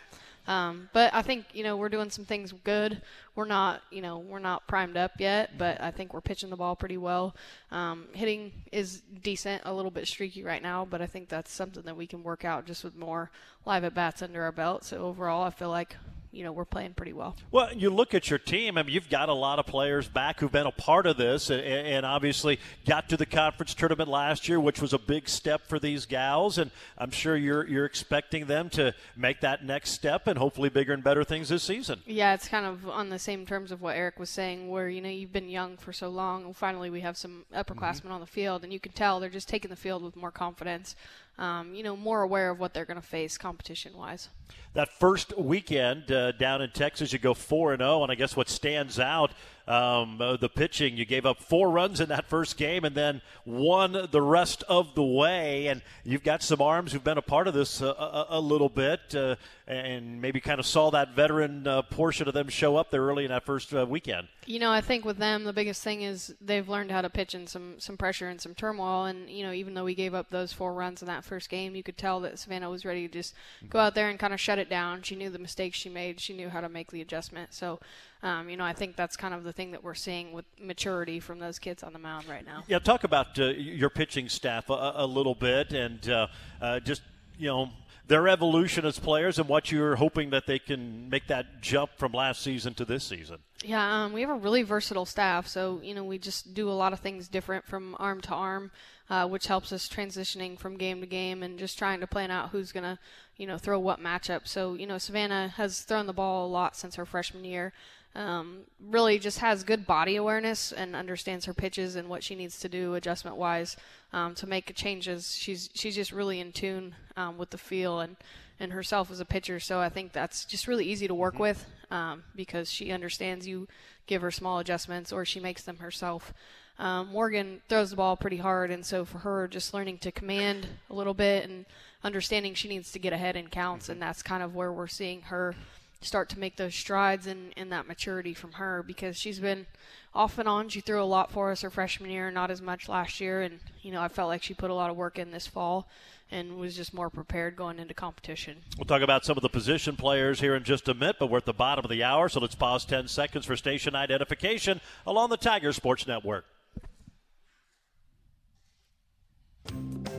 Um, 0.48 0.90
but 0.94 1.14
I 1.14 1.22
think 1.22 1.46
you 1.54 1.64
know 1.64 1.76
we're 1.78 1.90
doing 1.90 2.10
some 2.10 2.26
things 2.26 2.54
good. 2.64 3.02
We're 3.36 3.46
not 3.46 3.82
you 3.92 4.02
know 4.02 4.20
we're 4.20 4.40
not 4.40 4.68
primed 4.68 4.98
up 4.98 5.14
yet, 5.20 5.58
but 5.58 5.82
I 5.82 5.92
think 5.92 6.14
we're 6.14 6.22
pitching 6.22 6.50
the 6.50 6.56
ball 6.56 6.76
pretty 6.76 6.98
well. 6.98 7.36
Um, 7.72 8.08
hitting 8.14 8.52
is 8.72 9.02
decent, 9.24 9.64
a 9.66 9.74
little 9.74 9.92
bit 9.92 10.08
streaky 10.08 10.44
right 10.44 10.62
now, 10.62 10.86
but 10.86 11.02
I 11.02 11.08
think 11.08 11.30
that's 11.30 11.52
something 11.52 11.84
that 11.84 11.98
we 11.98 12.08
can 12.08 12.24
work 12.24 12.46
out 12.46 12.66
just 12.66 12.84
with 12.84 12.96
more 12.96 13.32
live 13.66 13.84
at 13.84 13.94
bats 13.94 14.22
under 14.22 14.44
our 14.44 14.52
belt. 14.52 14.84
So 14.84 14.98
overall, 14.98 15.44
I 15.44 15.50
feel 15.50 15.70
like 15.70 15.96
you 16.36 16.44
know 16.44 16.52
we're 16.52 16.66
playing 16.66 16.94
pretty 16.94 17.14
well. 17.14 17.36
Well, 17.52 17.74
you 17.74 17.90
look 17.90 18.14
at 18.14 18.30
your 18.30 18.40
team. 18.40 18.78
I 18.78 18.84
mean, 18.84 18.94
you've 18.94 19.10
got 19.10 19.30
a 19.30 19.34
lot 19.34 19.58
of 19.58 19.66
players 19.66 20.08
back 20.08 20.40
who've 20.40 20.52
been 20.52 20.68
a 20.68 20.72
part 20.72 21.06
of 21.06 21.18
this, 21.18 21.50
and, 21.50 21.62
and 21.62 22.06
obviously 22.06 22.60
got 22.86 23.10
to 23.10 23.18
the 23.18 23.26
conference 23.26 23.74
tournament 23.74 24.10
last 24.10 24.50
year, 24.50 24.60
which 24.60 24.82
was 24.82 24.94
a 24.94 25.00
big 25.00 25.30
step 25.30 25.68
for 25.68 25.80
these 25.80 26.06
gals. 26.06 26.58
And 26.58 26.72
I'm 26.98 27.12
sure 27.12 27.38
you're 27.38 27.66
you're 27.68 27.86
expecting 27.86 28.46
them 28.46 28.70
to 28.72 28.94
make 29.16 29.42
that 29.42 29.64
next 29.64 29.92
step 29.92 30.28
and 30.28 30.38
hopefully 30.38 30.70
bigger 30.70 30.94
and 30.94 31.04
better 31.04 31.24
things 31.24 31.50
this 31.50 31.64
season. 31.64 32.02
Yeah, 32.06 32.34
it's 32.34 32.48
kind 32.48 32.66
of 32.66 32.90
on 32.90 33.10
the 33.10 33.20
same 33.20 33.46
terms 33.46 33.72
of 33.72 33.82
what 33.82 33.96
Erik 33.96 34.20
was 34.20 34.30
saying, 34.30 34.70
where 34.70 34.90
you 34.90 35.02
know 35.02 35.10
you've 35.10 35.34
been 35.34 35.50
young 35.50 35.78
for 35.78 35.94
so 35.94 36.10
long, 36.10 36.46
and 36.46 36.56
finally 36.56 36.90
we 36.90 37.00
have 37.02 37.18
some 37.18 37.46
upperclassmen 37.54 38.04
mm-hmm. 38.04 38.12
on 38.12 38.20
the 38.20 38.28
field, 38.28 38.64
and 38.64 38.74
you 38.74 38.80
can 38.80 38.92
tell 38.92 39.20
they're 39.20 39.30
just 39.30 39.48
taking 39.48 39.70
the 39.70 39.76
field 39.76 40.04
with 40.04 40.16
more 40.16 40.32
confidence. 40.32 40.96
Um, 41.38 41.76
you 41.76 41.84
know, 41.84 41.98
more 41.98 42.22
aware 42.22 42.50
of 42.50 42.60
what 42.60 42.74
they're 42.74 42.86
going 42.86 43.02
to 43.02 43.06
face 43.06 43.38
competition-wise. 43.38 44.30
That 44.74 44.90
first 44.90 45.38
weekend 45.38 46.12
uh, 46.12 46.32
down 46.34 46.62
in 46.62 46.72
Texas, 46.72 47.12
you 47.12 47.20
go 47.20 47.34
four 47.34 47.74
and 47.74 47.82
zero, 47.82 48.04
and 48.04 48.12
I 48.12 48.16
guess 48.16 48.36
what 48.36 48.50
stands 48.50 49.00
out 49.00 49.32
um, 49.68 50.20
uh, 50.22 50.38
the 50.38 50.50
pitching. 50.50 50.98
You 50.98 51.06
gave 51.06 51.26
up 51.26 51.42
four 51.42 51.70
runs 51.70 52.00
in 52.00 52.10
that 52.10 52.26
first 52.26 52.58
game 52.58 52.84
and 52.84 52.96
then 52.96 53.22
won 53.46 54.08
the 54.12 54.22
rest 54.22 54.64
of 54.70 54.96
the 54.96 55.04
way. 55.04 55.68
And 55.68 55.82
you've 56.04 56.24
got 56.24 56.44
some 56.44 56.62
arms 56.62 56.92
who've 56.92 57.04
been 57.04 57.18
a 57.18 57.24
part 57.24 57.48
of 57.48 57.54
this 57.54 57.82
uh, 57.82 57.94
a, 57.94 58.38
a, 58.38 58.40
little 58.40 58.70
bit 58.70 59.16
uh, 59.16 59.36
and 59.68 60.22
maybe 60.22 60.40
kind 60.40 60.60
of 60.60 60.66
saw 60.66 60.92
that 60.92 61.16
veteran 61.16 61.68
uh, 61.68 61.82
portion 61.84 62.28
of 62.28 62.34
them 62.34 62.50
show 62.50 62.76
up 62.78 62.92
there 62.92 63.02
early 63.02 63.26
in 63.26 63.30
that 63.30 63.46
first 63.46 63.74
uh, 63.74 63.86
weekend. 63.88 64.28
You 64.46 64.60
know, 64.60 64.72
I 64.72 64.82
think 64.82 65.06
with 65.06 65.18
them, 65.18 65.44
the 65.44 65.54
biggest 65.54 65.84
thing 65.84 66.04
is 66.04 66.36
they've 66.40 66.68
learned 66.68 66.92
how 66.92 67.02
to 67.02 67.10
pitch 67.10 67.34
in 67.34 67.48
some, 67.48 67.80
some 67.80 67.98
pressure 67.98 68.28
and 68.30 68.40
some 68.40 68.54
turmoil. 68.54 69.06
And, 69.06 69.30
you 69.30 69.44
know, 69.44 69.52
even 69.52 69.74
though 69.74 69.84
we 69.84 69.96
gave 69.96 70.14
up 70.14 70.30
those 70.30 70.54
four 70.54 70.74
runs 70.74 71.02
in 71.02 71.08
that 71.08 71.24
first 71.24 71.50
game, 71.50 71.76
you 71.76 71.82
could 71.82 71.98
tell 71.98 72.20
that 72.22 72.38
Savannah 72.38 72.70
was 72.70 72.86
ready 72.86 73.08
to 73.08 73.14
just 73.14 73.34
go 73.70 73.80
out 73.80 73.96
there 73.96 74.10
and 74.10 74.20
kind 74.20 74.34
of 74.34 74.40
shut 74.40 74.60
it 74.60 74.70
down. 74.70 75.02
She 75.02 75.16
knew 75.16 75.30
the 75.30 75.40
mistakes 75.40 75.78
she 75.78 75.90
made, 75.90 76.20
she 76.20 76.34
knew 76.34 76.50
how 76.50 76.62
to 76.62 76.70
make 76.70 76.92
the 76.92 77.02
adjustment. 77.02 77.54
So, 77.54 77.80
um, 78.22 78.50
you 78.50 78.58
know, 78.58 78.66
I 78.66 78.74
think 78.74 78.96
that's 78.96 79.18
kind 79.18 79.34
of 79.34 79.44
the 79.44 79.54
thing 79.54 79.72
that 79.72 79.84
we're 79.84 79.96
seeing 79.96 80.32
with 80.32 80.46
maturity 80.62 81.20
from 81.20 81.40
those 81.40 81.58
kids 81.58 81.82
on 81.82 81.94
the 81.94 82.00
mound 82.00 82.28
right 82.28 82.46
now. 82.46 82.64
Yeah, 82.68 82.80
talk 82.80 83.04
about 83.04 83.40
uh, 83.40 83.46
your 83.46 83.90
pitching 83.90 84.30
staff 84.30 84.70
a, 84.70 84.94
a 84.96 85.06
little 85.08 85.36
bit 85.36 85.74
and 85.74 86.08
uh, 86.10 86.28
uh, 86.62 86.80
just, 86.80 87.02
you 87.38 87.48
know, 87.48 87.70
their 88.08 88.28
evolution 88.28 88.86
as 88.86 89.00
players 89.00 89.40
and 89.40 89.50
what 89.50 89.72
you're 89.72 89.96
hoping 89.96 90.30
that 90.30 90.46
they 90.46 90.60
can 90.60 91.10
make 91.10 91.28
that 91.28 91.62
jump 91.62 91.92
from 91.98 92.12
last 92.12 92.42
season 92.42 92.74
to 92.76 92.86
this 92.86 93.04
season. 93.04 93.40
Yeah, 93.66 94.04
um, 94.04 94.14
we 94.14 94.22
have 94.22 94.30
a 94.30 94.36
really 94.36 94.62
versatile 94.62 95.06
staff, 95.06 95.48
so 95.48 95.80
you 95.82 95.96
know 95.96 96.04
we 96.04 96.20
just 96.20 96.54
do 96.54 96.70
a 96.70 96.74
lot 96.74 96.94
of 96.94 97.00
things 97.00 97.28
different 97.28 97.66
from 97.66 97.96
arm 98.00 98.22
to 98.22 98.30
arm, 98.30 98.70
uh, 99.10 99.28
which 99.28 99.48
helps 99.48 99.72
us 99.72 99.90
transitioning 99.90 100.60
from 100.60 100.78
game 100.78 101.02
to 101.02 101.08
game 101.08 101.42
and 101.42 101.58
just 101.58 101.76
trying 101.76 102.00
to 102.00 102.06
plan 102.06 102.30
out 102.30 102.50
who's 102.50 102.72
gonna, 102.72 103.00
you 103.38 103.48
know, 103.48 103.58
throw 103.58 103.80
what 103.80 104.00
matchup. 104.00 104.48
So 104.48 104.76
you 104.76 104.86
know 104.86 105.00
Savannah 105.00 105.48
has 105.58 105.82
thrown 105.82 106.06
the 106.06 106.14
ball 106.14 106.46
a 106.46 106.50
lot 106.50 106.76
since 106.76 106.96
her 106.96 107.06
freshman 107.06 107.44
year. 107.44 107.74
Um, 108.14 108.60
really 108.80 109.18
just 109.18 109.40
has 109.40 109.64
good 109.64 109.88
body 109.88 110.16
awareness 110.16 110.72
and 110.72 110.96
understands 110.96 111.46
her 111.46 111.54
pitches 111.54 111.96
and 111.96 112.08
what 112.08 112.24
she 112.24 112.36
needs 112.36 112.60
to 112.60 112.70
do 112.70 112.94
adjustment 112.94 113.36
wise 113.36 113.76
um, 114.14 114.36
to 114.36 114.48
make 114.48 114.74
changes. 114.76 115.36
She's 115.36 115.72
she's 115.74 115.96
just 115.96 116.12
really 116.12 116.40
in 116.40 116.52
tune 116.52 116.94
um, 117.18 117.40
with 117.40 117.50
the 117.50 117.58
feel 117.58 118.00
and 118.00 118.16
and 118.60 118.74
herself 118.74 119.10
as 119.10 119.20
a 119.20 119.26
pitcher. 119.26 119.60
So 119.60 119.80
I 119.80 119.90
think 119.90 120.14
that's 120.14 120.46
just 120.46 120.68
really 120.68 120.86
easy 120.86 121.08
to 121.08 121.16
work 121.16 121.34
mm-hmm. 121.34 121.42
with 121.44 121.66
um, 121.92 122.24
because 122.36 122.72
she 122.72 122.92
understands 122.92 123.48
you 123.48 123.68
give 124.08 124.22
her 124.22 124.32
small 124.32 124.60
adjustments 124.60 125.12
or 125.12 125.26
she 125.26 125.40
makes 125.40 125.64
them 125.64 125.78
herself. 125.78 126.34
Um, 126.78 127.08
Morgan 127.08 127.62
throws 127.70 127.92
the 127.92 127.96
ball 127.96 128.18
pretty 128.18 128.38
hard, 128.38 128.70
and 128.70 128.86
so 128.86 129.06
for 129.06 129.20
her, 129.20 129.48
just 129.48 129.74
learning 129.74 130.00
to 130.00 130.12
command 130.12 130.68
a 130.90 130.94
little 130.94 131.14
bit 131.14 131.46
and 131.46 131.66
understanding 132.04 132.54
she 132.54 132.68
needs 132.68 132.92
to 132.92 133.00
get 133.00 133.14
ahead 133.14 133.38
in 133.38 133.48
counts, 133.48 133.88
and 133.88 134.02
that's 134.02 134.22
kind 134.22 134.44
of 134.44 134.56
where 134.56 134.74
we're 134.74 134.88
seeing 134.88 135.22
her 135.24 135.56
start 136.02 136.30
to 136.30 136.40
make 136.40 136.58
those 136.58 136.76
strides 136.76 137.28
and, 137.28 137.54
and 137.58 137.72
that 137.72 137.88
maturity 137.88 138.34
from 138.34 138.54
her 138.54 138.84
because 138.84 139.18
she's 139.18 139.40
been 139.40 139.66
off 140.14 140.38
and 140.38 140.48
on. 140.48 140.70
She 140.70 140.82
threw 140.82 141.02
a 141.02 141.04
lot 141.04 141.32
for 141.32 141.52
us 141.52 141.62
her 141.62 141.70
freshman 141.70 142.12
year, 142.12 142.30
not 142.30 142.52
as 142.52 142.62
much 142.62 142.88
last 142.88 143.20
year. 143.20 143.42
And, 143.42 143.60
you 143.82 143.92
know, 143.92 144.02
I 144.02 144.08
felt 144.08 144.30
like 144.30 144.44
she 144.44 144.54
put 144.54 144.70
a 144.70 144.76
lot 144.76 144.90
of 144.90 144.98
work 144.98 145.18
in 145.18 145.32
this 145.32 145.48
fall 145.48 145.88
and 146.32 146.58
was 146.58 146.76
just 146.76 146.94
more 146.94 147.10
prepared 147.10 147.56
going 147.56 147.80
into 147.80 147.94
competition. 147.94 148.58
We'll 148.78 148.86
talk 148.86 149.02
about 149.02 149.26
some 149.26 149.38
of 149.38 149.44
the 149.44 149.50
position 149.50 149.96
players 149.96 150.40
here 150.40 150.56
in 150.56 150.64
just 150.64 150.88
a 150.88 150.94
minute, 150.94 151.18
but 151.20 151.30
we're 151.30 151.38
at 151.38 151.46
the 151.46 151.54
bottom 151.54 151.86
of 151.86 151.92
the 151.92 152.04
hour, 152.04 152.30
so 152.30 152.40
let's 152.40 152.56
pause 152.56 152.86
10 152.86 153.08
seconds 153.08 153.46
for 153.46 153.56
station 153.56 153.96
identification 153.96 154.82
along 155.06 155.30
the 155.30 155.38
Tiger 155.38 155.72
Sports 155.74 156.08
Network. 156.08 156.46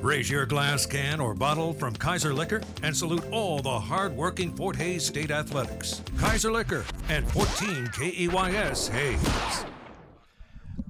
Raise 0.01 0.31
your 0.31 0.47
glass 0.47 0.87
can 0.87 1.21
or 1.21 1.35
bottle 1.35 1.73
from 1.73 1.95
Kaiser 1.95 2.33
Liquor 2.33 2.61
and 2.83 2.97
salute 2.97 3.25
all 3.33 3.61
the 3.61 3.79
hard-working 3.79 4.55
Fort 4.55 4.77
Hays 4.77 5.07
State 5.07 5.31
Athletics. 5.31 6.03
Kaiser 6.19 6.53
Liquor 6.53 6.85
and 7.09 7.29
14 7.33 7.87
KAYS 7.89 8.89
Hays. 8.89 9.76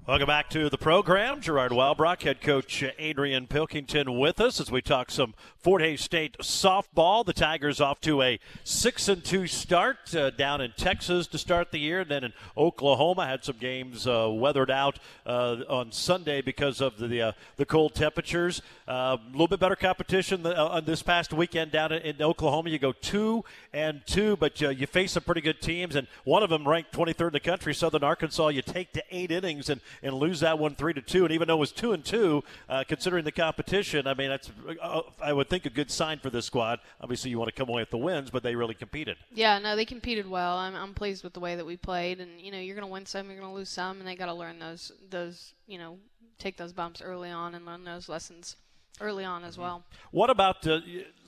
Welcome 0.06 0.28
back 0.28 0.50
to 0.50 0.70
the 0.70 0.78
program. 0.78 1.40
Gerard 1.40 1.72
Wellbrock, 1.72 2.22
head 2.22 2.40
coach 2.40 2.84
Adrian 2.96 3.48
Pilkington 3.48 4.16
with 4.20 4.40
us 4.40 4.60
as 4.60 4.70
we 4.70 4.80
talk 4.80 5.10
some 5.10 5.34
Fort 5.58 5.82
Hays 5.82 6.00
State 6.00 6.36
softball. 6.38 7.26
The 7.26 7.32
Tigers 7.32 7.80
off 7.80 8.00
to 8.02 8.22
a 8.22 8.38
six 8.62 9.08
and 9.08 9.24
two 9.24 9.48
start 9.48 10.14
uh, 10.14 10.30
down 10.30 10.60
in 10.60 10.74
Texas 10.76 11.26
to 11.26 11.38
start 11.38 11.72
the 11.72 11.80
year, 11.80 12.04
then 12.04 12.22
in 12.22 12.32
Oklahoma 12.56 13.26
had 13.26 13.42
some 13.42 13.56
games 13.56 14.06
uh, 14.06 14.30
weathered 14.30 14.70
out 14.70 15.00
uh, 15.26 15.56
on 15.68 15.90
Sunday 15.90 16.40
because 16.40 16.80
of 16.80 16.98
the 16.98 17.20
uh, 17.20 17.32
the 17.56 17.66
cold 17.66 17.96
temperatures. 17.96 18.62
Uh, 18.86 19.16
a 19.20 19.30
little 19.32 19.48
bit 19.48 19.58
better 19.58 19.74
competition 19.74 20.46
uh, 20.46 20.68
on 20.70 20.84
this 20.84 21.02
past 21.02 21.32
weekend 21.32 21.72
down 21.72 21.90
in, 21.90 22.02
in, 22.02 22.22
Oklahoma. 22.22 22.70
You 22.70 22.78
go 22.78 22.92
two 22.92 23.44
and 23.72 24.02
two, 24.06 24.36
but 24.36 24.60
you 24.60 24.86
face 24.86 25.10
some 25.10 25.24
pretty 25.24 25.40
good 25.40 25.60
teams, 25.60 25.96
and 25.96 26.06
one 26.22 26.44
of 26.44 26.50
them 26.50 26.68
ranked 26.68 26.92
23rd 26.92 27.26
in 27.26 27.32
the 27.32 27.40
country, 27.40 27.74
Southern 27.74 28.04
Arkansas. 28.04 28.48
You 28.50 28.62
take 28.62 28.92
to 28.92 29.02
eight 29.10 29.32
innings 29.32 29.68
and 29.68 29.80
and 30.02 30.14
lose 30.14 30.40
that 30.40 30.58
one 30.58 30.74
three 30.74 30.94
to 30.94 31.02
two. 31.02 31.24
And 31.24 31.32
even 31.32 31.48
though 31.48 31.56
it 31.56 31.60
was 31.60 31.72
two 31.72 31.92
and 31.92 32.04
two, 32.04 32.42
uh, 32.68 32.84
considering 32.86 33.24
the 33.24 33.32
competition, 33.32 34.06
I 34.06 34.14
mean 34.14 34.28
that's 34.28 34.50
uh, 34.80 35.02
I 35.22 35.32
would 35.32 35.48
think 35.48 35.66
a 35.66 35.70
good 35.70 35.90
sign 35.90 36.18
for 36.18 36.30
this 36.30 36.46
squad. 36.46 36.80
Obviously, 37.00 37.30
you 37.30 37.38
want 37.38 37.48
to 37.48 37.54
come 37.54 37.68
away 37.68 37.82
with 37.82 37.90
the 37.90 37.98
wins, 37.98 38.30
but 38.30 38.42
they 38.42 38.54
really 38.54 38.74
competed. 38.74 39.16
Yeah, 39.32 39.58
no, 39.58 39.76
they 39.76 39.84
competed 39.84 40.28
well. 40.28 40.56
I'm, 40.56 40.74
I'm 40.74 40.94
pleased 40.94 41.24
with 41.24 41.32
the 41.32 41.40
way 41.40 41.56
that 41.56 41.66
we 41.66 41.76
played, 41.76 42.20
and 42.20 42.40
you 42.40 42.50
know 42.50 42.58
you're 42.58 42.76
going 42.76 42.86
to 42.86 42.92
win 42.92 43.06
some, 43.06 43.26
you're 43.26 43.40
going 43.40 43.50
to 43.50 43.56
lose 43.56 43.68
some, 43.68 43.98
and 43.98 44.06
they 44.06 44.16
got 44.16 44.26
to 44.26 44.34
learn 44.34 44.58
those 44.58 44.92
those 45.10 45.54
you 45.66 45.78
know 45.78 45.98
take 46.38 46.56
those 46.56 46.72
bumps 46.72 47.00
early 47.00 47.30
on 47.30 47.54
and 47.54 47.64
learn 47.64 47.84
those 47.84 48.08
lessons 48.08 48.56
early 49.00 49.24
on 49.24 49.44
as 49.44 49.58
well. 49.58 49.84
What 50.10 50.30
about 50.30 50.66
uh, 50.66 50.80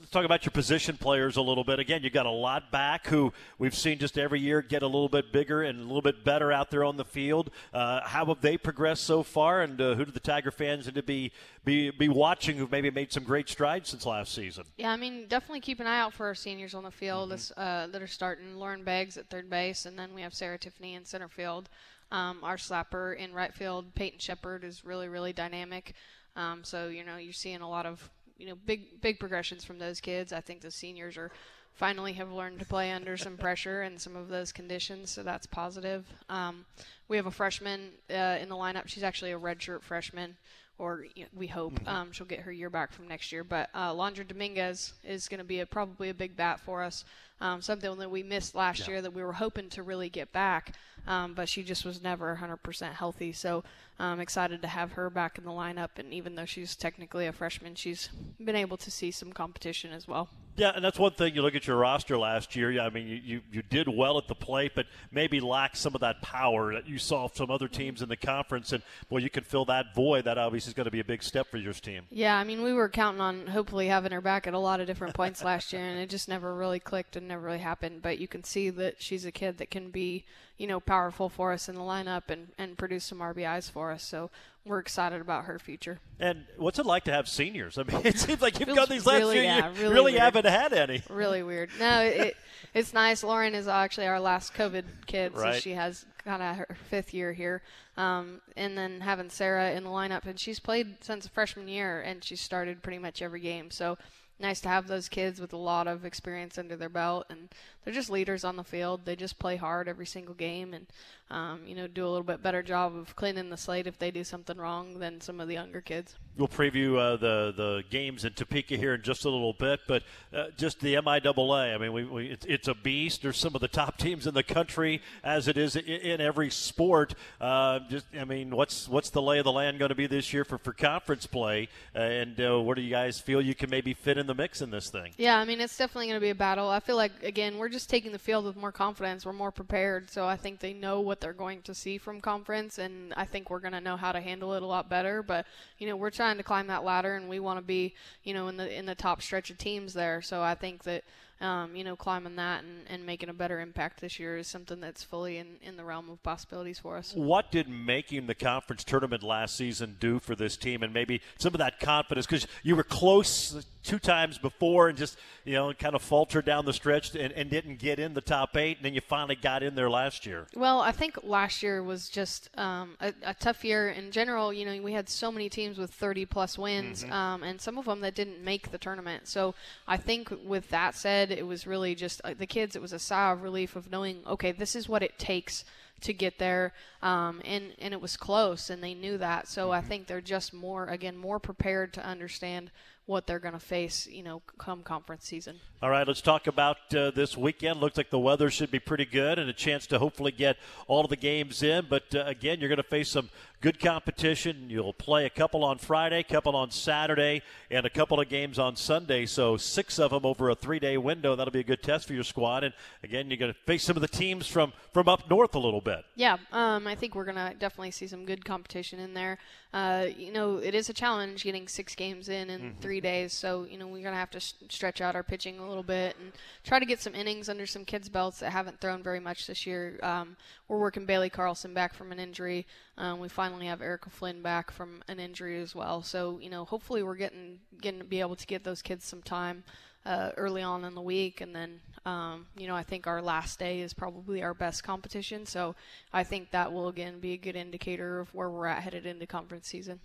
let's 0.08 0.14
talk 0.14 0.24
about 0.24 0.44
your 0.46 0.52
position 0.52 0.96
players 0.96 1.36
a 1.36 1.42
little 1.42 1.64
bit. 1.64 1.78
Again, 1.78 2.02
you 2.02 2.08
got 2.08 2.24
a 2.24 2.30
lot 2.30 2.72
back 2.72 3.06
who 3.08 3.30
we've 3.58 3.74
seen 3.74 3.98
just 3.98 4.16
every 4.16 4.40
year 4.40 4.62
get 4.62 4.82
a 4.82 4.86
little 4.86 5.10
bit 5.10 5.32
bigger 5.32 5.62
and 5.62 5.80
a 5.80 5.82
little 5.82 6.00
bit 6.00 6.24
better 6.24 6.50
out 6.50 6.70
there 6.70 6.82
on 6.82 6.96
the 6.96 7.04
field. 7.04 7.50
Uh, 7.74 8.00
how 8.04 8.24
have 8.24 8.40
they 8.40 8.56
progressed 8.56 9.04
so 9.04 9.22
far, 9.22 9.60
and 9.60 9.78
uh, 9.80 9.94
who 9.96 10.06
do 10.06 10.10
the 10.10 10.20
Tiger 10.20 10.50
fans 10.50 10.86
need 10.86 10.94
to 10.94 11.02
be 11.02 11.30
be 11.64 11.90
be 11.90 12.08
watching 12.08 12.56
who've 12.56 12.70
maybe 12.70 12.90
made 12.90 13.12
some 13.12 13.22
great 13.22 13.50
strides 13.50 13.90
since 13.90 14.06
last 14.06 14.34
season? 14.34 14.64
Yeah, 14.78 14.92
I 14.92 14.96
mean, 14.96 15.26
definitely 15.28 15.60
keep 15.60 15.80
an 15.80 15.86
eye 15.86 16.00
out 16.00 16.14
for 16.14 16.26
our 16.26 16.34
seniors 16.34 16.74
on 16.74 16.84
the 16.84 16.90
field 16.90 17.30
mm-hmm. 17.30 17.60
uh, 17.60 17.88
that 17.88 18.00
are 18.00 18.06
starting. 18.06 18.56
Lauren 18.56 18.84
Beggs 18.84 19.18
at 19.18 19.28
third 19.28 19.50
base, 19.50 19.84
and 19.84 19.98
then 19.98 20.14
we 20.14 20.22
have 20.22 20.32
Sarah 20.32 20.58
Tiffany 20.58 20.94
in 20.94 21.04
center 21.04 21.28
field. 21.28 21.68
Um, 22.10 22.38
our 22.42 22.56
slapper 22.56 23.14
in 23.14 23.34
right 23.34 23.54
field, 23.54 23.94
Peyton 23.94 24.18
Shepard, 24.18 24.64
is 24.64 24.86
really 24.86 25.08
really 25.08 25.34
dynamic. 25.34 25.94
Um, 26.38 26.62
so 26.62 26.88
you 26.88 27.04
know 27.04 27.16
you're 27.16 27.32
seeing 27.32 27.60
a 27.60 27.68
lot 27.68 27.84
of 27.84 28.08
you 28.38 28.46
know 28.46 28.54
big 28.54 29.00
big 29.00 29.18
progressions 29.18 29.64
from 29.64 29.78
those 29.78 30.00
kids. 30.00 30.32
I 30.32 30.40
think 30.40 30.60
the 30.60 30.70
seniors 30.70 31.18
are 31.18 31.30
finally 31.74 32.12
have 32.14 32.32
learned 32.32 32.60
to 32.60 32.64
play 32.64 32.92
under 32.92 33.16
some 33.16 33.36
pressure 33.46 33.82
and 33.82 34.00
some 34.00 34.16
of 34.16 34.28
those 34.28 34.52
conditions, 34.52 35.10
so 35.10 35.22
that's 35.22 35.46
positive. 35.46 36.06
Um, 36.28 36.64
we 37.08 37.16
have 37.16 37.26
a 37.26 37.30
freshman 37.30 37.90
uh, 38.10 38.38
in 38.40 38.48
the 38.48 38.54
lineup. 38.54 38.86
She's 38.86 39.02
actually 39.02 39.32
a 39.32 39.38
redshirt 39.38 39.82
freshman, 39.82 40.36
or 40.78 41.06
you 41.14 41.24
know, 41.24 41.28
we 41.36 41.46
hope 41.46 41.74
mm-hmm. 41.74 41.88
um, 41.88 42.12
she'll 42.12 42.26
get 42.26 42.40
her 42.40 42.52
year 42.52 42.70
back 42.70 42.92
from 42.92 43.08
next 43.08 43.32
year. 43.32 43.44
But 43.44 43.68
uh, 43.74 43.92
Londra 43.92 44.24
Dominguez 44.24 44.92
is 45.04 45.28
going 45.28 45.38
to 45.38 45.44
be 45.44 45.60
a, 45.60 45.66
probably 45.66 46.08
a 46.08 46.14
big 46.14 46.36
bat 46.36 46.60
for 46.60 46.82
us. 46.82 47.04
Um, 47.40 47.62
something 47.62 47.98
that 47.98 48.10
we 48.10 48.22
missed 48.22 48.54
last 48.54 48.80
yeah. 48.80 48.86
year 48.88 49.02
that 49.02 49.12
we 49.12 49.22
were 49.22 49.34
hoping 49.34 49.68
to 49.70 49.82
really 49.84 50.08
get 50.08 50.32
back, 50.32 50.74
um, 51.06 51.34
but 51.34 51.48
she 51.48 51.62
just 51.62 51.84
was 51.84 52.02
never 52.02 52.36
100% 52.42 52.92
healthy. 52.94 53.32
So 53.32 53.62
I'm 53.98 54.18
excited 54.18 54.60
to 54.62 54.68
have 54.68 54.92
her 54.92 55.08
back 55.08 55.38
in 55.38 55.44
the 55.44 55.50
lineup. 55.50 55.90
And 55.98 56.12
even 56.12 56.34
though 56.34 56.44
she's 56.44 56.74
technically 56.74 57.26
a 57.26 57.32
freshman, 57.32 57.76
she's 57.76 58.08
been 58.44 58.56
able 58.56 58.76
to 58.78 58.90
see 58.90 59.12
some 59.12 59.32
competition 59.32 59.92
as 59.92 60.08
well. 60.08 60.28
Yeah, 60.58 60.72
and 60.74 60.84
that's 60.84 60.98
one 60.98 61.12
thing. 61.12 61.34
You 61.34 61.42
look 61.42 61.54
at 61.54 61.66
your 61.66 61.76
roster 61.76 62.18
last 62.18 62.56
year. 62.56 62.70
Yeah, 62.72 62.86
I 62.86 62.90
mean, 62.90 63.06
you, 63.06 63.20
you, 63.24 63.40
you 63.52 63.62
did 63.62 63.88
well 63.88 64.18
at 64.18 64.26
the 64.26 64.34
plate, 64.34 64.72
but 64.74 64.86
maybe 65.12 65.38
lacked 65.40 65.76
some 65.76 65.94
of 65.94 66.00
that 66.00 66.20
power 66.20 66.74
that 66.74 66.88
you 66.88 66.98
saw 66.98 67.28
from 67.28 67.50
other 67.50 67.68
teams 67.68 68.02
in 68.02 68.08
the 68.08 68.16
conference. 68.16 68.72
And 68.72 68.82
well, 69.08 69.22
you 69.22 69.30
can 69.30 69.44
fill 69.44 69.64
that 69.66 69.94
void. 69.94 70.24
That 70.24 70.36
obviously 70.36 70.70
is 70.70 70.74
going 70.74 70.86
to 70.86 70.90
be 70.90 71.00
a 71.00 71.04
big 71.04 71.22
step 71.22 71.48
for 71.48 71.58
your 71.58 71.72
team. 71.72 72.02
Yeah, 72.10 72.36
I 72.36 72.42
mean, 72.42 72.62
we 72.62 72.72
were 72.72 72.88
counting 72.88 73.20
on 73.20 73.46
hopefully 73.46 73.86
having 73.86 74.10
her 74.10 74.20
back 74.20 74.46
at 74.46 74.54
a 74.54 74.58
lot 74.58 74.80
of 74.80 74.86
different 74.88 75.14
points 75.14 75.44
last 75.44 75.72
year, 75.72 75.82
and 75.82 75.98
it 76.00 76.10
just 76.10 76.28
never 76.28 76.54
really 76.54 76.80
clicked 76.80 77.14
and 77.14 77.28
never 77.28 77.46
really 77.46 77.58
happened. 77.58 78.02
But 78.02 78.18
you 78.18 78.26
can 78.26 78.42
see 78.42 78.70
that 78.70 79.00
she's 79.00 79.24
a 79.24 79.32
kid 79.32 79.58
that 79.58 79.70
can 79.70 79.90
be 79.90 80.24
you 80.58 80.66
know, 80.66 80.80
powerful 80.80 81.28
for 81.28 81.52
us 81.52 81.68
in 81.68 81.76
the 81.76 81.80
lineup 81.80 82.24
and, 82.28 82.48
and 82.58 82.76
produce 82.76 83.04
some 83.04 83.20
RBIs 83.20 83.70
for 83.70 83.92
us. 83.92 84.02
So 84.02 84.28
we're 84.68 84.78
excited 84.78 85.20
about 85.20 85.44
her 85.44 85.58
future. 85.58 85.98
And 86.20 86.44
what's 86.56 86.78
it 86.78 86.86
like 86.86 87.04
to 87.04 87.12
have 87.12 87.28
seniors? 87.28 87.78
I 87.78 87.84
mean, 87.84 88.00
it 88.04 88.18
seems 88.18 88.42
like 88.42 88.60
you've 88.60 88.74
got 88.74 88.88
these 88.88 89.06
last 89.06 89.20
really, 89.20 89.36
few 89.36 89.44
yeah, 89.44 89.66
years. 89.66 89.78
Really, 89.78 89.94
really 89.94 90.12
haven't 90.18 90.46
had 90.46 90.72
any. 90.72 91.02
Really 91.10 91.42
weird. 91.42 91.70
No, 91.80 92.00
it, 92.02 92.36
it's 92.74 92.92
nice. 92.92 93.24
Lauren 93.24 93.54
is 93.54 93.66
actually 93.66 94.06
our 94.06 94.20
last 94.20 94.54
COVID 94.54 94.84
kid, 95.06 95.34
right. 95.34 95.54
so 95.54 95.60
she 95.60 95.72
has 95.72 96.06
kind 96.24 96.42
of 96.42 96.56
her 96.56 96.76
fifth 96.88 97.12
year 97.12 97.32
here. 97.32 97.62
Um, 97.96 98.40
and 98.56 98.78
then 98.78 99.00
having 99.00 99.30
Sarah 99.30 99.72
in 99.72 99.84
the 99.84 99.90
lineup, 99.90 100.26
and 100.26 100.38
she's 100.38 100.60
played 100.60 101.02
since 101.02 101.26
freshman 101.26 101.66
year, 101.66 102.00
and 102.00 102.22
she 102.22 102.36
started 102.36 102.82
pretty 102.82 102.98
much 102.98 103.22
every 103.22 103.40
game. 103.40 103.70
So 103.70 103.98
nice 104.40 104.60
to 104.60 104.68
have 104.68 104.86
those 104.86 105.08
kids 105.08 105.40
with 105.40 105.52
a 105.52 105.56
lot 105.56 105.88
of 105.88 106.04
experience 106.04 106.58
under 106.58 106.76
their 106.76 106.88
belt 106.88 107.26
and 107.28 107.48
they're 107.84 107.94
just 107.94 108.10
leaders 108.10 108.44
on 108.44 108.56
the 108.56 108.64
field 108.64 109.04
they 109.04 109.16
just 109.16 109.38
play 109.38 109.56
hard 109.56 109.88
every 109.88 110.06
single 110.06 110.34
game 110.34 110.72
and 110.72 110.86
um, 111.30 111.60
you 111.66 111.74
know, 111.74 111.86
do 111.86 112.06
a 112.06 112.08
little 112.08 112.22
bit 112.22 112.42
better 112.42 112.62
job 112.62 112.96
of 112.96 113.14
cleaning 113.14 113.50
the 113.50 113.56
slate 113.56 113.86
if 113.86 113.98
they 113.98 114.10
do 114.10 114.24
something 114.24 114.56
wrong 114.56 114.98
than 114.98 115.20
some 115.20 115.40
of 115.40 115.48
the 115.48 115.54
younger 115.54 115.80
kids. 115.80 116.14
We'll 116.38 116.48
preview 116.48 116.96
uh, 116.96 117.16
the 117.16 117.52
the 117.54 117.82
games 117.90 118.24
in 118.24 118.32
Topeka 118.32 118.76
here 118.76 118.94
in 118.94 119.02
just 119.02 119.24
a 119.24 119.28
little 119.28 119.52
bit, 119.52 119.80
but 119.88 120.04
uh, 120.32 120.46
just 120.56 120.80
the 120.80 120.94
MIAA. 120.94 121.74
I 121.74 121.78
mean, 121.78 121.92
we, 121.92 122.04
we, 122.04 122.26
it's, 122.28 122.46
it's, 122.46 122.68
a 122.68 122.74
beast. 122.74 123.22
There's 123.22 123.36
some 123.36 123.56
of 123.56 123.60
the 123.60 123.66
top 123.66 123.98
teams 123.98 124.24
in 124.24 124.34
the 124.34 124.44
country, 124.44 125.02
as 125.24 125.48
it 125.48 125.58
is 125.58 125.74
in, 125.74 125.84
in 125.84 126.20
every 126.20 126.50
sport. 126.50 127.14
Uh, 127.40 127.80
just, 127.90 128.06
I 128.18 128.24
mean, 128.24 128.54
what's 128.54 128.88
what's 128.88 129.10
the 129.10 129.20
lay 129.20 129.38
of 129.38 129.44
the 129.44 129.52
land 129.52 129.80
going 129.80 129.88
to 129.88 129.96
be 129.96 130.06
this 130.06 130.32
year 130.32 130.44
for, 130.44 130.58
for 130.58 130.72
conference 130.72 131.26
play? 131.26 131.68
Uh, 131.94 131.98
and 131.98 132.40
uh, 132.40 132.60
where 132.62 132.76
do 132.76 132.82
you 132.82 132.90
guys 132.90 133.18
feel 133.18 133.42
you 133.42 133.56
can 133.56 133.68
maybe 133.68 133.92
fit 133.92 134.16
in 134.16 134.28
the 134.28 134.34
mix 134.34 134.62
in 134.62 134.70
this 134.70 134.90
thing? 134.90 135.12
Yeah, 135.16 135.38
I 135.38 135.44
mean, 135.44 135.60
it's 135.60 135.76
definitely 135.76 136.06
going 136.06 136.20
to 136.20 136.24
be 136.24 136.30
a 136.30 136.36
battle. 136.36 136.70
I 136.70 136.78
feel 136.78 136.96
like 136.96 137.22
again, 137.24 137.58
we're 137.58 137.68
just 137.68 137.90
taking 137.90 138.12
the 138.12 138.18
field 138.18 138.44
with 138.44 138.56
more 138.56 138.72
confidence. 138.72 139.26
We're 139.26 139.32
more 139.32 139.50
prepared, 139.50 140.08
so 140.08 140.24
I 140.24 140.36
think 140.36 140.60
they 140.60 140.72
know 140.72 141.00
what 141.00 141.17
they're 141.20 141.32
going 141.32 141.62
to 141.62 141.74
see 141.74 141.98
from 141.98 142.20
conference, 142.20 142.78
and 142.78 143.12
I 143.16 143.24
think 143.24 143.50
we're 143.50 143.60
going 143.60 143.72
to 143.72 143.80
know 143.80 143.96
how 143.96 144.12
to 144.12 144.20
handle 144.20 144.54
it 144.54 144.62
a 144.62 144.66
lot 144.66 144.88
better. 144.88 145.22
But 145.22 145.46
you 145.78 145.88
know, 145.88 145.96
we're 145.96 146.10
trying 146.10 146.36
to 146.38 146.42
climb 146.42 146.66
that 146.68 146.84
ladder, 146.84 147.14
and 147.14 147.28
we 147.28 147.40
want 147.40 147.58
to 147.58 147.64
be, 147.64 147.94
you 148.24 148.34
know, 148.34 148.48
in 148.48 148.56
the 148.56 148.76
in 148.76 148.86
the 148.86 148.94
top 148.94 149.22
stretch 149.22 149.50
of 149.50 149.58
teams 149.58 149.94
there. 149.94 150.22
So 150.22 150.42
I 150.42 150.54
think 150.54 150.84
that 150.84 151.04
um, 151.40 151.76
you 151.76 151.84
know, 151.84 151.94
climbing 151.94 152.36
that 152.36 152.64
and, 152.64 152.82
and 152.88 153.06
making 153.06 153.28
a 153.28 153.32
better 153.32 153.60
impact 153.60 154.00
this 154.00 154.18
year 154.18 154.36
is 154.38 154.48
something 154.48 154.80
that's 154.80 155.04
fully 155.04 155.38
in, 155.38 155.56
in 155.62 155.76
the 155.76 155.84
realm 155.84 156.10
of 156.10 156.22
possibilities 156.22 156.78
for 156.78 156.96
us. 156.96 157.12
What 157.14 157.52
did 157.52 157.68
making 157.68 158.26
the 158.26 158.34
conference 158.34 158.82
tournament 158.82 159.22
last 159.22 159.56
season 159.56 159.96
do 160.00 160.18
for 160.18 160.34
this 160.34 160.56
team 160.56 160.82
and 160.82 160.92
maybe 160.92 161.20
some 161.38 161.54
of 161.54 161.58
that 161.58 161.78
confidence? 161.78 162.26
Because 162.26 162.46
you 162.64 162.74
were 162.74 162.82
close 162.82 163.64
two 163.88 163.98
times 163.98 164.36
before 164.36 164.90
and 164.90 164.98
just, 164.98 165.16
you 165.46 165.54
know, 165.54 165.72
kind 165.72 165.94
of 165.94 166.02
faltered 166.02 166.44
down 166.44 166.66
the 166.66 166.74
stretch 166.74 167.14
and, 167.14 167.32
and 167.32 167.48
didn't 167.48 167.78
get 167.78 167.98
in 167.98 168.12
the 168.12 168.20
top 168.20 168.54
eight, 168.54 168.76
and 168.76 168.84
then 168.84 168.92
you 168.92 169.00
finally 169.00 169.34
got 169.34 169.62
in 169.62 169.74
there 169.74 169.88
last 169.88 170.26
year. 170.26 170.46
Well, 170.54 170.80
I 170.80 170.92
think 170.92 171.18
last 171.22 171.62
year 171.62 171.82
was 171.82 172.10
just 172.10 172.50
um, 172.58 172.96
a, 173.00 173.14
a, 173.22 173.32
tough 173.32 173.64
year 173.64 173.88
in 173.88 174.10
general. 174.10 174.52
You 174.52 174.66
know, 174.66 174.82
we 174.82 174.92
had 174.92 175.08
so 175.08 175.32
many 175.32 175.48
teams 175.48 175.78
with 175.78 175.90
30 175.90 176.26
plus 176.26 176.58
wins, 176.58 177.02
mm-hmm. 177.02 177.12
um, 177.12 177.42
and 177.42 177.58
some 177.58 177.78
of 177.78 177.86
them 177.86 178.00
that 178.02 178.14
didn't 178.14 178.44
make 178.44 178.70
the 178.70 178.78
tournament. 178.78 179.26
So 179.26 179.54
I 179.86 179.96
think 179.96 180.30
with 180.44 180.68
that 180.68 180.94
said, 180.94 181.32
it 181.32 181.46
was 181.46 181.66
really 181.66 181.94
just 181.94 182.20
uh, 182.24 182.34
the 182.36 182.46
kids. 182.46 182.76
It 182.76 182.82
was 182.82 182.92
a 182.92 182.98
sigh 182.98 183.32
of 183.32 183.42
relief 183.42 183.74
of 183.74 183.90
knowing, 183.90 184.20
okay, 184.26 184.52
this 184.52 184.76
is 184.76 184.86
what 184.86 185.02
it 185.02 185.18
takes 185.18 185.64
to 186.02 186.12
get 186.12 186.38
there, 186.38 186.74
um, 187.02 187.40
and 187.44 187.72
and 187.80 187.92
it 187.92 188.00
was 188.00 188.16
close, 188.16 188.70
and 188.70 188.82
they 188.82 188.94
knew 188.94 189.18
that. 189.18 189.48
So 189.48 189.72
I 189.72 189.78
mm-hmm. 189.78 189.88
think 189.88 190.06
they're 190.06 190.20
just 190.20 190.54
more 190.54 190.86
again 190.86 191.16
more 191.16 191.40
prepared 191.40 191.92
to 191.94 192.04
understand 192.04 192.70
what 193.08 193.26
they're 193.26 193.38
going 193.38 193.54
to 193.54 193.58
face, 193.58 194.06
you 194.06 194.22
know, 194.22 194.42
come 194.58 194.82
conference 194.82 195.24
season. 195.24 195.58
All 195.80 195.88
right, 195.88 196.06
let's 196.06 196.20
talk 196.20 196.46
about 196.46 196.76
uh, 196.94 197.10
this 197.10 197.38
weekend. 197.38 197.80
Looks 197.80 197.96
like 197.96 198.10
the 198.10 198.18
weather 198.18 198.50
should 198.50 198.70
be 198.70 198.80
pretty 198.80 199.06
good 199.06 199.38
and 199.38 199.48
a 199.48 199.54
chance 199.54 199.86
to 199.86 199.98
hopefully 199.98 200.30
get 200.30 200.58
all 200.88 201.04
of 201.04 201.08
the 201.08 201.16
games 201.16 201.62
in. 201.62 201.86
But 201.88 202.14
uh, 202.14 202.24
again, 202.26 202.60
you're 202.60 202.68
going 202.68 202.76
to 202.76 202.82
face 202.82 203.08
some 203.08 203.30
good 203.60 203.80
competition. 203.80 204.66
You'll 204.68 204.92
play 204.92 205.24
a 205.24 205.30
couple 205.30 205.64
on 205.64 205.78
Friday, 205.78 206.20
a 206.20 206.24
couple 206.24 206.54
on 206.54 206.70
Saturday, 206.70 207.42
and 207.70 207.86
a 207.86 207.90
couple 207.90 208.20
of 208.20 208.28
games 208.28 208.58
on 208.58 208.76
Sunday. 208.76 209.24
So 209.24 209.56
six 209.56 209.98
of 209.98 210.10
them 210.10 210.26
over 210.26 210.50
a 210.50 210.54
three-day 210.54 210.98
window. 210.98 211.34
That'll 211.34 211.52
be 211.52 211.60
a 211.60 211.64
good 211.64 211.82
test 211.82 212.06
for 212.06 212.12
your 212.12 212.24
squad. 212.24 212.64
And 212.64 212.74
again, 213.02 213.30
you're 213.30 213.38
going 213.38 213.52
to 213.52 213.58
face 213.66 213.84
some 213.84 213.96
of 213.96 214.02
the 214.02 214.08
teams 214.08 214.46
from 214.46 214.72
from 214.92 215.08
up 215.08 215.30
north 215.30 215.54
a 215.54 215.58
little 215.58 215.80
bit. 215.80 216.04
Yeah, 216.16 216.38
um, 216.52 216.86
I 216.86 216.94
think 216.94 217.14
we're 217.14 217.24
going 217.24 217.36
to 217.36 217.54
definitely 217.58 217.92
see 217.92 218.06
some 218.06 218.26
good 218.26 218.44
competition 218.44 218.98
in 218.98 219.14
there. 219.14 219.38
Uh, 219.72 220.06
you 220.16 220.32
know, 220.32 220.56
it 220.56 220.74
is 220.74 220.88
a 220.88 220.92
challenge 220.92 221.44
getting 221.44 221.68
six 221.68 221.94
games 221.94 222.28
in 222.28 222.50
in 222.50 222.60
mm-hmm. 222.60 222.80
three 222.80 222.97
days. 223.00 223.32
So 223.32 223.64
you 223.64 223.78
know, 223.78 223.86
we're 223.86 224.02
to 224.02 224.12
have 224.12 224.30
to 224.30 224.40
sh- 224.40 224.54
stretch 224.68 225.00
out 225.00 225.14
our 225.14 225.22
pitching 225.22 225.58
a 225.58 225.68
little 225.68 225.82
bit 225.82 226.16
and 226.20 226.32
try 226.64 226.78
to 226.78 226.86
get 226.86 227.00
some 227.00 227.14
innings 227.14 227.48
under 227.48 227.66
some 227.66 227.84
kids' 227.84 228.08
belts 228.08 228.40
that 228.40 228.50
haven't 228.50 228.80
thrown 228.80 229.02
very 229.02 229.20
much 229.20 229.46
this 229.46 229.66
year. 229.66 229.98
Um, 230.02 230.36
we're 230.68 230.78
working 230.78 231.06
Bailey 231.06 231.30
Carlson 231.30 231.74
back 231.74 231.94
from 231.94 232.12
an 232.12 232.18
injury. 232.18 232.66
Um, 232.96 233.20
we 233.20 233.28
finally 233.28 233.66
have 233.66 233.82
Erica 233.82 234.10
Flynn 234.10 234.42
back 234.42 234.70
from 234.70 235.02
an 235.08 235.20
injury 235.20 235.60
as 235.60 235.74
well. 235.74 236.02
So 236.02 236.38
you 236.40 236.50
know, 236.50 236.64
hopefully 236.64 237.02
we're 237.02 237.16
getting 237.16 237.60
getting 237.80 238.00
to 238.00 238.06
be 238.06 238.20
able 238.20 238.36
to 238.36 238.46
get 238.46 238.64
those 238.64 238.82
kids 238.82 239.04
some 239.04 239.22
time 239.22 239.64
uh, 240.06 240.30
early 240.36 240.62
on 240.62 240.84
in 240.84 240.94
the 240.94 241.02
week, 241.02 241.40
and 241.40 241.54
then 241.54 241.80
um, 242.06 242.46
you 242.56 242.66
know 242.66 242.74
I 242.74 242.82
think 242.82 243.06
our 243.06 243.20
last 243.20 243.58
day 243.58 243.80
is 243.80 243.92
probably 243.92 244.42
our 244.42 244.54
best 244.54 244.82
competition. 244.82 245.46
So 245.46 245.74
I 246.12 246.24
think 246.24 246.50
that 246.50 246.72
will 246.72 246.88
again 246.88 247.20
be 247.20 247.32
a 247.32 247.36
good 247.36 247.56
indicator 247.56 248.20
of 248.20 248.34
where 248.34 248.50
we're 248.50 248.66
at 248.66 248.82
headed 248.82 249.06
into 249.06 249.26
conference 249.26 249.68
season 249.68 250.00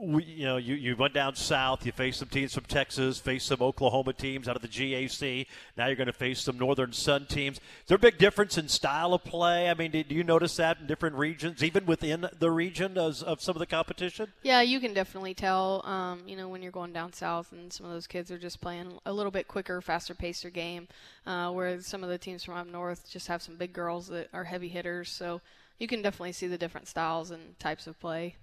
we, 0.00 0.24
you 0.24 0.44
know, 0.44 0.56
you, 0.56 0.74
you 0.74 0.96
went 0.96 1.14
down 1.14 1.34
south. 1.34 1.86
You 1.86 1.92
faced 1.92 2.18
some 2.18 2.28
teams 2.28 2.54
from 2.54 2.64
Texas, 2.64 3.18
faced 3.18 3.46
some 3.46 3.62
Oklahoma 3.62 4.12
teams 4.12 4.48
out 4.48 4.56
of 4.56 4.62
the 4.62 4.68
GAC. 4.68 5.46
Now 5.76 5.86
you're 5.86 5.96
going 5.96 6.06
to 6.06 6.12
face 6.12 6.40
some 6.40 6.58
Northern 6.58 6.92
Sun 6.92 7.26
teams. 7.26 7.58
Is 7.58 7.62
there 7.86 7.96
a 7.96 8.00
big 8.00 8.18
difference 8.18 8.58
in 8.58 8.68
style 8.68 9.14
of 9.14 9.24
play? 9.24 9.70
I 9.70 9.74
mean, 9.74 9.90
do 9.90 10.04
you 10.08 10.24
notice 10.24 10.56
that 10.56 10.80
in 10.80 10.86
different 10.86 11.16
regions, 11.16 11.62
even 11.62 11.86
within 11.86 12.26
the 12.38 12.50
region 12.50 12.98
of, 12.98 13.22
of 13.22 13.40
some 13.40 13.54
of 13.54 13.60
the 13.60 13.66
competition? 13.66 14.32
Yeah, 14.42 14.62
you 14.62 14.80
can 14.80 14.94
definitely 14.94 15.34
tell. 15.34 15.84
Um, 15.86 16.22
you 16.26 16.36
know, 16.36 16.48
when 16.48 16.62
you're 16.62 16.72
going 16.72 16.92
down 16.92 17.12
south, 17.12 17.52
and 17.52 17.72
some 17.72 17.86
of 17.86 17.92
those 17.92 18.06
kids 18.06 18.30
are 18.30 18.38
just 18.38 18.60
playing 18.60 18.98
a 19.06 19.12
little 19.12 19.32
bit 19.32 19.48
quicker, 19.48 19.80
faster 19.80 20.14
pacer 20.14 20.50
game, 20.50 20.88
uh, 21.26 21.50
where 21.50 21.80
some 21.80 22.02
of 22.02 22.10
the 22.10 22.18
teams 22.18 22.44
from 22.44 22.54
up 22.54 22.66
north 22.66 23.10
just 23.10 23.28
have 23.28 23.42
some 23.42 23.56
big 23.56 23.72
girls 23.72 24.08
that 24.08 24.28
are 24.32 24.44
heavy 24.44 24.68
hitters. 24.68 25.10
So 25.10 25.40
you 25.78 25.86
can 25.86 26.02
definitely 26.02 26.32
see 26.32 26.46
the 26.46 26.58
different 26.58 26.88
styles 26.88 27.30
and 27.30 27.58
types 27.58 27.86
of 27.86 27.98
play. 28.00 28.36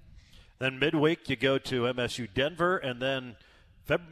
Then 0.62 0.78
midweek, 0.78 1.28
you 1.28 1.36
go 1.36 1.58
to 1.58 1.82
MSU 1.86 2.28
Denver, 2.32 2.78
and 2.78 3.02
then 3.02 3.36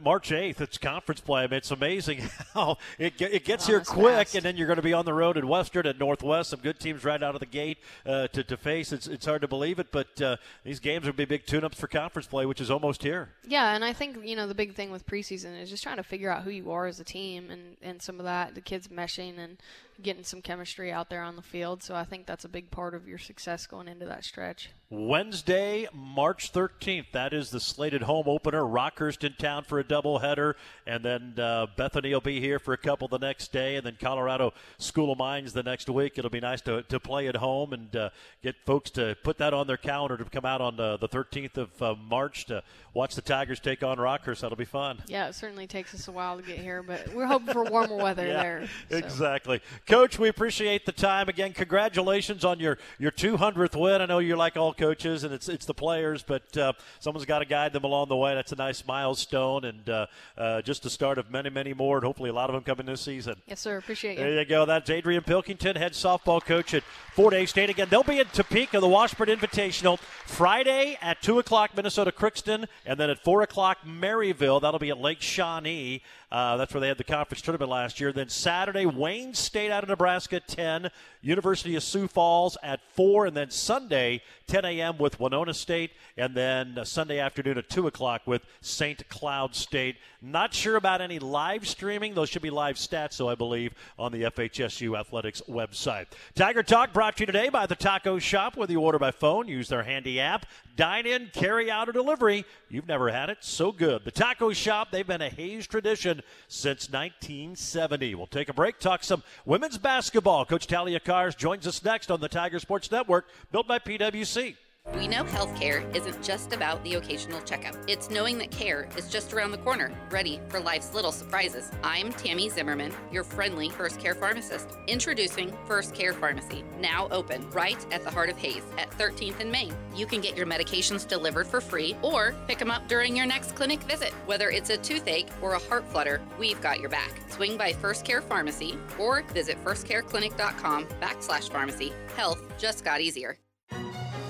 March 0.02 0.30
8th, 0.30 0.60
it's 0.60 0.78
conference 0.78 1.20
play. 1.20 1.44
I 1.44 1.46
mean, 1.46 1.58
it's 1.58 1.70
amazing 1.70 2.28
how 2.54 2.76
it, 2.98 3.22
it 3.22 3.44
gets 3.44 3.68
oh, 3.68 3.72
here 3.72 3.80
quick, 3.82 4.14
fast. 4.14 4.34
and 4.34 4.42
then 4.42 4.56
you're 4.56 4.66
going 4.66 4.76
to 4.76 4.82
be 4.82 4.92
on 4.92 5.04
the 5.04 5.14
road 5.14 5.36
at 5.36 5.44
Western 5.44 5.86
and 5.86 5.96
Northwest. 5.96 6.50
Some 6.50 6.58
good 6.58 6.80
teams 6.80 7.04
right 7.04 7.22
out 7.22 7.36
of 7.36 7.40
the 7.40 7.46
gate 7.46 7.78
uh, 8.04 8.26
to, 8.26 8.42
to 8.42 8.56
face. 8.56 8.90
It's, 8.90 9.06
it's 9.06 9.26
hard 9.26 9.42
to 9.42 9.48
believe 9.48 9.78
it, 9.78 9.92
but 9.92 10.20
uh, 10.20 10.38
these 10.64 10.80
games 10.80 11.06
will 11.06 11.12
be 11.12 11.24
big 11.24 11.46
tune 11.46 11.62
ups 11.62 11.78
for 11.78 11.86
conference 11.86 12.26
play, 12.26 12.46
which 12.46 12.60
is 12.60 12.68
almost 12.68 13.04
here. 13.04 13.28
Yeah, 13.46 13.72
and 13.76 13.84
I 13.84 13.92
think, 13.92 14.16
you 14.24 14.34
know, 14.34 14.48
the 14.48 14.54
big 14.54 14.74
thing 14.74 14.90
with 14.90 15.06
preseason 15.06 15.56
is 15.56 15.70
just 15.70 15.84
trying 15.84 15.98
to 15.98 16.02
figure 16.02 16.32
out 16.32 16.42
who 16.42 16.50
you 16.50 16.72
are 16.72 16.86
as 16.86 16.98
a 16.98 17.04
team 17.04 17.48
and, 17.48 17.76
and 17.80 18.02
some 18.02 18.18
of 18.18 18.24
that, 18.24 18.56
the 18.56 18.60
kids 18.60 18.88
meshing 18.88 19.38
and 19.38 19.58
getting 20.02 20.24
some 20.24 20.42
chemistry 20.42 20.92
out 20.92 21.10
there 21.10 21.22
on 21.22 21.36
the 21.36 21.42
field. 21.42 21.82
So 21.82 21.94
I 21.94 22.04
think 22.04 22.26
that's 22.26 22.44
a 22.44 22.48
big 22.48 22.70
part 22.70 22.94
of 22.94 23.08
your 23.08 23.18
success 23.18 23.66
going 23.66 23.88
into 23.88 24.06
that 24.06 24.24
stretch. 24.24 24.70
Wednesday, 24.92 25.86
March 25.94 26.52
13th. 26.52 27.12
That 27.12 27.32
is 27.32 27.50
the 27.50 27.60
slated 27.60 28.02
home 28.02 28.24
opener. 28.26 28.62
Rockhurst 28.62 29.22
in 29.22 29.34
town 29.34 29.62
for 29.62 29.78
a 29.78 29.84
doubleheader, 29.84 30.54
and 30.84 31.04
then 31.04 31.34
uh, 31.38 31.68
Bethany 31.76 32.12
will 32.12 32.20
be 32.20 32.40
here 32.40 32.58
for 32.58 32.72
a 32.72 32.76
couple 32.76 33.06
the 33.06 33.18
next 33.18 33.52
day, 33.52 33.76
and 33.76 33.86
then 33.86 33.96
Colorado 34.00 34.52
School 34.78 35.12
of 35.12 35.18
Mines 35.18 35.52
the 35.52 35.62
next 35.62 35.88
week. 35.88 36.18
It'll 36.18 36.28
be 36.28 36.40
nice 36.40 36.60
to, 36.62 36.82
to 36.82 36.98
play 36.98 37.28
at 37.28 37.36
home 37.36 37.72
and 37.72 37.94
uh, 37.94 38.10
get 38.42 38.56
folks 38.66 38.90
to 38.92 39.16
put 39.22 39.38
that 39.38 39.54
on 39.54 39.68
their 39.68 39.76
calendar 39.76 40.16
to 40.16 40.24
come 40.24 40.44
out 40.44 40.60
on 40.60 40.76
the, 40.76 40.96
the 40.96 41.08
13th 41.08 41.56
of 41.56 41.82
uh, 41.82 41.94
March 41.94 42.46
to 42.46 42.60
watch 42.92 43.14
the 43.14 43.22
Tigers 43.22 43.60
take 43.60 43.84
on 43.84 43.98
Rockhurst. 43.98 44.40
That'll 44.40 44.56
be 44.56 44.64
fun. 44.64 45.00
Yeah, 45.06 45.28
it 45.28 45.36
certainly 45.36 45.68
takes 45.68 45.94
us 45.94 46.08
a 46.08 46.12
while 46.12 46.36
to 46.36 46.42
get 46.42 46.58
here, 46.58 46.82
but 46.82 47.14
we're 47.14 47.26
hoping 47.26 47.52
for 47.52 47.62
warmer 47.62 47.94
weather 47.94 48.26
yeah, 48.26 48.42
there. 48.42 48.68
So. 48.90 48.96
Exactly. 48.96 49.60
Coach, 49.90 50.20
we 50.20 50.28
appreciate 50.28 50.86
the 50.86 50.92
time. 50.92 51.28
Again, 51.28 51.52
congratulations 51.52 52.44
on 52.44 52.60
your, 52.60 52.78
your 53.00 53.10
200th 53.10 53.74
win. 53.74 54.00
I 54.00 54.06
know 54.06 54.20
you're 54.20 54.36
like 54.36 54.56
all 54.56 54.72
coaches, 54.72 55.24
and 55.24 55.34
it's 55.34 55.48
it's 55.48 55.66
the 55.66 55.74
players, 55.74 56.22
but 56.22 56.56
uh, 56.56 56.74
someone's 57.00 57.26
got 57.26 57.40
to 57.40 57.44
guide 57.44 57.72
them 57.72 57.82
along 57.82 58.06
the 58.06 58.16
way. 58.16 58.36
That's 58.36 58.52
a 58.52 58.56
nice 58.56 58.86
milestone, 58.86 59.64
and 59.64 59.90
uh, 59.90 60.06
uh, 60.38 60.62
just 60.62 60.84
the 60.84 60.90
start 60.90 61.18
of 61.18 61.28
many, 61.32 61.50
many 61.50 61.74
more, 61.74 61.96
and 61.96 62.04
hopefully 62.04 62.30
a 62.30 62.32
lot 62.32 62.48
of 62.48 62.54
them 62.54 62.62
coming 62.62 62.86
this 62.86 63.00
season. 63.00 63.34
Yes, 63.48 63.58
sir. 63.58 63.78
Appreciate 63.78 64.12
you. 64.12 64.18
There 64.22 64.38
you 64.38 64.44
go. 64.44 64.64
That's 64.64 64.88
Adrian 64.88 65.24
Pilkington, 65.24 65.74
head 65.74 65.94
softball 65.94 66.40
coach 66.40 66.72
at 66.72 66.84
Fort 67.16 67.34
Hays 67.34 67.50
State. 67.50 67.68
Again, 67.68 67.88
they'll 67.90 68.04
be 68.04 68.20
in 68.20 68.26
Topeka, 68.26 68.78
the 68.78 68.86
Washburn 68.86 69.26
Invitational, 69.26 69.98
Friday 69.98 70.98
at 71.02 71.20
2 71.20 71.40
o'clock, 71.40 71.72
Minnesota 71.76 72.12
Crookston, 72.12 72.68
and 72.86 73.00
then 73.00 73.10
at 73.10 73.18
4 73.24 73.42
o'clock, 73.42 73.78
Maryville. 73.84 74.60
That'll 74.62 74.78
be 74.78 74.90
at 74.90 75.00
Lake 75.00 75.20
Shawnee. 75.20 76.02
Uh, 76.30 76.56
that's 76.56 76.72
where 76.72 76.80
they 76.80 76.86
had 76.86 76.96
the 76.96 77.02
conference 77.02 77.42
tournament 77.42 77.68
last 77.68 78.00
year. 78.00 78.12
Then 78.12 78.28
Saturday, 78.28 78.86
Wayne 78.86 79.34
State 79.34 79.72
of 79.82 79.88
Nebraska, 79.88 80.40
10. 80.40 80.90
University 81.22 81.76
of 81.76 81.82
Sioux 81.82 82.08
Falls 82.08 82.56
at 82.62 82.80
4. 82.94 83.26
And 83.26 83.36
then 83.36 83.50
Sunday, 83.50 84.22
10 84.46 84.64
a.m. 84.64 84.98
with 84.98 85.20
Winona 85.20 85.54
State. 85.54 85.92
And 86.16 86.34
then 86.34 86.78
uh, 86.78 86.84
Sunday 86.84 87.18
afternoon 87.18 87.58
at 87.58 87.68
2 87.68 87.86
o'clock 87.86 88.22
with 88.26 88.42
St. 88.60 89.08
Cloud 89.08 89.54
State. 89.54 89.96
Not 90.22 90.52
sure 90.52 90.76
about 90.76 91.00
any 91.00 91.18
live 91.18 91.66
streaming. 91.66 92.14
Those 92.14 92.28
should 92.28 92.42
be 92.42 92.50
live 92.50 92.76
stats, 92.76 93.14
so 93.14 93.28
I 93.28 93.34
believe, 93.34 93.74
on 93.98 94.12
the 94.12 94.22
FHSU 94.22 94.98
Athletics 94.98 95.40
website. 95.48 96.06
Tiger 96.34 96.62
Talk 96.62 96.92
brought 96.92 97.16
to 97.16 97.22
you 97.22 97.26
today 97.26 97.48
by 97.48 97.66
the 97.66 97.74
Taco 97.74 98.18
Shop. 98.18 98.56
Whether 98.56 98.72
you 98.72 98.80
order 98.80 98.98
by 98.98 99.12
phone, 99.12 99.48
use 99.48 99.68
their 99.68 99.82
handy 99.82 100.20
app, 100.20 100.46
dine 100.76 101.06
in, 101.06 101.30
carry 101.32 101.70
out, 101.70 101.88
or 101.88 101.92
delivery, 101.92 102.44
you've 102.68 102.86
never 102.86 103.10
had 103.10 103.30
it 103.30 103.38
so 103.40 103.72
good. 103.72 104.04
The 104.04 104.10
Taco 104.10 104.52
Shop, 104.52 104.90
they've 104.90 105.06
been 105.06 105.22
a 105.22 105.30
Hays 105.30 105.66
tradition 105.66 106.22
since 106.48 106.90
1970. 106.90 108.14
We'll 108.14 108.26
take 108.26 108.48
a 108.48 108.54
break, 108.54 108.78
talk 108.78 109.02
some 109.02 109.22
women's 109.46 109.78
basketball. 109.78 110.44
Coach 110.44 110.66
Talia 110.66 111.00
Kahrs 111.10 111.36
joins 111.36 111.66
us 111.66 111.84
next 111.84 112.12
on 112.12 112.20
the 112.20 112.28
Tiger 112.28 112.60
Sports 112.60 112.88
Network, 112.92 113.26
built 113.50 113.66
by 113.66 113.80
PWC. 113.80 114.54
We 114.94 115.06
know 115.06 115.22
healthcare 115.22 115.84
isn't 115.94 116.22
just 116.22 116.52
about 116.52 116.82
the 116.82 116.94
occasional 116.94 117.40
checkup. 117.42 117.76
It's 117.86 118.10
knowing 118.10 118.38
that 118.38 118.50
care 118.50 118.88
is 118.96 119.08
just 119.08 119.32
around 119.32 119.52
the 119.52 119.58
corner, 119.58 119.92
ready 120.10 120.40
for 120.48 120.58
life's 120.58 120.94
little 120.94 121.12
surprises. 121.12 121.70
I'm 121.84 122.12
Tammy 122.12 122.48
Zimmerman, 122.48 122.92
your 123.12 123.22
friendly 123.22 123.68
First 123.68 124.00
Care 124.00 124.14
pharmacist. 124.14 124.68
Introducing 124.88 125.56
First 125.66 125.94
Care 125.94 126.12
Pharmacy, 126.12 126.64
now 126.80 127.08
open 127.12 127.48
right 127.50 127.84
at 127.92 128.02
the 128.02 128.10
heart 128.10 128.30
of 128.30 128.36
Hays 128.36 128.64
at 128.78 128.90
13th 128.92 129.38
and 129.40 129.50
Main. 129.50 129.74
You 129.94 130.06
can 130.06 130.20
get 130.20 130.36
your 130.36 130.46
medications 130.46 131.06
delivered 131.06 131.46
for 131.46 131.60
free 131.60 131.96
or 132.02 132.34
pick 132.48 132.58
them 132.58 132.70
up 132.70 132.88
during 132.88 133.16
your 133.16 133.26
next 133.26 133.54
clinic 133.54 133.80
visit. 133.84 134.12
Whether 134.26 134.50
it's 134.50 134.70
a 134.70 134.76
toothache 134.76 135.28
or 135.40 135.54
a 135.54 135.60
heart 135.60 135.86
flutter, 135.88 136.20
we've 136.38 136.60
got 136.60 136.80
your 136.80 136.90
back. 136.90 137.12
Swing 137.28 137.56
by 137.56 137.72
First 137.72 138.04
Care 138.04 138.20
Pharmacy 138.20 138.76
or 138.98 139.22
visit 139.32 139.62
firstcareclinic.com 139.64 140.86
backslash 141.00 141.48
pharmacy. 141.48 141.92
Health 142.16 142.42
just 142.58 142.84
got 142.84 143.00
easier. 143.00 143.38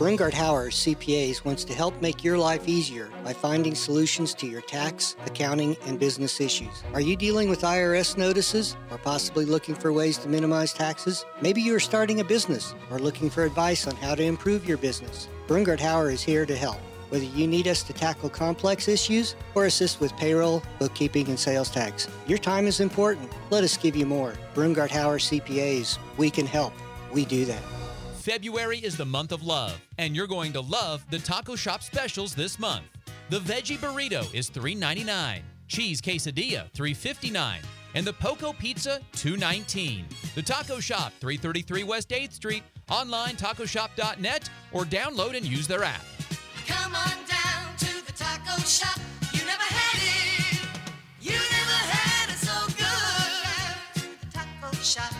Brungard 0.00 0.32
Howard 0.32 0.72
CPAs 0.72 1.44
wants 1.44 1.62
to 1.62 1.74
help 1.74 2.00
make 2.00 2.24
your 2.24 2.38
life 2.38 2.66
easier 2.66 3.10
by 3.22 3.34
finding 3.34 3.74
solutions 3.74 4.32
to 4.32 4.46
your 4.46 4.62
tax, 4.62 5.14
accounting, 5.26 5.76
and 5.84 6.00
business 6.00 6.40
issues. 6.40 6.82
Are 6.94 7.02
you 7.02 7.16
dealing 7.16 7.50
with 7.50 7.60
IRS 7.60 8.16
notices 8.16 8.78
or 8.90 8.96
possibly 8.96 9.44
looking 9.44 9.74
for 9.74 9.92
ways 9.92 10.16
to 10.16 10.28
minimize 10.30 10.72
taxes? 10.72 11.26
Maybe 11.42 11.60
you 11.60 11.74
are 11.74 11.80
starting 11.80 12.20
a 12.20 12.24
business 12.24 12.74
or 12.90 12.98
looking 12.98 13.28
for 13.28 13.44
advice 13.44 13.86
on 13.86 13.94
how 13.96 14.14
to 14.14 14.22
improve 14.22 14.66
your 14.66 14.78
business. 14.78 15.28
Brungard 15.46 15.80
Howard 15.80 16.14
is 16.14 16.22
here 16.22 16.46
to 16.46 16.56
help. 16.56 16.78
Whether 17.10 17.26
you 17.26 17.46
need 17.46 17.68
us 17.68 17.82
to 17.82 17.92
tackle 17.92 18.30
complex 18.30 18.88
issues 18.88 19.36
or 19.54 19.66
assist 19.66 20.00
with 20.00 20.16
payroll, 20.16 20.62
bookkeeping, 20.78 21.28
and 21.28 21.38
sales 21.38 21.70
tax, 21.70 22.08
your 22.26 22.38
time 22.38 22.66
is 22.66 22.80
important. 22.80 23.30
Let 23.50 23.64
us 23.64 23.76
give 23.76 23.96
you 23.96 24.06
more. 24.06 24.32
Brungard 24.54 24.92
Howard 24.92 25.20
CPAs, 25.20 25.98
we 26.16 26.30
can 26.30 26.46
help. 26.46 26.72
We 27.12 27.26
do 27.26 27.44
that. 27.44 27.62
February 28.20 28.78
is 28.78 28.98
the 28.98 29.04
month 29.04 29.33
of 29.33 29.42
love, 29.42 29.80
and 29.96 30.14
you're 30.14 30.26
going 30.26 30.52
to 30.52 30.61
love 30.61 31.02
the 31.11 31.18
taco 31.18 31.56
shop 31.56 31.83
specials 31.83 32.35
this 32.35 32.59
month. 32.59 32.85
The 33.30 33.40
veggie 33.40 33.78
burrito 33.78 34.33
is 34.35 34.50
$3.99, 34.50 35.40
cheese 35.68 36.02
quesadilla 36.02 36.70
$3.59, 36.72 37.56
and 37.94 38.06
the 38.06 38.12
Poco 38.12 38.52
Pizza 38.52 39.00
$2.19. 39.14 40.04
The 40.35 40.42
Taco 40.42 40.80
Shop, 40.80 41.12
333 41.20 41.83
West 41.85 42.11
8th 42.11 42.35
Street, 42.35 42.62
online 42.90 43.37
tacoshop.net, 43.37 44.50
or 44.72 44.85
download 44.85 45.35
and 45.35 45.46
use 45.46 45.66
their 45.66 45.83
app. 45.83 46.04
Come 46.66 46.94
on 46.94 47.16
down 47.26 47.76
to 47.78 48.06
the 48.06 48.12
taco 48.12 48.61
shop. 48.62 49.00
You 49.33 49.44
never 49.46 49.62
had 49.62 49.98
it. 49.98 50.61
You 51.22 51.33
never 51.33 51.78
had 51.88 52.30
it 52.30 52.37
so 52.37 52.66
good. 52.76 54.33
Taco 54.33 54.76
shop. 54.76 55.19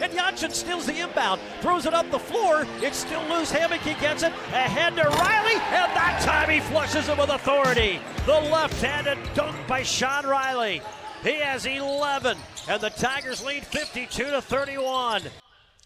And 0.00 0.12
Janssen 0.12 0.50
steals 0.52 0.86
the 0.86 0.98
inbound, 0.98 1.40
throws 1.60 1.86
it 1.86 1.94
up 1.94 2.10
the 2.10 2.18
floor. 2.18 2.66
It's 2.80 2.98
still 2.98 3.22
loose. 3.28 3.52
Hammocky 3.52 4.00
gets 4.00 4.22
it 4.22 4.32
ahead 4.52 4.96
to 4.96 5.02
Riley, 5.02 5.54
and 5.54 5.92
that 5.94 6.20
time 6.22 6.48
he 6.48 6.60
flushes 6.60 7.08
it 7.08 7.18
with 7.18 7.28
authority. 7.30 8.00
The 8.24 8.32
left-handed 8.32 9.18
dunk 9.34 9.56
by 9.66 9.82
Sean 9.82 10.26
Riley. 10.26 10.80
He 11.22 11.40
has 11.40 11.66
11, 11.66 12.38
and 12.68 12.80
the 12.80 12.90
Tigers 12.90 13.44
lead 13.44 13.64
52 13.66 14.30
to 14.30 14.40
31. 14.40 15.22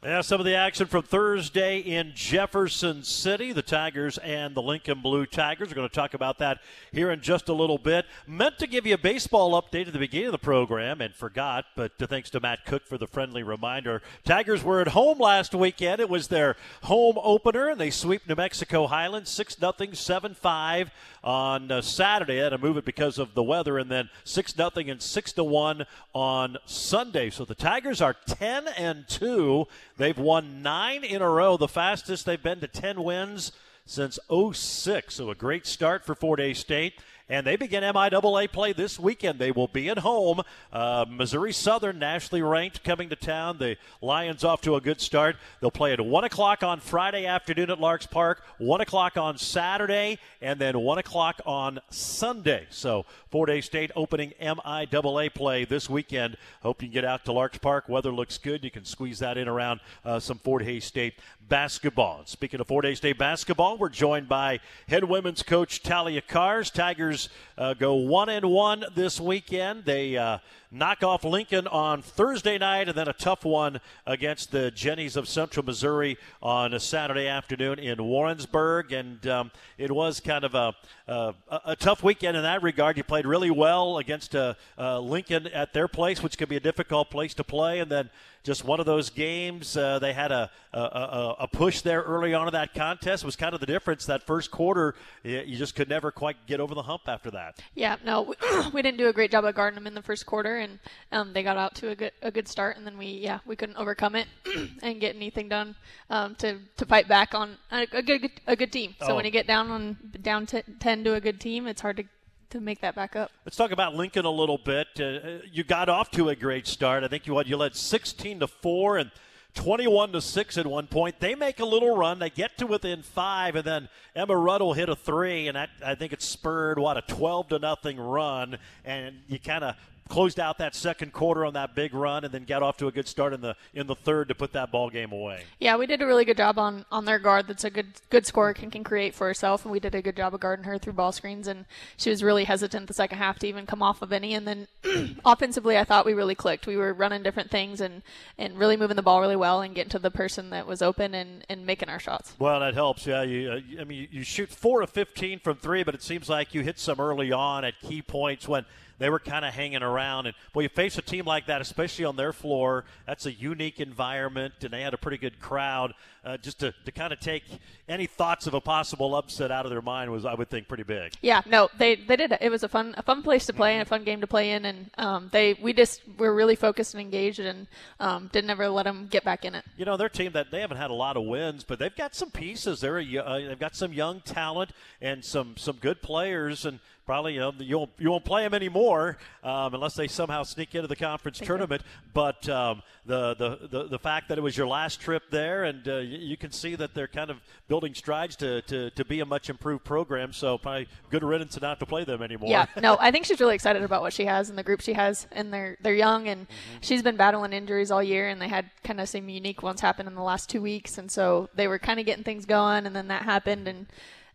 Yeah, 0.04 0.20
some 0.20 0.38
of 0.38 0.44
the 0.44 0.54
action 0.54 0.86
from 0.86 1.04
Thursday 1.04 1.78
in 1.78 2.12
Jefferson 2.14 3.04
City. 3.04 3.52
The 3.52 3.62
Tigers 3.62 4.18
and 4.18 4.54
the 4.54 4.60
Lincoln 4.60 5.00
Blue 5.00 5.24
Tigers. 5.24 5.68
We're 5.70 5.76
going 5.76 5.88
to 5.88 5.94
talk 5.94 6.12
about 6.12 6.36
that 6.40 6.60
here 6.92 7.10
in 7.10 7.22
just 7.22 7.48
a 7.48 7.54
little 7.54 7.78
bit. 7.78 8.04
Meant 8.26 8.58
to 8.58 8.66
give 8.66 8.86
you 8.86 8.92
a 8.92 8.98
baseball 8.98 9.52
update 9.52 9.86
at 9.86 9.94
the 9.94 9.98
beginning 9.98 10.26
of 10.26 10.32
the 10.32 10.38
program 10.38 11.00
and 11.00 11.14
forgot, 11.14 11.64
but 11.74 11.92
uh, 12.02 12.06
thanks 12.06 12.28
to 12.30 12.40
Matt 12.40 12.66
Cook 12.66 12.86
for 12.86 12.98
the 12.98 13.06
friendly 13.06 13.42
reminder. 13.42 14.02
Tigers 14.26 14.62
were 14.62 14.82
at 14.82 14.88
home 14.88 15.18
last 15.18 15.54
weekend. 15.54 16.02
It 16.02 16.10
was 16.10 16.28
their 16.28 16.56
home 16.82 17.16
opener, 17.22 17.70
and 17.70 17.80
they 17.80 17.88
sweep 17.88 18.28
New 18.28 18.34
Mexico 18.34 18.86
Highlands 18.86 19.30
6 19.30 19.56
0, 19.56 19.72
7 19.94 20.34
5 20.34 20.90
on 21.24 21.72
uh, 21.72 21.80
Saturday. 21.80 22.36
Had 22.36 22.50
to 22.50 22.58
move 22.58 22.76
it 22.76 22.84
because 22.84 23.18
of 23.18 23.34
the 23.34 23.42
weather, 23.42 23.78
and 23.78 23.90
then 23.90 24.10
6 24.22 24.56
nothing 24.56 24.90
and 24.90 25.02
6 25.02 25.32
to 25.32 25.42
1 25.42 25.86
on 26.12 26.58
Sunday. 26.66 27.30
So 27.30 27.44
the 27.44 27.54
Tigers 27.54 28.00
are 28.00 28.14
10 28.26 28.68
and 28.68 29.08
2. 29.08 29.66
They've 29.96 30.18
won 30.18 30.62
nine 30.62 31.02
in 31.02 31.22
a 31.22 31.28
row, 31.28 31.56
the 31.56 31.66
fastest 31.66 32.26
they've 32.26 32.40
been 32.40 32.60
to 32.60 32.68
10 32.68 33.02
wins 33.02 33.50
since 33.86 34.18
06. 34.30 35.14
So 35.14 35.30
a 35.30 35.34
great 35.34 35.66
start 35.66 36.04
for 36.04 36.14
Fort 36.14 36.38
Hays 36.38 36.58
State. 36.58 37.00
And 37.26 37.46
they 37.46 37.56
begin 37.56 37.82
MIAA 37.82 38.52
play 38.52 38.74
this 38.74 39.00
weekend. 39.00 39.38
They 39.38 39.50
will 39.50 39.68
be 39.68 39.88
at 39.88 39.98
home. 39.98 40.42
Uh, 40.70 41.06
Missouri 41.08 41.54
Southern, 41.54 41.98
nationally 41.98 42.42
ranked, 42.42 42.84
coming 42.84 43.08
to 43.08 43.16
town. 43.16 43.56
The 43.56 43.78
Lions 44.02 44.44
off 44.44 44.60
to 44.62 44.74
a 44.74 44.80
good 44.80 45.00
start. 45.00 45.36
They'll 45.60 45.70
play 45.70 45.94
at 45.94 46.00
1 46.00 46.24
o'clock 46.24 46.62
on 46.62 46.80
Friday 46.80 47.24
afternoon 47.24 47.70
at 47.70 47.80
Larks 47.80 48.06
Park, 48.06 48.42
1 48.58 48.80
o'clock 48.82 49.16
on 49.16 49.38
Saturday, 49.38 50.18
and 50.42 50.60
then 50.60 50.78
1 50.78 50.98
o'clock 50.98 51.40
on 51.46 51.80
Sunday. 51.88 52.66
So 52.68 53.06
Fort 53.30 53.48
Hays 53.48 53.64
State 53.64 53.90
opening 53.96 54.34
MIAA 54.38 55.32
play 55.32 55.64
this 55.64 55.88
weekend. 55.88 56.36
Hope 56.62 56.82
you 56.82 56.88
can 56.88 56.92
get 56.92 57.06
out 57.06 57.24
to 57.24 57.32
Larks 57.32 57.58
Park. 57.58 57.88
Weather 57.88 58.12
looks 58.12 58.36
good. 58.36 58.62
You 58.62 58.70
can 58.70 58.84
squeeze 58.84 59.20
that 59.20 59.38
in 59.38 59.48
around 59.48 59.80
uh, 60.04 60.20
some 60.20 60.38
Fort 60.38 60.62
Hays 60.62 60.84
State 60.84 61.14
basketball. 61.48 62.22
Speaking 62.24 62.60
of 62.60 62.66
Fort 62.66 62.84
Hays 62.84 62.98
State 62.98 63.18
basketball, 63.18 63.76
we're 63.76 63.88
joined 63.88 64.28
by 64.28 64.60
head 64.88 65.04
women's 65.04 65.42
coach 65.42 65.82
Talia 65.82 66.22
Kahrs. 66.22 66.72
Tigers 66.72 67.28
uh, 67.58 67.74
go 67.74 67.94
one 67.94 68.28
and 68.28 68.50
one 68.50 68.84
this 68.94 69.20
weekend. 69.20 69.84
They 69.84 70.16
uh, 70.16 70.38
knock 70.74 71.04
off 71.04 71.24
Lincoln 71.24 71.68
on 71.68 72.02
Thursday 72.02 72.58
night, 72.58 72.88
and 72.88 72.98
then 72.98 73.06
a 73.08 73.12
tough 73.12 73.44
one 73.44 73.80
against 74.06 74.50
the 74.50 74.72
Jennies 74.72 75.16
of 75.16 75.28
Central 75.28 75.64
Missouri 75.64 76.18
on 76.42 76.74
a 76.74 76.80
Saturday 76.80 77.28
afternoon 77.28 77.78
in 77.78 78.02
Warrensburg. 78.02 78.92
And 78.92 79.24
um, 79.26 79.50
it 79.78 79.92
was 79.92 80.18
kind 80.18 80.44
of 80.44 80.54
a, 80.54 80.74
a, 81.06 81.34
a 81.66 81.76
tough 81.76 82.02
weekend 82.02 82.36
in 82.36 82.42
that 82.42 82.62
regard. 82.62 82.96
You 82.96 83.04
played 83.04 83.24
really 83.24 83.50
well 83.50 83.98
against 83.98 84.34
uh, 84.34 84.54
uh, 84.76 84.98
Lincoln 84.98 85.46
at 85.46 85.72
their 85.72 85.86
place, 85.86 86.22
which 86.22 86.36
could 86.36 86.48
be 86.48 86.56
a 86.56 86.60
difficult 86.60 87.08
place 87.08 87.34
to 87.34 87.44
play, 87.44 87.78
and 87.78 87.90
then 87.90 88.10
just 88.44 88.62
one 88.62 88.78
of 88.78 88.84
those 88.84 89.08
games. 89.08 89.76
Uh, 89.76 89.98
they 89.98 90.12
had 90.12 90.30
a, 90.30 90.50
a, 90.72 91.34
a, 91.40 91.48
push 91.48 91.80
there 91.80 92.02
early 92.02 92.34
on 92.34 92.46
in 92.46 92.52
that 92.52 92.74
contest. 92.74 93.24
It 93.24 93.26
was 93.26 93.36
kind 93.36 93.54
of 93.54 93.60
the 93.60 93.66
difference. 93.66 94.04
That 94.04 94.22
first 94.22 94.50
quarter, 94.50 94.94
you 95.22 95.56
just 95.56 95.74
could 95.74 95.88
never 95.88 96.10
quite 96.10 96.36
get 96.46 96.60
over 96.60 96.74
the 96.74 96.82
hump 96.82 97.02
after 97.06 97.30
that. 97.30 97.58
Yeah, 97.74 97.96
no, 98.04 98.34
we 98.72 98.82
didn't 98.82 98.98
do 98.98 99.08
a 99.08 99.12
great 99.14 99.30
job 99.30 99.46
of 99.46 99.54
guarding 99.54 99.76
them 99.76 99.86
in 99.86 99.94
the 99.94 100.02
first 100.02 100.26
quarter, 100.26 100.58
and 100.64 100.78
um, 101.12 101.32
they 101.32 101.42
got 101.42 101.56
out 101.56 101.74
to 101.76 101.90
a 101.90 101.94
good 101.94 102.12
a 102.22 102.30
good 102.30 102.48
start, 102.48 102.76
and 102.76 102.84
then 102.86 102.98
we 102.98 103.06
yeah 103.06 103.38
we 103.46 103.54
couldn't 103.56 103.76
overcome 103.76 104.14
it 104.16 104.26
and 104.82 105.00
get 105.00 105.14
anything 105.14 105.48
done 105.48 105.76
um, 106.10 106.34
to 106.36 106.58
to 106.76 106.84
fight 106.86 107.06
back 107.08 107.34
on 107.34 107.56
a, 107.70 107.86
a 107.92 108.02
good 108.02 108.30
a 108.46 108.56
good 108.56 108.72
team. 108.72 108.94
So 109.00 109.12
Oh. 109.12 109.16
when 109.16 109.24
you 109.24 109.30
get 109.30 109.46
down 109.46 109.70
on 109.70 109.96
down 110.20 110.46
to 110.46 110.62
ten 110.80 111.04
to 111.04 111.14
a 111.14 111.20
good 111.20 111.40
team, 111.40 111.66
it's 111.66 111.80
hard 111.80 111.96
to 111.98 112.04
to 112.50 112.60
make 112.60 112.80
that 112.80 112.94
back 112.94 113.16
up. 113.16 113.30
Let's 113.44 113.56
talk 113.56 113.70
about 113.72 113.94
Lincoln 113.94 114.24
a 114.24 114.30
little 114.30 114.58
bit. 114.58 114.86
Uh, 115.00 115.38
you 115.50 115.64
got 115.64 115.88
off 115.88 116.10
to 116.12 116.28
a 116.28 116.36
great 116.36 116.66
start. 116.66 117.02
I 117.04 117.08
think 117.08 117.26
you 117.26 117.34
what 117.34 117.46
you 117.46 117.56
led 117.56 117.74
16 117.74 118.40
to 118.40 118.46
four 118.46 118.96
and 118.98 119.10
21 119.54 120.12
to 120.12 120.20
six 120.20 120.58
at 120.58 120.66
one 120.66 120.86
point. 120.88 121.20
They 121.20 121.34
make 121.36 121.60
a 121.60 121.64
little 121.64 121.96
run. 121.96 122.18
They 122.18 122.30
get 122.30 122.58
to 122.58 122.66
within 122.66 123.02
five, 123.02 123.54
and 123.54 123.64
then 123.64 123.88
Emma 124.14 124.36
Ruddle 124.36 124.72
hit 124.72 124.88
a 124.88 124.96
three, 124.96 125.46
and 125.48 125.56
that, 125.56 125.70
I 125.84 125.94
think 125.94 126.12
it 126.12 126.22
spurred 126.22 126.78
what 126.78 126.96
a 126.96 127.02
12 127.02 127.48
to 127.50 127.58
nothing 127.60 127.98
run, 127.98 128.58
and 128.84 129.16
you 129.28 129.38
kind 129.38 129.62
of 129.62 129.76
closed 130.08 130.38
out 130.38 130.58
that 130.58 130.74
second 130.74 131.12
quarter 131.12 131.44
on 131.44 131.54
that 131.54 131.74
big 131.74 131.94
run, 131.94 132.24
and 132.24 132.32
then 132.32 132.44
got 132.44 132.62
off 132.62 132.76
to 132.78 132.86
a 132.86 132.92
good 132.92 133.08
start 133.08 133.32
in 133.32 133.40
the 133.40 133.56
in 133.72 133.86
the 133.86 133.94
third 133.94 134.28
to 134.28 134.34
put 134.34 134.52
that 134.52 134.70
ball 134.70 134.90
game 134.90 135.12
away. 135.12 135.44
Yeah, 135.58 135.76
we 135.76 135.86
did 135.86 136.02
a 136.02 136.06
really 136.06 136.24
good 136.24 136.36
job 136.36 136.58
on, 136.58 136.84
on 136.90 137.04
their 137.04 137.18
guard. 137.18 137.46
That's 137.46 137.64
a 137.64 137.70
good 137.70 137.86
good 138.10 138.26
scorer 138.26 138.54
can 138.54 138.70
can 138.70 138.84
create 138.84 139.14
for 139.14 139.26
herself, 139.26 139.64
and 139.64 139.72
we 139.72 139.80
did 139.80 139.94
a 139.94 140.02
good 140.02 140.16
job 140.16 140.34
of 140.34 140.40
guarding 140.40 140.64
her 140.64 140.78
through 140.78 140.92
ball 140.94 141.12
screens. 141.12 141.48
And 141.48 141.64
she 141.96 142.10
was 142.10 142.22
really 142.22 142.44
hesitant 142.44 142.86
the 142.86 142.94
second 142.94 143.18
half 143.18 143.38
to 143.40 143.46
even 143.46 143.66
come 143.66 143.82
off 143.82 144.02
of 144.02 144.12
any. 144.12 144.34
And 144.34 144.46
then 144.46 144.68
offensively, 145.24 145.78
I 145.78 145.84
thought 145.84 146.06
we 146.06 146.14
really 146.14 146.34
clicked. 146.34 146.66
We 146.66 146.76
were 146.76 146.92
running 146.92 147.22
different 147.22 147.50
things 147.50 147.80
and 147.80 148.02
and 148.38 148.58
really 148.58 148.76
moving 148.76 148.96
the 148.96 149.02
ball 149.02 149.20
really 149.20 149.36
well 149.36 149.62
and 149.62 149.74
getting 149.74 149.90
to 149.90 149.98
the 149.98 150.10
person 150.10 150.50
that 150.50 150.66
was 150.66 150.82
open 150.82 151.14
and, 151.14 151.44
and 151.48 151.64
making 151.64 151.88
our 151.88 151.98
shots. 151.98 152.34
Well, 152.38 152.60
that 152.60 152.74
helps. 152.74 153.06
Yeah, 153.06 153.22
you. 153.22 153.50
Uh, 153.50 153.80
I 153.80 153.84
mean, 153.84 154.08
you 154.10 154.22
shoot 154.22 154.50
four 154.50 154.82
of 154.82 154.90
fifteen 154.90 155.38
from 155.38 155.56
three, 155.56 155.82
but 155.82 155.94
it 155.94 156.02
seems 156.02 156.28
like 156.28 156.54
you 156.54 156.62
hit 156.62 156.78
some 156.78 157.00
early 157.00 157.32
on 157.32 157.64
at 157.64 157.80
key 157.80 158.02
points 158.02 158.46
when 158.46 158.64
they 158.98 159.10
were 159.10 159.18
kind 159.18 159.44
of 159.44 159.54
hanging 159.54 159.82
around. 159.82 160.26
And 160.26 160.34
well, 160.54 160.62
you 160.62 160.68
face 160.68 160.98
a 160.98 161.02
team 161.02 161.24
like 161.24 161.46
that, 161.46 161.60
especially 161.60 162.04
on 162.04 162.16
their 162.16 162.32
floor. 162.32 162.84
That's 163.06 163.26
a 163.26 163.32
unique 163.32 163.80
environment, 163.80 164.54
and 164.62 164.72
they 164.72 164.82
had 164.82 164.94
a 164.94 164.98
pretty 164.98 165.18
good 165.18 165.40
crowd. 165.40 165.94
Uh, 166.24 166.38
just 166.38 166.58
to, 166.58 166.72
to 166.86 166.90
kind 166.90 167.12
of 167.12 167.20
take 167.20 167.44
any 167.86 168.06
thoughts 168.06 168.46
of 168.46 168.54
a 168.54 168.60
possible 168.60 169.14
upset 169.14 169.50
out 169.50 169.66
of 169.66 169.70
their 169.70 169.82
mind 169.82 170.10
was, 170.10 170.24
I 170.24 170.32
would 170.32 170.48
think, 170.48 170.68
pretty 170.68 170.82
big. 170.82 171.12
Yeah, 171.20 171.42
no, 171.44 171.68
they 171.76 171.96
they 171.96 172.16
did. 172.16 172.34
It 172.40 172.50
was 172.50 172.62
a 172.62 172.68
fun 172.68 172.94
a 172.96 173.02
fun 173.02 173.22
place 173.22 173.44
to 173.46 173.52
play 173.52 173.74
and 173.74 173.82
a 173.82 173.84
fun 173.84 174.04
game 174.04 174.22
to 174.22 174.26
play 174.26 174.52
in, 174.52 174.64
and 174.64 174.90
um, 174.96 175.28
they 175.32 175.54
we 175.60 175.74
just 175.74 176.00
were 176.18 176.34
really 176.34 176.56
focused 176.56 176.94
and 176.94 177.00
engaged, 177.02 177.40
and 177.40 177.66
um, 178.00 178.30
didn't 178.32 178.48
ever 178.48 178.68
let 178.70 178.84
them 178.84 179.06
get 179.10 179.22
back 179.22 179.44
in 179.44 179.54
it. 179.54 179.64
You 179.76 179.84
know, 179.84 179.98
their 179.98 180.08
team 180.08 180.32
that 180.32 180.50
they 180.50 180.60
haven't 180.60 180.78
had 180.78 180.90
a 180.90 180.94
lot 180.94 181.18
of 181.18 181.24
wins, 181.24 181.62
but 181.62 181.78
they've 181.78 181.94
got 181.94 182.14
some 182.14 182.30
pieces. 182.30 182.80
They're 182.80 182.98
a, 182.98 183.18
uh, 183.18 183.38
they've 183.48 183.58
got 183.58 183.76
some 183.76 183.92
young 183.92 184.22
talent 184.22 184.70
and 185.02 185.22
some 185.22 185.58
some 185.58 185.76
good 185.76 186.00
players, 186.00 186.64
and 186.64 186.80
probably 187.06 187.34
you 187.34 187.40
know 187.40 187.52
you 187.58 187.78
won't 187.78 187.90
you 187.98 188.10
won't 188.10 188.24
play 188.24 188.42
them 188.42 188.54
anymore 188.54 189.18
um, 189.42 189.74
unless 189.74 189.94
they 189.94 190.08
somehow 190.08 190.42
sneak 190.42 190.74
into 190.74 190.88
the 190.88 190.96
conference 190.96 191.38
tournament. 191.38 191.82
But 192.12 192.48
um, 192.48 192.82
the, 193.06 193.34
the, 193.34 193.68
the 193.68 193.88
the 193.88 193.98
fact 193.98 194.28
that 194.28 194.38
it 194.38 194.40
was 194.40 194.56
your 194.56 194.66
last 194.66 195.00
trip 195.00 195.22
there, 195.30 195.64
and 195.64 195.86
uh, 195.86 195.96
you, 195.96 196.18
you 196.18 196.36
can 196.36 196.52
see 196.52 196.74
that 196.76 196.94
they're 196.94 197.08
kind 197.08 197.30
of 197.30 197.38
building 197.68 197.94
strides 197.94 198.36
to, 198.36 198.62
to, 198.62 198.90
to 198.90 199.04
be 199.04 199.20
a 199.20 199.26
much 199.26 199.50
improved 199.50 199.84
program. 199.84 200.32
So 200.32 200.58
probably 200.58 200.88
good 201.10 201.22
riddance 201.22 201.54
to 201.54 201.60
not 201.60 201.80
to 201.80 201.86
play 201.86 202.04
them 202.04 202.22
anymore. 202.22 202.50
Yeah, 202.50 202.66
no, 202.80 202.96
I 203.00 203.10
think 203.10 203.26
she's 203.26 203.40
really 203.40 203.54
excited 203.54 203.82
about 203.82 204.02
what 204.02 204.12
she 204.12 204.24
has 204.24 204.48
and 204.48 204.58
the 204.58 204.62
group 204.62 204.80
she 204.80 204.94
has, 204.94 205.26
and 205.32 205.52
they're 205.52 205.76
they're 205.80 205.94
young, 205.94 206.28
and 206.28 206.46
she's 206.80 207.02
been 207.02 207.16
battling 207.16 207.52
injuries 207.52 207.90
all 207.90 208.02
year, 208.02 208.28
and 208.28 208.40
they 208.40 208.48
had 208.48 208.70
kind 208.82 209.00
of 209.00 209.08
some 209.08 209.28
unique 209.28 209.62
ones 209.62 209.80
happen 209.80 210.06
in 210.06 210.14
the 210.14 210.22
last 210.22 210.48
two 210.48 210.62
weeks, 210.62 210.98
and 210.98 211.10
so 211.10 211.48
they 211.54 211.68
were 211.68 211.78
kind 211.78 212.00
of 212.00 212.06
getting 212.06 212.24
things 212.24 212.46
going, 212.46 212.86
and 212.86 212.94
then 212.94 213.08
that 213.08 213.22
happened, 213.22 213.68
and 213.68 213.86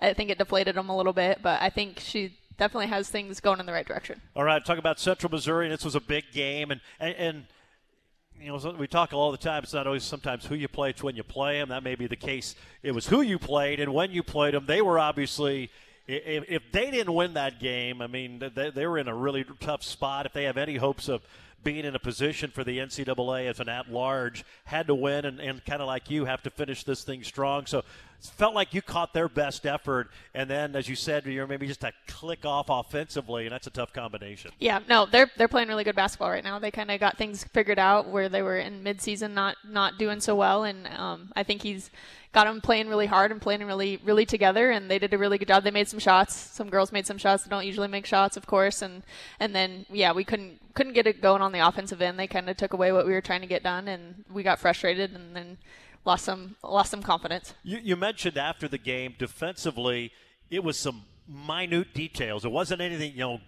I 0.01 0.13
think 0.13 0.29
it 0.29 0.37
deflated 0.37 0.75
them 0.75 0.89
a 0.89 0.95
little 0.95 1.13
bit, 1.13 1.39
but 1.41 1.61
I 1.61 1.69
think 1.69 1.99
she 1.99 2.37
definitely 2.59 2.87
has 2.87 3.09
things 3.09 3.39
going 3.39 3.59
in 3.59 3.65
the 3.65 3.73
right 3.73 3.87
direction. 3.87 4.21
All 4.35 4.43
right, 4.43 4.63
talk 4.63 4.77
about 4.77 4.99
Central 4.99 5.31
Missouri. 5.31 5.65
and 5.65 5.73
This 5.73 5.83
was 5.83 5.95
a 5.95 6.01
big 6.01 6.25
game, 6.31 6.71
and 6.71 6.81
and. 6.99 7.15
and 7.15 7.43
you 8.41 8.47
know, 8.47 8.75
we 8.79 8.87
talk 8.87 9.11
all 9.11 9.33
the 9.33 9.37
time. 9.37 9.63
It's 9.63 9.73
not 9.73 9.85
always 9.85 10.05
sometimes 10.05 10.45
who 10.45 10.55
you 10.55 10.69
play; 10.69 10.91
it's 10.91 11.03
when 11.03 11.17
you 11.17 11.23
play 11.23 11.59
them. 11.59 11.67
That 11.67 11.83
may 11.83 11.95
be 11.95 12.07
the 12.07 12.15
case. 12.15 12.55
It 12.81 12.93
was 12.93 13.05
who 13.05 13.19
you 13.19 13.37
played 13.37 13.81
and 13.81 13.93
when 13.93 14.11
you 14.11 14.23
played 14.23 14.53
them. 14.53 14.65
They 14.65 14.81
were 14.81 14.97
obviously, 14.97 15.69
if, 16.07 16.63
they 16.71 16.89
didn't 16.89 17.13
win 17.13 17.33
that 17.33 17.59
game, 17.59 18.01
I 18.01 18.07
mean, 18.07 18.41
they, 18.55 18.69
they 18.69 18.87
were 18.87 18.97
in 18.97 19.09
a 19.09 19.13
really 19.13 19.45
tough 19.59 19.83
spot. 19.83 20.25
If 20.25 20.31
they 20.31 20.45
have 20.45 20.55
any 20.55 20.77
hopes 20.77 21.09
of 21.09 21.21
being 21.63 21.83
in 21.83 21.95
a 21.95 21.99
position 21.99 22.51
for 22.51 22.63
the 22.63 22.77
NCAA 22.77 23.49
as 23.49 23.59
an 23.59 23.67
at-large, 23.67 24.45
had 24.63 24.87
to 24.87 24.95
win 24.95 25.25
and, 25.25 25.39
and 25.39 25.63
kind 25.65 25.81
of 25.81 25.87
like 25.87 26.09
you 26.09 26.25
have 26.25 26.41
to 26.43 26.49
finish 26.49 26.83
this 26.85 27.03
thing 27.03 27.23
strong. 27.23 27.65
So 27.65 27.83
felt 28.27 28.53
like 28.53 28.73
you 28.73 28.81
caught 28.81 29.13
their 29.13 29.29
best 29.29 29.65
effort, 29.65 30.09
and 30.33 30.49
then 30.49 30.75
as 30.75 30.89
you 30.89 30.95
said, 30.95 31.25
you're 31.25 31.47
maybe 31.47 31.67
just 31.67 31.83
a 31.83 31.93
click 32.07 32.45
off 32.45 32.67
offensively, 32.69 33.45
and 33.45 33.53
that's 33.53 33.67
a 33.67 33.71
tough 33.71 33.93
combination. 33.93 34.51
Yeah, 34.59 34.79
no, 34.89 35.05
they're 35.05 35.29
they're 35.37 35.47
playing 35.47 35.69
really 35.69 35.83
good 35.83 35.95
basketball 35.95 36.29
right 36.29 36.43
now. 36.43 36.59
They 36.59 36.71
kind 36.71 36.91
of 36.91 36.99
got 36.99 37.17
things 37.17 37.43
figured 37.43 37.79
out 37.79 38.09
where 38.09 38.27
they 38.27 38.41
were 38.41 38.57
in 38.57 38.83
midseason 38.83 39.31
not 39.31 39.55
not 39.65 39.97
doing 39.97 40.19
so 40.19 40.35
well, 40.35 40.63
and 40.63 40.87
um, 40.87 41.31
I 41.35 41.43
think 41.43 41.61
he's 41.61 41.89
got 42.31 42.45
them 42.45 42.61
playing 42.61 42.89
really 42.89 43.07
hard 43.07 43.31
and 43.31 43.41
playing 43.41 43.63
really 43.65 43.99
really 44.03 44.25
together. 44.25 44.69
And 44.71 44.91
they 44.91 44.99
did 44.99 45.13
a 45.13 45.17
really 45.17 45.37
good 45.37 45.47
job. 45.47 45.63
They 45.63 45.71
made 45.71 45.87
some 45.87 45.99
shots. 45.99 46.35
Some 46.35 46.69
girls 46.69 46.91
made 46.91 47.07
some 47.07 47.17
shots. 47.17 47.43
They 47.43 47.49
don't 47.49 47.65
usually 47.65 47.87
make 47.87 48.05
shots, 48.05 48.35
of 48.35 48.45
course. 48.45 48.81
And 48.81 49.03
and 49.39 49.55
then 49.55 49.85
yeah, 49.89 50.11
we 50.11 50.23
couldn't 50.23 50.59
couldn't 50.73 50.93
get 50.93 51.07
it 51.07 51.21
going 51.21 51.41
on 51.41 51.51
the 51.51 51.65
offensive 51.65 52.01
end. 52.01 52.19
They 52.19 52.27
kind 52.27 52.49
of 52.49 52.57
took 52.57 52.73
away 52.73 52.91
what 52.91 53.05
we 53.05 53.13
were 53.13 53.21
trying 53.21 53.41
to 53.41 53.47
get 53.47 53.63
done, 53.63 53.87
and 53.87 54.25
we 54.31 54.43
got 54.43 54.59
frustrated, 54.59 55.13
and 55.13 55.35
then 55.35 55.57
lost 56.09 56.25
some 56.25 56.55
lost 56.63 56.91
some 56.91 57.03
confidence. 57.03 57.53
You, 57.63 57.77
you 57.81 57.95
mentioned 57.95 58.37
after 58.37 58.67
the 58.67 58.79
game 58.79 59.13
defensively, 59.17 60.11
it 60.49 60.63
was 60.63 60.77
some 60.77 61.03
minute 61.27 61.93
details. 61.93 62.43
It 62.43 62.51
wasn't 62.51 62.81
anything 62.81 63.11
you 63.13 63.19
know 63.19 63.41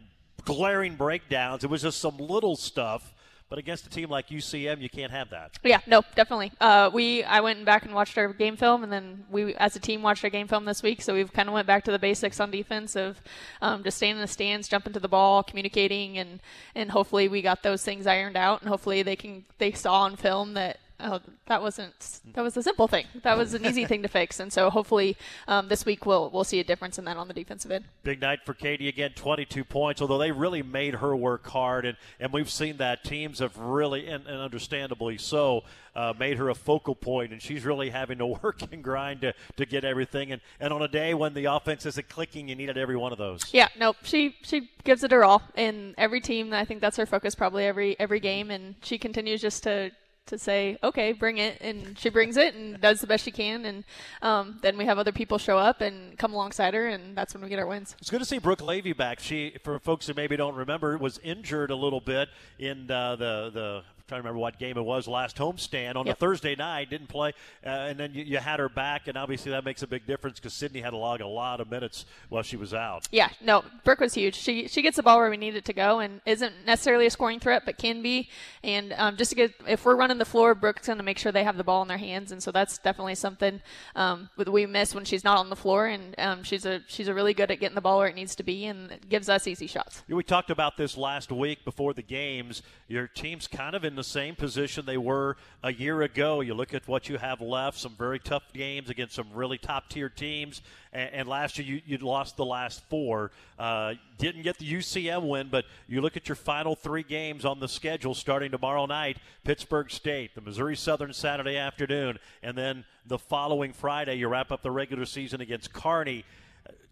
glaring 0.46 0.96
breakdowns. 0.96 1.64
It 1.64 1.70
was 1.70 1.82
just 1.82 2.00
some 2.00 2.18
little 2.18 2.56
stuff. 2.56 3.14
But 3.50 3.60
against 3.60 3.86
a 3.86 3.90
team 3.90 4.10
like 4.10 4.30
UCM, 4.30 4.80
you 4.80 4.90
can't 4.90 5.12
have 5.12 5.32
that. 5.32 5.60
Yeah, 5.62 5.82
no, 5.86 6.04
definitely. 6.16 6.54
Uh, 6.62 6.90
we 6.94 7.22
I 7.26 7.42
went 7.42 7.66
back 7.66 7.84
and 7.84 7.94
watched 7.94 8.18
our 8.18 8.32
game 8.32 8.56
film, 8.56 8.82
and 8.82 8.90
then 8.90 9.26
we 9.30 9.54
as 9.56 9.76
a 9.76 9.80
team 9.80 10.02
watched 10.02 10.24
our 10.24 10.30
game 10.30 10.48
film 10.48 10.64
this 10.64 10.82
week. 10.82 11.02
So 11.02 11.14
we've 11.14 11.34
kind 11.34 11.50
of 11.50 11.54
went 11.54 11.68
back 11.68 11.84
to 11.84 11.92
the 11.92 12.00
basics 12.00 12.40
on 12.40 12.50
defense 12.50 12.96
of 12.96 13.20
um, 13.62 13.84
just 13.84 13.98
staying 13.98 14.16
in 14.16 14.22
the 14.22 14.28
stands, 14.28 14.70
jumping 14.70 14.94
to 14.94 15.02
the 15.02 15.10
ball, 15.10 15.44
communicating, 15.44 16.18
and 16.18 16.40
and 16.76 16.92
hopefully 16.92 17.28
we 17.28 17.42
got 17.42 17.62
those 17.62 17.84
things 17.84 18.08
ironed 18.08 18.38
out, 18.38 18.62
and 18.62 18.70
hopefully 18.70 19.04
they 19.04 19.18
can 19.18 19.44
they 19.58 19.74
saw 19.74 20.04
on 20.04 20.16
film 20.16 20.54
that 20.54 20.80
oh, 21.04 21.20
that 21.48 21.62
wasn't 21.62 21.94
that 22.34 22.42
was 22.42 22.56
a 22.58 22.64
simple 22.64 22.88
thing. 22.88 23.06
That 23.24 23.38
was 23.38 23.54
an 23.54 23.66
easy 23.66 23.86
thing 23.86 24.02
to 24.04 24.08
fix, 24.08 24.40
and 24.40 24.52
so 24.52 24.70
hopefully 24.70 25.18
um, 25.48 25.68
this 25.68 25.86
week 25.86 26.06
we'll 26.06 26.30
we'll 26.30 26.44
see 26.44 26.60
a 26.60 26.64
difference 26.64 26.98
in 26.98 27.06
that 27.06 27.18
on 27.18 27.28
the 27.28 27.34
defensive 27.34 27.72
end. 27.72 27.86
Big 28.04 28.22
night 28.22 28.40
for 28.46 28.54
Katie 28.54 28.88
again, 28.88 29.12
22 29.16 29.64
points. 29.64 30.02
Although 30.02 30.18
they 30.18 30.32
really 30.32 30.64
made 30.64 30.96
her 30.96 31.16
work 31.16 31.48
hard, 31.48 31.86
and, 31.86 31.98
and 32.20 32.32
we've 32.32 32.50
seen 32.50 32.78
that 32.78 33.04
teams 33.04 33.40
have 33.40 33.58
really 33.58 34.08
and, 34.08 34.26
and 34.28 34.40
understandably 34.40 35.18
so 35.18 35.64
uh, 35.96 36.14
made 36.18 36.38
her 36.38 36.50
a 36.50 36.56
focal 36.56 36.96
point, 36.96 37.32
and 37.32 37.42
she's 37.42 37.66
really 37.66 37.90
having 37.90 38.18
to 38.20 38.26
work 38.44 38.62
and 38.72 38.84
grind 38.84 39.22
to, 39.22 39.34
to 39.58 39.66
get 39.66 39.84
everything. 39.84 40.32
And 40.32 40.42
and 40.60 40.74
on 40.74 40.82
a 40.82 40.88
day 40.88 41.14
when 41.14 41.34
the 41.34 41.46
offense 41.46 41.86
isn't 41.86 42.10
clicking, 42.10 42.48
you 42.48 42.56
needed 42.56 42.78
every 42.78 42.96
one 42.96 43.12
of 43.12 43.18
those. 43.18 43.54
Yeah, 43.54 43.68
nope. 43.78 43.98
She 44.04 44.36
she 44.42 44.70
gives 44.84 45.04
it 45.04 45.12
her 45.12 45.24
all, 45.24 45.42
and 45.56 45.96
every 45.98 46.22
team. 46.22 46.54
I 46.54 46.66
think 46.66 46.82
that's 46.82 46.98
her 46.98 47.06
focus 47.06 47.36
probably 47.36 47.66
every 47.66 48.00
every 48.00 48.20
game, 48.20 48.52
and 48.52 48.76
she 48.82 48.98
continues 48.98 49.42
just 49.42 49.64
to 49.64 49.92
to 50.28 50.38
say, 50.38 50.78
okay, 50.84 51.12
bring 51.12 51.38
it, 51.38 51.58
and 51.62 51.98
she 51.98 52.10
brings 52.10 52.38
it 52.38 52.56
and 52.56 52.80
does 52.80 53.02
the 53.02 53.08
best 53.08 53.24
she 53.24 53.32
can, 53.32 53.66
and 53.66 53.84
um, 54.22 54.60
then 54.62 54.78
we 54.78 54.86
have 54.86 54.98
other 54.98 55.12
people 55.12 55.38
show 55.38 55.58
up 55.58 55.82
and 55.82 56.18
come 56.18 56.34
alongside 56.34 56.74
her, 56.74 56.88
and 56.88 57.18
that's 57.18 57.34
when 57.34 57.44
we 57.44 57.50
get 57.50 57.60
our 57.60 57.68
wins. 57.68 57.96
It's 58.00 58.10
good 58.10 58.20
to 58.20 58.26
see 58.26 58.38
Brooke 58.38 58.62
Levy 58.62 58.94
back. 58.94 59.20
She, 59.20 59.56
for 59.64 59.80
folks 59.80 60.08
who 60.08 60.14
maybe 60.14 60.38
don't 60.38 60.56
remember, 60.56 60.98
was 60.98 61.20
injured 61.24 61.72
a 61.72 61.76
little 61.76 62.02
bit 62.02 62.30
in 62.60 62.90
uh, 62.90 63.16
the 63.16 63.52
the 63.54 63.84
trying 64.12 64.22
to 64.22 64.28
remember 64.28 64.42
what 64.42 64.60
game 64.60 64.78
it 64.78 64.82
was 64.84 65.08
last 65.08 65.38
homestand 65.38 65.96
on 65.96 66.06
Yep. 66.06 66.18
a 66.18 66.20
Thursday 66.20 66.54
night. 66.54 66.90
Didn't 66.90 67.08
play, 67.08 67.30
uh, 67.66 67.70
and 67.70 67.98
then 67.98 68.14
you, 68.14 68.24
you 68.26 68.38
had 68.40 68.60
her 68.60 68.68
back, 68.68 69.08
and 69.08 69.18
obviously 69.18 69.52
that 69.52 69.64
makes 69.64 69.84
a 69.84 69.88
big 69.88 70.06
difference 70.06 70.38
because 70.38 70.54
Sydney 70.54 70.82
had 70.82 70.90
to 70.90 70.98
log 70.98 71.22
a 71.22 71.28
lot 71.28 71.62
of 71.62 71.72
minutes 71.72 72.04
while 72.28 72.44
she 72.44 72.58
was 72.58 72.74
out. 72.74 73.08
Yeah, 73.10 73.30
no, 73.42 73.64
Brooke 73.86 74.02
was 74.02 74.14
huge. 74.14 74.36
She 74.36 74.68
she 74.68 74.82
gets 74.82 74.98
the 74.98 75.04
ball 75.04 75.18
where 75.18 75.30
we 75.30 75.38
need 75.38 75.56
it 75.56 75.64
to 75.64 75.72
go, 75.74 76.00
and 76.00 76.20
isn't 76.26 76.66
necessarily 76.66 77.06
a 77.06 77.10
scoring 77.10 77.40
threat, 77.40 77.64
but 77.66 77.78
can 77.78 78.02
be. 78.02 78.28
And 78.66 78.94
um, 78.98 79.16
just 79.16 79.30
to 79.30 79.36
get, 79.36 79.54
if 79.66 79.86
we're 79.86 79.96
running 79.96 80.18
the 80.18 80.26
floor, 80.26 80.56
Brooke's 80.56 80.88
going 80.88 80.98
to 80.98 81.04
make 81.06 81.18
sure 81.18 81.32
they 81.32 81.46
have 81.46 81.56
the 81.56 81.64
ball 81.64 81.82
in 81.82 81.88
their 81.88 81.98
hands, 81.98 82.34
and 82.34 82.44
so 82.44 82.52
that's 82.52 82.80
definitely 82.80 83.16
something 83.16 83.62
um, 83.96 84.30
that 84.38 84.52
we 84.52 84.66
miss 84.66 84.94
when 84.94 85.06
she's 85.06 85.24
not 85.24 85.38
on 85.38 85.50
the 85.50 85.56
floor. 85.56 85.86
And 85.86 86.16
um, 86.18 86.44
she's 86.44 86.66
a 86.66 86.82
she's 86.88 87.08
a 87.08 87.14
really 87.14 87.34
good 87.34 87.50
at 87.50 87.62
getting 87.62 87.76
the 87.76 87.82
ball 87.82 88.00
where 88.00 88.10
it 88.10 88.16
needs 88.16 88.36
to 88.36 88.44
be, 88.44 88.66
and 88.66 88.92
it 88.92 89.08
gives 89.08 89.30
us 89.30 89.48
easy 89.48 89.68
shots. 89.68 90.04
We 90.10 90.22
talked 90.22 90.50
about 90.50 90.76
this 90.76 90.98
last 90.98 91.32
week 91.32 91.64
before 91.64 91.94
the 91.94 92.02
games. 92.02 92.62
Your 92.90 93.08
team's 93.08 93.48
kind 93.48 93.74
of 93.74 93.86
in 93.86 93.96
the 93.96 94.01
same 94.04 94.36
position 94.36 94.86
they 94.86 94.98
were 94.98 95.38
a 95.64 95.72
year 95.72 96.02
ago. 96.02 96.42
You 96.42 96.54
look 96.54 96.74
at 96.74 96.88
what 96.88 97.10
you 97.10 97.18
have 97.18 97.42
left, 97.42 97.78
some 97.78 97.96
very 97.98 98.20
tough 98.20 98.54
games 98.54 98.90
against 98.90 99.16
some 99.16 99.28
really 99.34 99.58
top 99.58 99.90
tier 99.90 100.10
teams. 100.10 100.62
And, 100.94 101.14
and 101.14 101.28
last 101.28 101.58
year 101.58 101.68
you, 101.68 101.82
you 101.86 101.98
lost 101.98 102.38
the 102.38 102.46
last 102.46 102.84
four. 102.90 103.32
Uh, 103.60 103.94
didn't 104.18 104.44
get 104.44 104.58
the 104.58 104.72
UCM 104.72 105.28
win, 105.28 105.50
but 105.50 105.66
you 105.88 106.02
look 106.02 106.18
at 106.18 106.28
your 106.28 106.36
final 106.36 106.76
three 106.76 107.04
games 107.04 107.46
on 107.46 107.60
the 107.60 107.68
schedule 107.68 108.14
starting 108.14 108.52
tomorrow 108.52 108.86
night 108.86 109.18
Pittsburgh 109.44 109.90
State, 109.90 110.36
the 110.36 110.42
Missouri 110.42 110.76
Southern 110.76 111.14
Saturday 111.14 111.58
afternoon, 111.58 112.20
and 112.44 112.58
then 112.58 112.86
the 113.06 113.18
following 113.18 113.74
Friday 113.74 114.16
you 114.16 114.28
wrap 114.28 114.52
up 114.52 114.62
the 114.62 114.72
regular 114.72 115.06
season 115.06 115.42
against 115.42 115.74
Kearney 115.74 116.24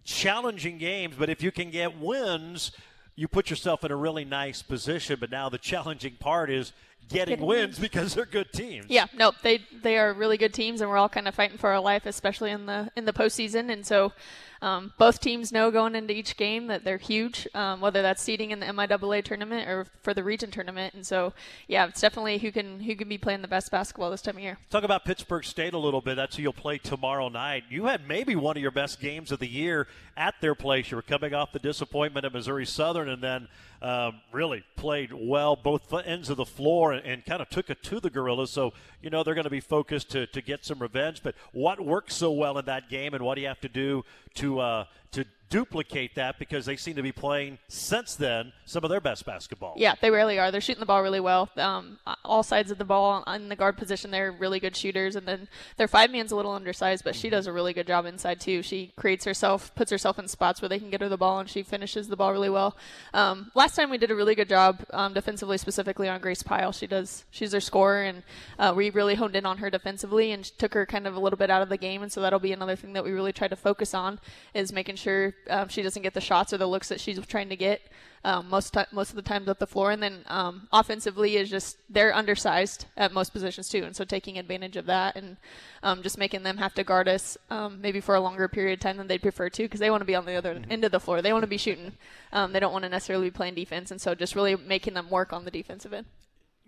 challenging 0.09 0.77
games, 0.77 1.15
but 1.17 1.29
if 1.29 1.43
you 1.43 1.51
can 1.51 1.69
get 1.69 1.99
wins, 1.99 2.71
you 3.15 3.27
put 3.27 3.49
yourself 3.49 3.83
in 3.83 3.91
a 3.91 3.95
really 3.95 4.25
nice 4.25 4.61
position. 4.61 5.17
But 5.19 5.31
now 5.31 5.49
the 5.49 5.57
challenging 5.57 6.15
part 6.19 6.49
is 6.49 6.73
getting, 7.09 7.33
Getting 7.33 7.45
wins 7.45 7.79
because 7.79 8.13
they're 8.13 8.25
good 8.25 8.51
teams. 8.53 8.85
Yeah, 8.89 9.07
no, 9.15 9.31
they 9.43 9.59
they 9.83 9.97
are 9.97 10.13
really 10.13 10.37
good 10.37 10.53
teams, 10.53 10.81
and 10.81 10.89
we're 10.89 10.97
all 10.97 11.09
kind 11.09 11.27
of 11.27 11.35
fighting 11.35 11.57
for 11.57 11.69
our 11.69 11.79
life, 11.79 12.05
especially 12.05 12.51
in 12.51 12.65
the 12.65 12.91
in 12.95 13.05
the 13.05 13.13
postseason. 13.13 13.71
And 13.71 13.85
so, 13.85 14.13
um, 14.61 14.93
both 14.97 15.21
teams 15.21 15.51
know 15.51 15.71
going 15.71 15.95
into 15.95 16.13
each 16.13 16.35
game 16.35 16.67
that 16.67 16.83
they're 16.83 16.97
huge, 16.97 17.47
um, 17.53 17.79
whether 17.79 18.01
that's 18.01 18.21
seeding 18.21 18.51
in 18.51 18.59
the 18.59 18.65
MIAA 18.65 19.23
tournament 19.23 19.69
or 19.69 19.85
for 20.01 20.13
the 20.13 20.23
region 20.23 20.51
tournament. 20.51 20.93
And 20.93 21.05
so, 21.05 21.33
yeah, 21.67 21.87
it's 21.87 22.01
definitely 22.01 22.39
who 22.39 22.51
can 22.51 22.81
who 22.81 22.95
can 22.95 23.07
be 23.07 23.17
playing 23.17 23.41
the 23.41 23.47
best 23.47 23.71
basketball 23.71 24.11
this 24.11 24.21
time 24.21 24.35
of 24.35 24.43
year. 24.43 24.57
Talk 24.69 24.83
about 24.83 25.05
Pittsburgh 25.05 25.45
State 25.45 25.73
a 25.73 25.77
little 25.77 26.01
bit. 26.01 26.15
That's 26.15 26.35
who 26.35 26.43
you'll 26.43 26.53
play 26.53 26.77
tomorrow 26.77 27.29
night. 27.29 27.63
You 27.69 27.85
had 27.85 28.07
maybe 28.07 28.35
one 28.35 28.57
of 28.57 28.61
your 28.61 28.71
best 28.71 28.99
games 28.99 29.31
of 29.31 29.39
the 29.39 29.47
year 29.47 29.87
at 30.17 30.35
their 30.41 30.55
place. 30.55 30.91
You 30.91 30.97
were 30.97 31.03
coming 31.03 31.33
off 31.33 31.53
the 31.53 31.59
disappointment 31.59 32.25
at 32.25 32.33
Missouri 32.33 32.65
Southern, 32.65 33.07
and 33.07 33.23
then 33.23 33.47
um, 33.81 34.19
really 34.33 34.65
played 34.75 35.11
well 35.13 35.55
both 35.55 35.93
ends 36.05 36.29
of 36.29 36.35
the 36.35 36.45
floor 36.45 36.91
and, 36.91 37.05
and 37.05 37.25
kind 37.25 37.41
of 37.41 37.49
took 37.49 37.69
it 37.69 37.81
to 37.83 38.01
the 38.01 38.09
Gorillas. 38.09 38.51
So 38.51 38.73
you 39.01 39.09
know 39.09 39.23
they're 39.23 39.35
going 39.35 39.45
to 39.45 39.49
be 39.49 39.61
focused 39.61 40.09
to, 40.11 40.27
to 40.27 40.41
get 40.41 40.65
some 40.65 40.79
revenge. 40.79 41.23
But 41.23 41.35
what 41.53 41.79
worked 41.79 42.11
so 42.11 42.31
well 42.31 42.57
in 42.57 42.65
that 42.65 42.89
game, 42.89 43.13
and 43.13 43.23
what 43.23 43.35
do 43.35 43.41
you 43.41 43.47
have 43.47 43.61
to 43.61 43.69
do 43.69 44.03
to 44.35 44.48
uh, 44.57 44.85
to 45.11 45.25
duplicate 45.49 46.15
that 46.15 46.37
because 46.39 46.65
they 46.65 46.75
seem 46.75 46.95
to 46.95 47.01
be 47.01 47.11
playing 47.11 47.57
since 47.67 48.15
then 48.15 48.53
some 48.65 48.83
of 48.83 48.89
their 48.89 49.01
best 49.01 49.25
basketball. 49.25 49.73
Yeah, 49.77 49.95
they 49.99 50.11
really 50.11 50.37
are. 50.39 50.51
They're 50.51 50.61
shooting 50.61 50.79
the 50.79 50.85
ball 50.85 51.01
really 51.01 51.19
well. 51.19 51.49
Um, 51.57 51.99
all 52.23 52.43
sides 52.43 52.71
of 52.71 52.77
the 52.77 52.85
ball 52.85 53.23
in 53.23 53.49
the 53.49 53.55
guard 53.55 53.77
position, 53.77 54.11
they're 54.11 54.31
really 54.31 54.59
good 54.59 54.75
shooters. 54.75 55.15
And 55.15 55.27
then 55.27 55.47
their 55.77 55.87
five 55.87 56.11
man's 56.11 56.31
a 56.31 56.35
little 56.35 56.51
undersized, 56.51 57.03
but 57.03 57.15
she 57.15 57.29
does 57.29 57.47
a 57.47 57.53
really 57.53 57.73
good 57.73 57.87
job 57.87 58.05
inside 58.05 58.39
too. 58.39 58.61
She 58.61 58.93
creates 58.95 59.25
herself, 59.25 59.73
puts 59.75 59.91
herself 59.91 60.19
in 60.19 60.27
spots 60.27 60.61
where 60.61 60.69
they 60.69 60.79
can 60.79 60.89
get 60.89 61.01
her 61.01 61.09
the 61.09 61.17
ball, 61.17 61.39
and 61.39 61.49
she 61.49 61.63
finishes 61.63 62.07
the 62.07 62.15
ball 62.15 62.31
really 62.31 62.49
well. 62.49 62.77
Um, 63.13 63.51
last 63.55 63.75
time 63.75 63.89
we 63.89 63.97
did 63.97 64.11
a 64.11 64.15
really 64.15 64.35
good 64.35 64.49
job 64.49 64.83
um, 64.91 65.13
defensively, 65.13 65.57
specifically 65.57 66.07
on 66.07 66.21
Grace 66.21 66.43
Pyle. 66.43 66.71
She 66.71 66.87
does. 66.87 67.25
She's 67.31 67.51
their 67.51 67.61
scorer, 67.61 68.03
and 68.03 68.23
uh, 68.59 68.73
we 68.75 68.91
really 68.91 69.15
honed 69.15 69.35
in 69.35 69.45
on 69.45 69.57
her 69.57 69.69
defensively 69.69 70.31
and 70.31 70.43
took 70.43 70.73
her 70.73 70.85
kind 70.85 71.07
of 71.07 71.15
a 71.15 71.19
little 71.19 71.37
bit 71.37 71.49
out 71.49 71.61
of 71.61 71.69
the 71.69 71.77
game. 71.77 72.03
And 72.03 72.11
so 72.11 72.21
that'll 72.21 72.39
be 72.39 72.51
another 72.51 72.75
thing 72.75 72.93
that 72.93 73.03
we 73.03 73.11
really 73.11 73.33
try 73.33 73.47
to 73.47 73.55
focus 73.55 73.93
on 73.93 74.19
is 74.53 74.71
making 74.71 74.97
sure 74.97 75.33
um, 75.49 75.67
she 75.69 75.81
doesn't 75.81 76.01
get 76.01 76.13
the 76.13 76.21
shots 76.21 76.53
or 76.53 76.57
the 76.57 76.67
looks 76.67 76.89
that 76.89 76.99
she's 76.99 77.19
trying 77.27 77.49
to 77.49 77.55
get 77.55 77.81
um, 78.25 78.49
most 78.49 78.73
t- 78.73 78.83
most 78.91 79.11
of 79.11 79.15
the 79.15 79.21
times 79.21 79.47
up 79.47 79.59
the 79.59 79.67
floor. 79.67 79.91
And 79.91 80.01
then 80.03 80.23
um, 80.27 80.67
offensively 80.73 81.37
is 81.37 81.49
just 81.49 81.77
they're 81.89 82.13
undersized 82.13 82.85
at 82.97 83.13
most 83.13 83.31
positions 83.31 83.69
too, 83.69 83.83
and 83.83 83.95
so 83.95 84.03
taking 84.03 84.37
advantage 84.37 84.75
of 84.77 84.85
that 84.87 85.15
and 85.15 85.37
um, 85.83 86.03
just 86.03 86.17
making 86.17 86.43
them 86.43 86.57
have 86.57 86.73
to 86.73 86.83
guard 86.83 87.07
us 87.07 87.37
um, 87.49 87.79
maybe 87.81 88.01
for 88.01 88.15
a 88.15 88.19
longer 88.19 88.47
period 88.47 88.73
of 88.73 88.79
time 88.81 88.97
than 88.97 89.07
they'd 89.07 89.21
prefer 89.21 89.49
to 89.49 89.63
because 89.63 89.79
they 89.79 89.89
want 89.89 90.01
to 90.01 90.05
be 90.05 90.15
on 90.15 90.25
the 90.25 90.35
other 90.35 90.55
Mm-hmm. 90.55 90.71
end 90.71 90.83
of 90.83 90.91
the 90.91 90.99
floor. 90.99 91.21
They 91.21 91.31
want 91.31 91.43
to 91.43 91.47
be 91.47 91.57
shooting. 91.57 91.93
Um, 92.33 92.51
they 92.51 92.59
don't 92.59 92.73
want 92.73 92.83
to 92.83 92.89
necessarily 92.89 93.27
be 93.27 93.31
playing 93.31 93.55
defense, 93.55 93.91
and 93.91 94.01
so 94.01 94.13
just 94.15 94.35
really 94.35 94.55
making 94.55 94.93
them 94.95 95.09
work 95.09 95.31
on 95.31 95.45
the 95.45 95.51
defensive 95.51 95.93
end. 95.93 96.05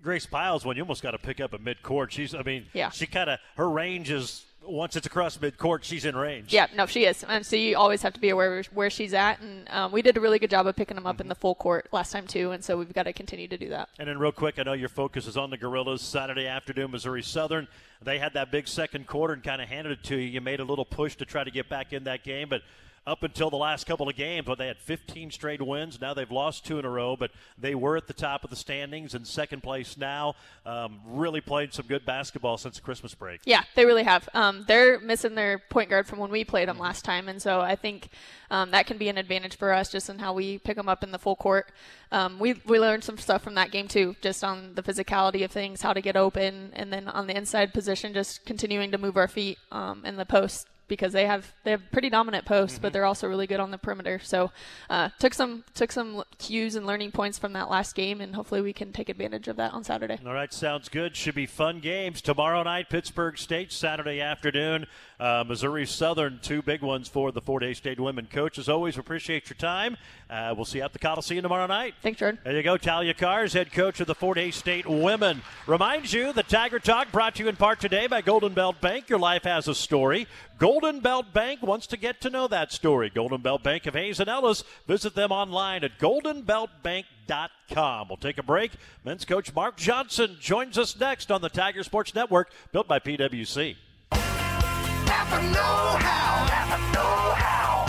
Grace 0.01 0.25
Pyle's, 0.25 0.65
one 0.65 0.75
you 0.77 0.81
almost 0.81 1.03
got 1.03 1.11
to 1.11 1.19
pick 1.19 1.39
up 1.39 1.53
at 1.53 1.61
midcourt. 1.61 2.09
She's, 2.09 2.33
I 2.33 2.41
mean, 2.41 2.65
Yeah. 2.73 2.89
she 2.89 3.05
kind 3.05 3.29
of 3.29 3.39
her 3.55 3.69
range 3.69 4.09
is 4.09 4.45
once 4.63 4.95
it's 4.95 5.07
across 5.07 5.37
midcourt, 5.37 5.83
she's 5.83 6.05
in 6.05 6.15
range. 6.15 6.53
Yeah, 6.53 6.67
no, 6.75 6.85
she 6.85 7.05
is. 7.05 7.23
And 7.23 7.45
so 7.45 7.55
you 7.55 7.77
always 7.77 8.01
have 8.03 8.13
to 8.13 8.19
be 8.19 8.29
aware 8.29 8.59
of 8.59 8.67
where 8.67 8.89
she's 8.89 9.13
at. 9.13 9.41
And 9.41 9.67
um, 9.69 9.91
we 9.91 10.01
did 10.01 10.17
a 10.17 10.21
really 10.21 10.39
good 10.39 10.49
job 10.49 10.67
of 10.67 10.75
picking 10.75 10.95
them 10.95 11.07
up 11.07 11.19
in 11.19 11.27
the 11.27 11.35
full 11.35 11.55
court 11.55 11.87
last 11.91 12.11
time, 12.11 12.27
too. 12.27 12.51
And 12.51 12.63
so 12.63 12.77
we've 12.77 12.93
got 12.93 13.03
to 13.03 13.13
continue 13.13 13.47
to 13.47 13.57
do 13.57 13.69
that. 13.69 13.89
And 13.99 14.07
then, 14.07 14.19
real 14.19 14.31
quick, 14.31 14.59
I 14.59 14.63
know 14.63 14.73
your 14.73 14.89
focus 14.89 15.27
is 15.27 15.37
on 15.37 15.49
the 15.49 15.57
Gorillas 15.57 16.01
Saturday 16.01 16.47
afternoon, 16.47 16.91
Missouri 16.91 17.23
Southern. 17.23 17.67
They 18.03 18.19
had 18.19 18.33
that 18.33 18.51
big 18.51 18.67
second 18.67 19.07
quarter 19.07 19.33
and 19.33 19.43
kind 19.43 19.61
of 19.61 19.67
handed 19.67 19.93
it 19.93 20.03
to 20.05 20.15
you. 20.15 20.27
You 20.27 20.41
made 20.41 20.59
a 20.59 20.65
little 20.65 20.85
push 20.85 21.15
to 21.17 21.25
try 21.25 21.43
to 21.43 21.51
get 21.51 21.69
back 21.69 21.93
in 21.93 22.03
that 22.05 22.23
game, 22.23 22.49
but 22.49 22.61
up 23.07 23.23
until 23.23 23.49
the 23.49 23.57
last 23.57 23.87
couple 23.87 24.07
of 24.07 24.15
games, 24.15 24.45
but 24.45 24.59
they 24.59 24.67
had 24.67 24.77
15 24.77 25.31
straight 25.31 25.61
wins. 25.61 25.99
Now 25.99 26.13
they've 26.13 26.29
lost 26.29 26.65
two 26.65 26.77
in 26.77 26.85
a 26.85 26.89
row, 26.89 27.15
but 27.15 27.31
they 27.57 27.73
were 27.73 27.97
at 27.97 28.05
the 28.05 28.13
top 28.13 28.43
of 28.43 28.51
the 28.51 28.55
standings 28.55 29.15
in 29.15 29.25
second 29.25 29.63
place 29.63 29.97
now. 29.97 30.35
Um, 30.67 30.99
really 31.05 31.41
played 31.41 31.73
some 31.73 31.87
good 31.87 32.05
basketball 32.05 32.57
since 32.57 32.79
Christmas 32.79 33.15
break. 33.15 33.41
Yeah, 33.43 33.63
they 33.75 33.85
really 33.85 34.03
have. 34.03 34.29
Um, 34.35 34.65
they're 34.67 34.99
missing 34.99 35.33
their 35.33 35.57
point 35.57 35.89
guard 35.89 36.05
from 36.05 36.19
when 36.19 36.29
we 36.29 36.43
played 36.43 36.69
them 36.69 36.77
last 36.77 37.03
time, 37.03 37.27
and 37.27 37.41
so 37.41 37.59
I 37.59 37.75
think 37.75 38.09
um, 38.51 38.69
that 38.71 38.85
can 38.85 38.99
be 38.99 39.09
an 39.09 39.17
advantage 39.17 39.55
for 39.55 39.73
us 39.73 39.91
just 39.91 40.09
in 40.09 40.19
how 40.19 40.33
we 40.33 40.59
pick 40.59 40.77
them 40.77 40.87
up 40.87 41.03
in 41.03 41.11
the 41.11 41.19
full 41.19 41.35
court. 41.35 41.71
Um, 42.11 42.37
we 42.37 42.53
we 42.65 42.79
learned 42.79 43.03
some 43.03 43.17
stuff 43.17 43.41
from 43.41 43.55
that 43.55 43.71
game 43.71 43.87
too, 43.87 44.15
just 44.21 44.43
on 44.43 44.75
the 44.75 44.83
physicality 44.83 45.43
of 45.43 45.51
things, 45.51 45.81
how 45.81 45.93
to 45.93 46.01
get 46.01 46.15
open, 46.15 46.71
and 46.73 46.93
then 46.93 47.07
on 47.07 47.25
the 47.25 47.35
inside 47.35 47.73
position, 47.73 48.13
just 48.13 48.45
continuing 48.45 48.91
to 48.91 48.99
move 48.99 49.17
our 49.17 49.27
feet 49.27 49.57
um, 49.71 50.05
in 50.05 50.17
the 50.17 50.25
post 50.25 50.67
because 50.91 51.13
they 51.13 51.25
have 51.25 51.53
they 51.63 51.71
have 51.71 51.81
pretty 51.93 52.09
dominant 52.09 52.43
posts, 52.43 52.77
but 52.77 52.91
they're 52.91 53.05
also 53.05 53.25
really 53.25 53.47
good 53.47 53.61
on 53.61 53.71
the 53.71 53.77
perimeter. 53.77 54.19
So 54.19 54.51
uh, 54.89 55.07
took 55.19 55.33
some 55.33 55.63
took 55.73 55.89
some 55.89 56.21
cues 56.37 56.75
and 56.75 56.85
learning 56.85 57.11
points 57.13 57.39
from 57.39 57.53
that 57.53 57.69
last 57.69 57.95
game, 57.95 58.19
and 58.19 58.35
hopefully 58.35 58.59
we 58.59 58.73
can 58.73 58.91
take 58.91 59.07
advantage 59.07 59.47
of 59.47 59.55
that 59.55 59.71
on 59.71 59.85
Saturday. 59.85 60.19
All 60.25 60.33
right, 60.33 60.51
sounds 60.51 60.89
good. 60.89 61.15
Should 61.15 61.35
be 61.35 61.45
fun 61.45 61.79
games 61.79 62.21
tomorrow 62.21 62.61
night. 62.63 62.89
Pittsburgh 62.89 63.37
State 63.37 63.71
Saturday 63.71 64.19
afternoon. 64.19 64.85
Uh, 65.17 65.45
Missouri 65.47 65.85
Southern, 65.85 66.39
two 66.41 66.61
big 66.61 66.81
ones 66.81 67.07
for 67.07 67.31
the 67.31 67.39
Fort 67.39 67.63
Hays 67.63 67.77
State 67.77 67.99
women. 67.99 68.25
Coach, 68.25 68.57
as 68.57 68.67
always, 68.67 68.97
appreciate 68.97 69.49
your 69.49 69.55
time. 69.55 69.95
Uh, 70.31 70.53
we'll 70.55 70.63
see 70.63 70.77
you 70.77 70.85
at 70.85 70.93
the 70.93 70.99
Coliseum 70.99 71.43
tomorrow 71.43 71.67
night. 71.67 71.93
Thanks, 72.01 72.19
Jordan. 72.19 72.39
There 72.45 72.55
you 72.55 72.63
go, 72.63 72.77
Talia 72.77 73.13
Kahrs, 73.13 73.53
head 73.53 73.73
coach 73.73 73.99
of 73.99 74.07
the 74.07 74.15
Fort 74.15 74.37
Hays 74.37 74.55
State 74.55 74.87
women. 74.87 75.41
Reminds 75.67 76.13
you, 76.13 76.31
the 76.31 76.43
Tiger 76.43 76.79
Talk 76.79 77.11
brought 77.11 77.35
to 77.35 77.43
you 77.43 77.49
in 77.49 77.57
part 77.57 77.81
today 77.81 78.07
by 78.07 78.21
Golden 78.21 78.53
Belt 78.53 78.79
Bank. 78.79 79.09
Your 79.09 79.19
life 79.19 79.43
has 79.43 79.67
a 79.67 79.75
story. 79.75 80.27
Golden 80.57 81.01
Belt 81.01 81.33
Bank 81.33 81.61
wants 81.61 81.85
to 81.87 81.97
get 81.97 82.21
to 82.21 82.29
know 82.29 82.47
that 82.47 82.71
story. 82.71 83.09
Golden 83.09 83.41
Belt 83.41 83.61
Bank 83.61 83.85
of 83.87 83.93
Hays 83.93 84.21
and 84.21 84.29
Ellis. 84.29 84.63
Visit 84.87 85.15
them 85.15 85.33
online 85.33 85.83
at 85.83 85.99
goldenbeltbank.com. 85.99 88.07
We'll 88.07 88.15
take 88.15 88.37
a 88.37 88.43
break. 88.43 88.71
Men's 89.03 89.25
coach 89.25 89.53
Mark 89.53 89.75
Johnson 89.75 90.37
joins 90.39 90.77
us 90.77 90.97
next 90.97 91.29
on 91.29 91.41
the 91.41 91.49
Tiger 91.49 91.83
Sports 91.83 92.15
Network, 92.15 92.53
built 92.71 92.87
by 92.87 92.99
PWC. 92.99 93.75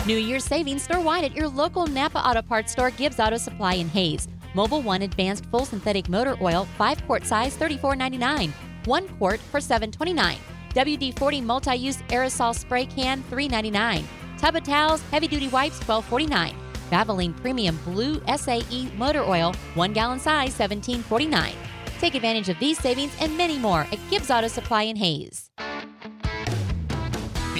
New 0.05 0.17
Year's 0.17 0.43
savings 0.43 0.83
store 0.83 0.99
wide 0.99 1.23
at 1.23 1.33
your 1.33 1.47
local 1.47 1.87
Napa 1.87 2.19
Auto 2.19 2.41
Parts 2.41 2.73
store 2.73 2.91
Gibbs 2.91 3.21
Auto 3.21 3.37
Supply 3.37 3.75
in 3.75 3.87
Hays. 3.87 4.27
Mobil 4.53 4.83
1 4.83 5.03
Advanced 5.03 5.45
Full 5.45 5.65
Synthetic 5.65 6.09
Motor 6.09 6.37
Oil, 6.41 6.65
5 6.77 7.05
quart 7.05 7.25
size, 7.25 7.55
$34.99. 7.55 8.51
1 8.85 9.07
quart 9.17 9.39
for 9.39 9.61
$7.29. 9.61 10.35
WD 10.75 11.17
40 11.17 11.41
Multi 11.41 11.75
Use 11.77 11.97
Aerosol 12.09 12.53
Spray 12.53 12.85
Can, 12.85 13.23
$3.99. 13.31 14.03
Tub 14.37 14.55
of 14.57 14.63
Towels, 14.63 15.01
Heavy 15.03 15.27
Duty 15.27 15.47
Wipes, 15.47 15.79
$12.49. 15.79 16.53
Valvoline 16.91 17.35
Premium 17.39 17.79
Blue 17.85 18.21
SAE 18.35 18.91
Motor 18.97 19.23
Oil, 19.23 19.53
1 19.75 19.93
gallon 19.93 20.19
size, 20.19 20.53
$17.49. 20.57 21.53
Take 21.99 22.15
advantage 22.15 22.49
of 22.49 22.59
these 22.59 22.77
savings 22.77 23.15
and 23.21 23.37
many 23.37 23.57
more 23.57 23.87
at 23.89 23.99
Gibbs 24.09 24.29
Auto 24.29 24.49
Supply 24.49 24.83
in 24.83 24.97
Hays. 24.97 25.49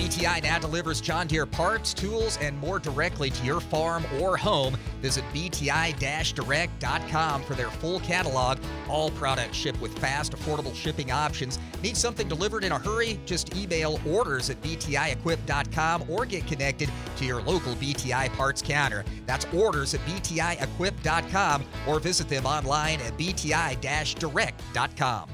BTI 0.03 0.43
now 0.43 0.59
delivers 0.59 0.99
John 0.99 1.27
Deere 1.27 1.45
parts, 1.45 1.93
tools, 1.93 2.37
and 2.41 2.57
more 2.57 2.77
directly 2.77 3.29
to 3.29 3.45
your 3.45 3.61
farm 3.61 4.03
or 4.19 4.35
home. 4.35 4.75
Visit 5.01 5.23
BTI-direct.com 5.33 7.43
for 7.43 7.53
their 7.53 7.69
full 7.69 8.01
catalog. 8.01 8.57
All 8.89 9.11
products 9.11 9.55
ship 9.55 9.79
with 9.79 9.97
fast, 9.99 10.33
affordable 10.33 10.75
shipping 10.75 11.09
options. 11.09 11.57
Need 11.81 11.95
something 11.95 12.27
delivered 12.27 12.65
in 12.65 12.73
a 12.73 12.77
hurry? 12.77 13.17
Just 13.25 13.55
email 13.55 13.97
orders 14.05 14.49
at 14.49 14.61
BTIequip.com 14.61 16.09
or 16.09 16.25
get 16.25 16.45
connected 16.47 16.89
to 17.15 17.23
your 17.23 17.41
local 17.41 17.73
BTI 17.75 18.27
parts 18.35 18.61
counter. 18.61 19.05
That's 19.25 19.45
orders 19.53 19.93
at 19.93 20.01
BTIequip.com 20.01 21.63
or 21.87 22.01
visit 22.01 22.27
them 22.27 22.45
online 22.45 22.99
at 22.99 23.17
BTI-direct.com. 23.17 25.29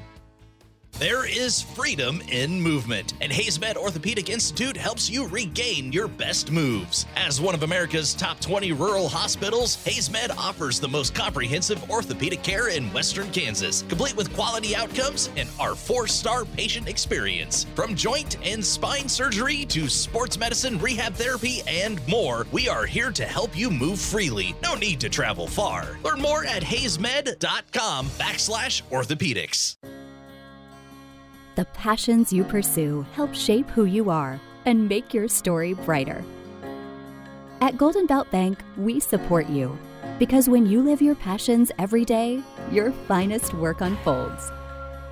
There 1.00 1.26
is 1.26 1.62
freedom 1.62 2.20
in 2.28 2.60
movement, 2.60 3.14
and 3.22 3.32
HaysMed 3.32 3.78
Orthopedic 3.78 4.28
Institute 4.28 4.76
helps 4.76 5.08
you 5.08 5.26
regain 5.28 5.94
your 5.94 6.08
best 6.08 6.50
moves. 6.50 7.06
As 7.16 7.40
one 7.40 7.54
of 7.54 7.62
America's 7.62 8.12
top 8.12 8.38
20 8.38 8.72
rural 8.72 9.08
hospitals, 9.08 9.78
HaysMed 9.78 10.36
offers 10.36 10.78
the 10.78 10.88
most 10.88 11.14
comprehensive 11.14 11.90
orthopedic 11.90 12.42
care 12.42 12.68
in 12.68 12.92
western 12.92 13.30
Kansas, 13.30 13.82
complete 13.88 14.14
with 14.14 14.30
quality 14.34 14.76
outcomes 14.76 15.30
and 15.38 15.48
our 15.58 15.74
four 15.74 16.06
star 16.06 16.44
patient 16.44 16.86
experience. 16.86 17.64
From 17.74 17.94
joint 17.94 18.36
and 18.46 18.62
spine 18.62 19.08
surgery 19.08 19.64
to 19.70 19.88
sports 19.88 20.36
medicine, 20.36 20.78
rehab 20.80 21.14
therapy, 21.14 21.62
and 21.66 22.06
more, 22.06 22.46
we 22.52 22.68
are 22.68 22.84
here 22.84 23.10
to 23.10 23.24
help 23.24 23.56
you 23.56 23.70
move 23.70 23.98
freely. 23.98 24.54
No 24.62 24.74
need 24.74 25.00
to 25.00 25.08
travel 25.08 25.46
far. 25.46 25.98
Learn 26.04 26.20
more 26.20 26.44
at 26.44 26.62
haysmed.com 26.62 28.08
backslash 28.18 28.82
orthopedics. 28.90 29.76
The 31.56 31.64
passions 31.66 32.32
you 32.32 32.44
pursue 32.44 33.04
help 33.12 33.34
shape 33.34 33.68
who 33.70 33.84
you 33.84 34.10
are 34.10 34.40
and 34.66 34.88
make 34.88 35.12
your 35.12 35.28
story 35.28 35.74
brighter. 35.74 36.24
At 37.60 37.76
Golden 37.76 38.06
Belt 38.06 38.30
Bank, 38.30 38.62
we 38.76 39.00
support 39.00 39.48
you 39.48 39.76
because 40.18 40.48
when 40.48 40.66
you 40.66 40.82
live 40.82 41.02
your 41.02 41.14
passions 41.14 41.72
every 41.78 42.04
day, 42.04 42.42
your 42.70 42.92
finest 43.08 43.54
work 43.54 43.80
unfolds. 43.80 44.52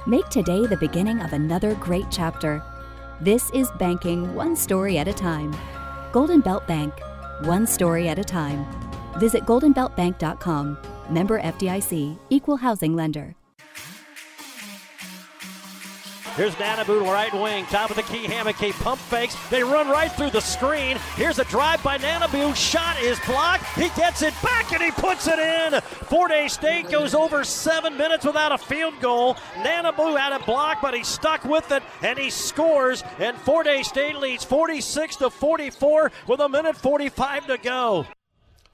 Make 0.06 0.28
today 0.28 0.66
the 0.66 0.76
beginning 0.76 1.20
of 1.20 1.32
another 1.32 1.74
great 1.74 2.06
chapter. 2.10 2.62
This 3.20 3.50
is 3.50 3.70
banking 3.78 4.34
one 4.34 4.54
story 4.54 4.98
at 4.98 5.08
a 5.08 5.12
time. 5.12 5.54
Golden 6.12 6.40
Belt 6.40 6.66
Bank, 6.66 6.94
one 7.42 7.66
story 7.66 8.08
at 8.08 8.18
a 8.18 8.24
time. 8.24 8.64
Visit 9.18 9.44
goldenbeltbank.com. 9.44 10.78
Member 11.10 11.40
FDIC, 11.40 12.18
Equal 12.30 12.56
Housing 12.56 12.94
Lender. 12.94 13.34
Here's 16.38 16.54
Nanabu, 16.54 17.02
right 17.02 17.34
wing, 17.34 17.66
top 17.66 17.90
of 17.90 17.96
the 17.96 18.04
key, 18.04 18.28
Hamake 18.28 18.70
pump 18.74 19.00
fakes. 19.00 19.34
They 19.50 19.64
run 19.64 19.88
right 19.88 20.12
through 20.12 20.30
the 20.30 20.40
screen. 20.40 20.96
Here's 21.16 21.40
a 21.40 21.44
drive 21.46 21.82
by 21.82 21.98
Nanabu. 21.98 22.54
Shot 22.54 22.96
is 23.02 23.18
blocked. 23.26 23.64
He 23.74 23.88
gets 24.00 24.22
it 24.22 24.32
back 24.40 24.70
and 24.70 24.80
he 24.80 24.92
puts 24.92 25.26
it 25.26 25.40
in. 25.40 25.80
Fort 25.80 26.30
Hays 26.30 26.52
State 26.52 26.90
goes 26.90 27.12
over 27.12 27.42
seven 27.42 27.96
minutes 27.96 28.24
without 28.24 28.52
a 28.52 28.58
field 28.58 28.94
goal. 29.00 29.34
Nanabu 29.64 30.16
had 30.16 30.32
a 30.32 30.44
block, 30.44 30.78
but 30.80 30.94
he 30.94 31.02
stuck 31.02 31.42
with 31.42 31.72
it 31.72 31.82
and 32.02 32.16
he 32.16 32.30
scores. 32.30 33.02
And 33.18 33.36
Fort 33.36 33.66
Hays 33.66 33.88
State 33.88 34.16
leads 34.16 34.44
46 34.44 35.16
to 35.16 35.30
44 35.30 36.12
with 36.28 36.38
a 36.38 36.48
minute 36.48 36.76
45 36.76 37.48
to 37.48 37.58
go. 37.58 38.06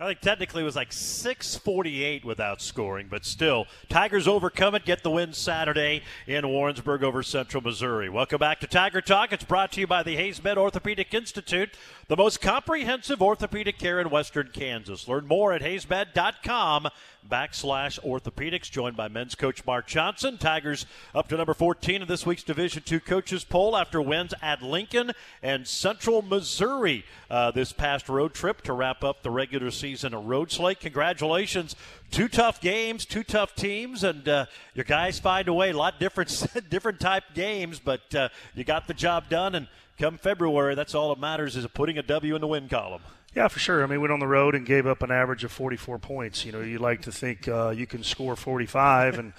I 0.01 0.09
think 0.09 0.21
technically 0.21 0.63
it 0.63 0.65
was 0.65 0.75
like 0.75 0.93
648 0.93 2.25
without 2.25 2.61
scoring, 2.61 3.07
but 3.09 3.25
still, 3.25 3.69
Tigers 3.89 4.27
overcome 4.27 4.75
it, 4.75 4.85
get 4.85 5.05
the 5.05 5.11
win 5.11 5.33
Saturday 5.33 6.03
in 6.27 6.49
Warrensburg 6.49 7.05
over 7.05 7.23
Central 7.23 7.63
Missouri. 7.63 8.09
Welcome 8.09 8.41
back 8.41 8.59
to 8.61 8.67
Tiger 8.67 9.01
Talk. 9.01 9.33
It's 9.33 9.45
brought 9.45 9.71
to 9.73 9.81
you 9.81 9.87
by 9.87 10.03
the 10.03 10.17
HaysMed 10.17 10.57
Orthopedic 10.57 11.15
Institute. 11.15 11.77
the 12.09 12.17
most 12.17 12.41
comprehensive 12.41 13.23
orthopedic 13.23 13.79
care 13.79 14.01
in 14.01 14.11
Western 14.11 14.51
Kansas. 14.53 15.07
Learn 15.07 15.29
more 15.29 15.53
at 15.53 15.63
haysmed.com 15.63 16.89
backslash 17.31 17.99
orthopedics. 18.05 18.71
Joined 18.71 18.97
by 18.97 19.09
men's 19.09 19.35
coach 19.35 19.65
Mark 19.67 19.87
Johnson. 19.87 20.39
Tigers 20.39 20.87
up 21.15 21.29
to 21.29 21.37
number 21.37 21.55
14 21.55 22.03
in 22.03 22.09
this 22.09 22.27
week's 22.27 22.43
Division 22.43 22.83
II 22.91 23.01
coaches 23.01 23.45
poll 23.45 23.77
after 23.77 24.01
wins 24.01 24.35
at 24.43 24.63
Lincoln 24.63 25.13
and 25.43 25.67
Central 25.67 26.23
Missouri 26.23 27.05
uh, 27.31 27.51
this 27.51 27.73
past 27.73 28.09
road 28.09 28.35
trip 28.35 28.63
to 28.63 28.73
wrap 28.73 29.03
up 29.05 29.23
the 29.23 29.31
regular 29.31 29.71
season 29.71 30.15
at 30.15 30.23
road 30.23 30.51
slate. 30.51 30.81
Congratulations. 30.81 31.77
Two 32.11 32.29
tough 32.29 32.61
games, 32.61 33.05
two 33.05 33.25
tough 33.25 33.55
teams, 33.55 34.05
and 34.05 34.29
uh, 34.29 34.47
your 34.75 34.85
guys 34.85 35.19
find 35.19 35.49
a 35.49 35.53
way. 35.53 35.71
A 35.71 35.77
lot 35.77 35.99
different, 35.99 36.47
different 36.71 37.01
type 37.01 37.25
games, 37.35 37.81
but 37.81 38.15
uh, 38.15 38.29
you 38.55 38.65
got 38.65 38.87
the 38.87 38.95
job 38.95 39.29
done. 39.29 39.55
And 39.55 39.69
come 39.99 40.19
February, 40.19 40.75
that's 40.75 40.95
all 40.95 41.15
that 41.15 41.21
matters 41.21 41.57
is 41.57 41.67
putting 41.69 41.99
a 41.99 42.03
W 42.03 42.35
in 42.35 42.41
the 42.41 42.47
win 42.47 42.69
column. 42.69 43.03
Yeah, 43.35 43.49
for 43.49 43.59
sure. 43.59 43.83
I 43.83 43.87
mean, 43.87 44.01
went 44.01 44.13
on 44.13 44.21
the 44.21 44.29
road 44.29 44.55
and 44.55 44.65
gave 44.65 44.87
up 44.87 45.03
an 45.03 45.11
average 45.11 45.43
of 45.43 45.51
44 45.51 45.99
points. 45.99 46.45
You 46.45 46.53
know, 46.53 46.61
you 46.61 46.79
like 46.79 47.03
to 47.03 47.13
think 47.13 47.49
uh, 47.49 47.71
you 47.71 47.87
can 47.87 48.05
score 48.05 48.37
45, 48.37 49.19
and 49.19 49.33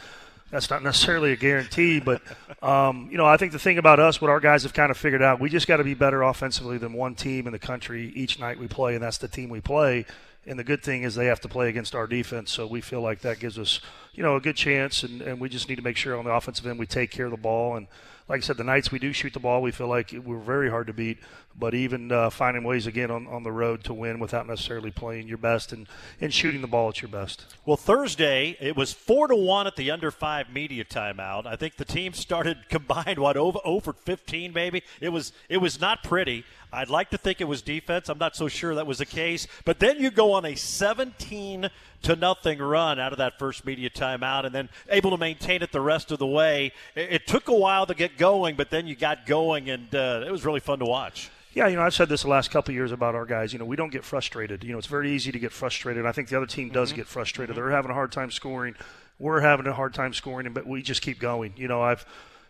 that's 0.51 0.69
not 0.69 0.83
necessarily 0.83 1.31
a 1.31 1.37
guarantee. 1.37 2.01
But 2.01 2.21
um, 2.61 3.07
you 3.09 3.17
know, 3.17 3.25
I 3.25 3.37
think 3.37 3.53
the 3.53 3.59
thing 3.59 3.77
about 3.77 4.01
us, 4.01 4.19
what 4.19 4.29
our 4.29 4.41
guys 4.41 4.63
have 4.63 4.73
kind 4.73 4.91
of 4.91 4.97
figured 4.97 5.21
out, 5.21 5.39
we 5.39 5.49
just 5.49 5.67
got 5.67 5.77
to 5.77 5.85
be 5.85 5.93
better 5.93 6.23
offensively 6.23 6.77
than 6.77 6.91
one 6.91 7.15
team 7.15 7.47
in 7.47 7.53
the 7.53 7.59
country 7.59 8.11
each 8.15 8.37
night 8.37 8.59
we 8.59 8.67
play, 8.67 8.95
and 8.95 9.03
that's 9.03 9.17
the 9.17 9.29
team 9.29 9.49
we 9.49 9.61
play. 9.61 10.05
And 10.47 10.59
the 10.59 10.63
good 10.63 10.83
thing 10.83 11.03
is 11.03 11.15
they 11.15 11.25
have 11.25 11.39
to 11.41 11.47
play 11.47 11.69
against 11.69 11.95
our 11.95 12.05
defense, 12.05 12.51
so 12.51 12.67
we 12.67 12.81
feel 12.81 13.01
like 13.01 13.21
that 13.21 13.39
gives 13.39 13.57
us, 13.57 13.79
you 14.13 14.21
know, 14.21 14.35
a 14.35 14.41
good 14.41 14.55
chance. 14.55 15.03
And, 15.03 15.21
and 15.21 15.39
we 15.39 15.49
just 15.49 15.69
need 15.69 15.77
to 15.77 15.81
make 15.81 15.97
sure 15.97 16.17
on 16.17 16.25
the 16.25 16.31
offensive 16.31 16.67
end 16.67 16.77
we 16.77 16.85
take 16.85 17.09
care 17.09 17.25
of 17.25 17.31
the 17.31 17.37
ball. 17.37 17.77
And 17.77 17.87
like 18.27 18.39
I 18.39 18.41
said, 18.41 18.57
the 18.57 18.63
nights 18.63 18.91
we 18.91 18.99
do 18.99 19.11
shoot 19.11 19.33
the 19.33 19.39
ball, 19.39 19.63
we 19.63 19.71
feel 19.71 19.87
like 19.87 20.13
we're 20.23 20.37
very 20.37 20.69
hard 20.69 20.87
to 20.87 20.93
beat. 20.93 21.17
But 21.57 21.73
even 21.73 22.11
uh, 22.11 22.29
finding 22.29 22.63
ways 22.63 22.85
again 22.85 23.09
on, 23.09 23.27
on 23.27 23.43
the 23.43 23.51
road 23.51 23.83
to 23.85 23.93
win 23.93 24.19
without 24.19 24.45
necessarily 24.45 24.91
playing 24.91 25.29
your 25.29 25.37
best 25.37 25.71
and, 25.71 25.87
and 26.19 26.33
shooting 26.33 26.59
the 26.59 26.67
ball 26.67 26.89
at 26.89 27.01
your 27.01 27.07
best. 27.07 27.45
Well, 27.65 27.77
Thursday 27.77 28.57
it 28.59 28.75
was 28.75 28.91
four 28.91 29.27
to 29.27 29.35
one 29.35 29.65
at 29.65 29.77
the 29.77 29.89
under 29.89 30.11
five 30.11 30.49
media 30.51 30.83
timeout. 30.83 31.45
I 31.45 31.55
think 31.55 31.77
the 31.77 31.85
team 31.85 32.11
started 32.13 32.57
combined 32.69 33.19
what 33.19 33.37
over 33.37 33.93
fifteen, 33.93 34.51
maybe. 34.51 34.83
It 34.99 35.09
was 35.09 35.31
it 35.47 35.57
was 35.57 35.79
not 35.79 36.03
pretty. 36.03 36.43
I'd 36.73 36.89
like 36.89 37.09
to 37.11 37.17
think 37.17 37.39
it 37.39 37.45
was 37.45 37.61
defense. 37.61 38.09
I'm 38.09 38.17
not 38.17 38.35
so 38.35 38.49
sure 38.49 38.75
that 38.75 38.85
was 38.85 38.97
the 38.97 39.05
case. 39.05 39.47
But 39.63 39.79
then 39.79 39.97
you 39.97 40.11
go 40.11 40.33
on 40.33 40.43
a 40.43 40.55
17 40.55 41.69
to 42.01 42.15
nothing 42.17 42.59
run 42.59 42.99
out 42.99 43.13
of 43.13 43.17
that 43.19 43.39
first 43.39 43.65
media 43.65 43.89
timeout, 43.89 44.45
and 44.45 44.53
then 44.53 44.69
able 44.89 45.11
to 45.11 45.17
maintain 45.17 45.61
it 45.61 45.71
the 45.71 45.79
rest 45.79 46.11
of 46.11 46.19
the 46.19 46.27
way. 46.27 46.73
It, 46.93 47.13
it 47.13 47.27
took 47.27 47.47
a 47.47 47.53
while 47.53 47.85
to 47.85 47.93
get 47.93 48.17
going, 48.17 48.57
but 48.57 48.71
then 48.71 48.87
you 48.87 48.95
got 48.95 49.25
going, 49.25 49.69
and 49.69 49.93
uh, 49.95 50.23
it 50.27 50.31
was 50.31 50.43
really 50.43 50.59
fun 50.59 50.79
to 50.79 50.85
watch. 50.85 51.29
Yeah, 51.55 51.67
you 51.67 51.77
know, 51.77 51.83
I've 51.83 51.93
said 51.93 52.09
this 52.09 52.23
the 52.23 52.27
last 52.27 52.51
couple 52.51 52.71
of 52.73 52.75
years 52.75 52.91
about 52.91 53.15
our 53.15 53.25
guys. 53.25 53.53
You 53.53 53.59
know, 53.59 53.65
we 53.65 53.77
don't 53.77 53.91
get 53.91 54.03
frustrated. 54.03 54.65
You 54.65 54.73
know, 54.73 54.77
it's 54.77 54.87
very 54.87 55.11
easy 55.11 55.31
to 55.31 55.39
get 55.39 55.53
frustrated. 55.53 56.05
I 56.05 56.11
think 56.11 56.27
the 56.27 56.35
other 56.35 56.45
team 56.45 56.69
does 56.69 56.89
Mm-hmm. 56.89 56.97
get 56.97 57.07
frustrated. 57.07 57.55
They're 57.55 57.71
having 57.71 57.91
a 57.91 57.93
hard 57.93 58.11
time 58.11 58.29
scoring. 58.29 58.75
We're 59.19 59.39
having 59.39 59.65
a 59.65 59.71
hard 59.73 59.93
time 59.93 60.13
scoring, 60.13 60.51
but 60.51 60.67
we 60.67 60.81
just 60.81 61.01
keep 61.01 61.17
going. 61.17 61.53
You 61.55 61.69
know, 61.69 61.81
I've, 61.81 62.05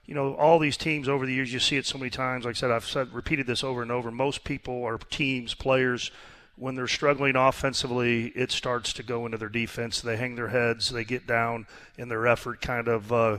you 0.08 0.16
know, 0.16 0.34
all 0.34 0.58
these 0.58 0.76
teams 0.76 1.08
over 1.08 1.28
the 1.28 1.34
years, 1.34 1.54
you 1.54 1.60
see 1.60 1.78
it 1.78 1.86
so 1.86 2.00
many 2.00 2.10
times. 2.10 2.46
Like 2.46 2.56
I 2.56 2.60
said, 2.60 2.72
I've 2.72 2.86
said 2.86 3.14
repeated 3.14 3.46
this 3.46 3.64
over 3.64 3.84
and 3.84 3.92
over. 3.92 4.10
Most 4.10 4.44
people 4.44 4.74
or 4.74 4.98
teams, 4.98 5.54
players, 5.54 6.10
when 6.56 6.74
they're 6.74 6.88
struggling 6.88 7.36
offensively, 7.36 8.28
it 8.30 8.52
starts 8.52 8.92
to 8.94 9.04
go 9.04 9.28
into 9.28 9.38
their 9.38 9.50
defense. 9.50 10.02
They 10.02 10.18
hang 10.18 10.34
their 10.36 10.48
heads, 10.48 10.90
they 10.90 11.04
get 11.04 11.28
down, 11.28 11.68
and 12.00 12.10
their 12.10 12.26
effort 12.26 12.60
kind 12.60 12.88
of 12.88 13.14
uh, 13.14 13.38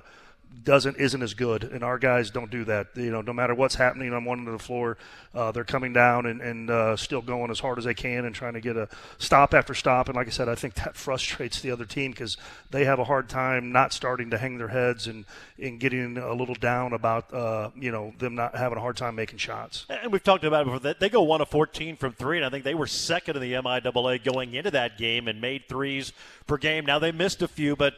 doesn't 0.64 0.96
isn't 0.96 1.22
as 1.22 1.34
good. 1.34 1.64
And 1.64 1.82
our 1.84 1.98
guys 1.98 2.30
don't 2.30 2.50
do 2.50 2.64
that. 2.64 2.88
You 2.94 3.10
know, 3.10 3.20
no 3.20 3.32
matter 3.32 3.54
what's 3.54 3.74
happening 3.74 4.12
on 4.12 4.24
one 4.24 4.38
end 4.40 4.48
of 4.48 4.52
the 4.52 4.62
floor, 4.62 4.96
uh, 5.34 5.52
they're 5.52 5.64
coming 5.64 5.92
down 5.92 6.26
and, 6.26 6.40
and 6.40 6.70
uh, 6.70 6.96
still 6.96 7.20
going 7.20 7.50
as 7.50 7.60
hard 7.60 7.78
as 7.78 7.84
they 7.84 7.94
can 7.94 8.24
and 8.24 8.34
trying 8.34 8.54
to 8.54 8.60
get 8.60 8.76
a 8.76 8.88
stop 9.18 9.54
after 9.54 9.74
stop. 9.74 10.08
And 10.08 10.16
like 10.16 10.26
I 10.26 10.30
said, 10.30 10.48
I 10.48 10.54
think 10.54 10.74
that 10.74 10.96
frustrates 10.96 11.60
the 11.60 11.70
other 11.70 11.84
team 11.84 12.10
because 12.12 12.36
they 12.70 12.84
have 12.84 12.98
a 12.98 13.04
hard 13.04 13.28
time 13.28 13.70
not 13.72 13.92
starting 13.92 14.30
to 14.30 14.38
hang 14.38 14.58
their 14.58 14.68
heads 14.68 15.06
and, 15.06 15.24
and 15.62 15.78
getting 15.78 16.16
a 16.16 16.32
little 16.32 16.54
down 16.54 16.92
about 16.92 17.32
uh, 17.34 17.70
you 17.76 17.90
know 17.90 18.12
them 18.18 18.34
not 18.34 18.54
having 18.56 18.78
a 18.78 18.80
hard 18.80 18.96
time 18.96 19.14
making 19.14 19.38
shots. 19.38 19.86
And 19.88 20.12
we've 20.12 20.22
talked 20.24 20.44
about 20.44 20.62
it 20.62 20.64
before. 20.66 20.80
They- 20.80 20.94
They 20.98 21.08
go 21.10 21.22
one 21.22 21.40
of 21.40 21.48
14 21.48 21.96
from 21.96 22.12
three, 22.14 22.38
and 22.38 22.46
I 22.46 22.50
think 22.50 22.64
they 22.64 22.74
were 22.74 22.86
second 22.86 23.36
in 23.36 23.42
the 23.42 23.52
MIAA 23.52 24.24
going 24.24 24.54
into 24.54 24.70
that 24.72 24.96
game 24.98 25.28
and 25.28 25.40
made 25.40 25.68
threes 25.68 26.12
per 26.46 26.56
game. 26.56 26.86
Now 26.86 26.98
they 26.98 27.12
missed 27.12 27.42
a 27.42 27.48
few, 27.48 27.76
but 27.76 27.94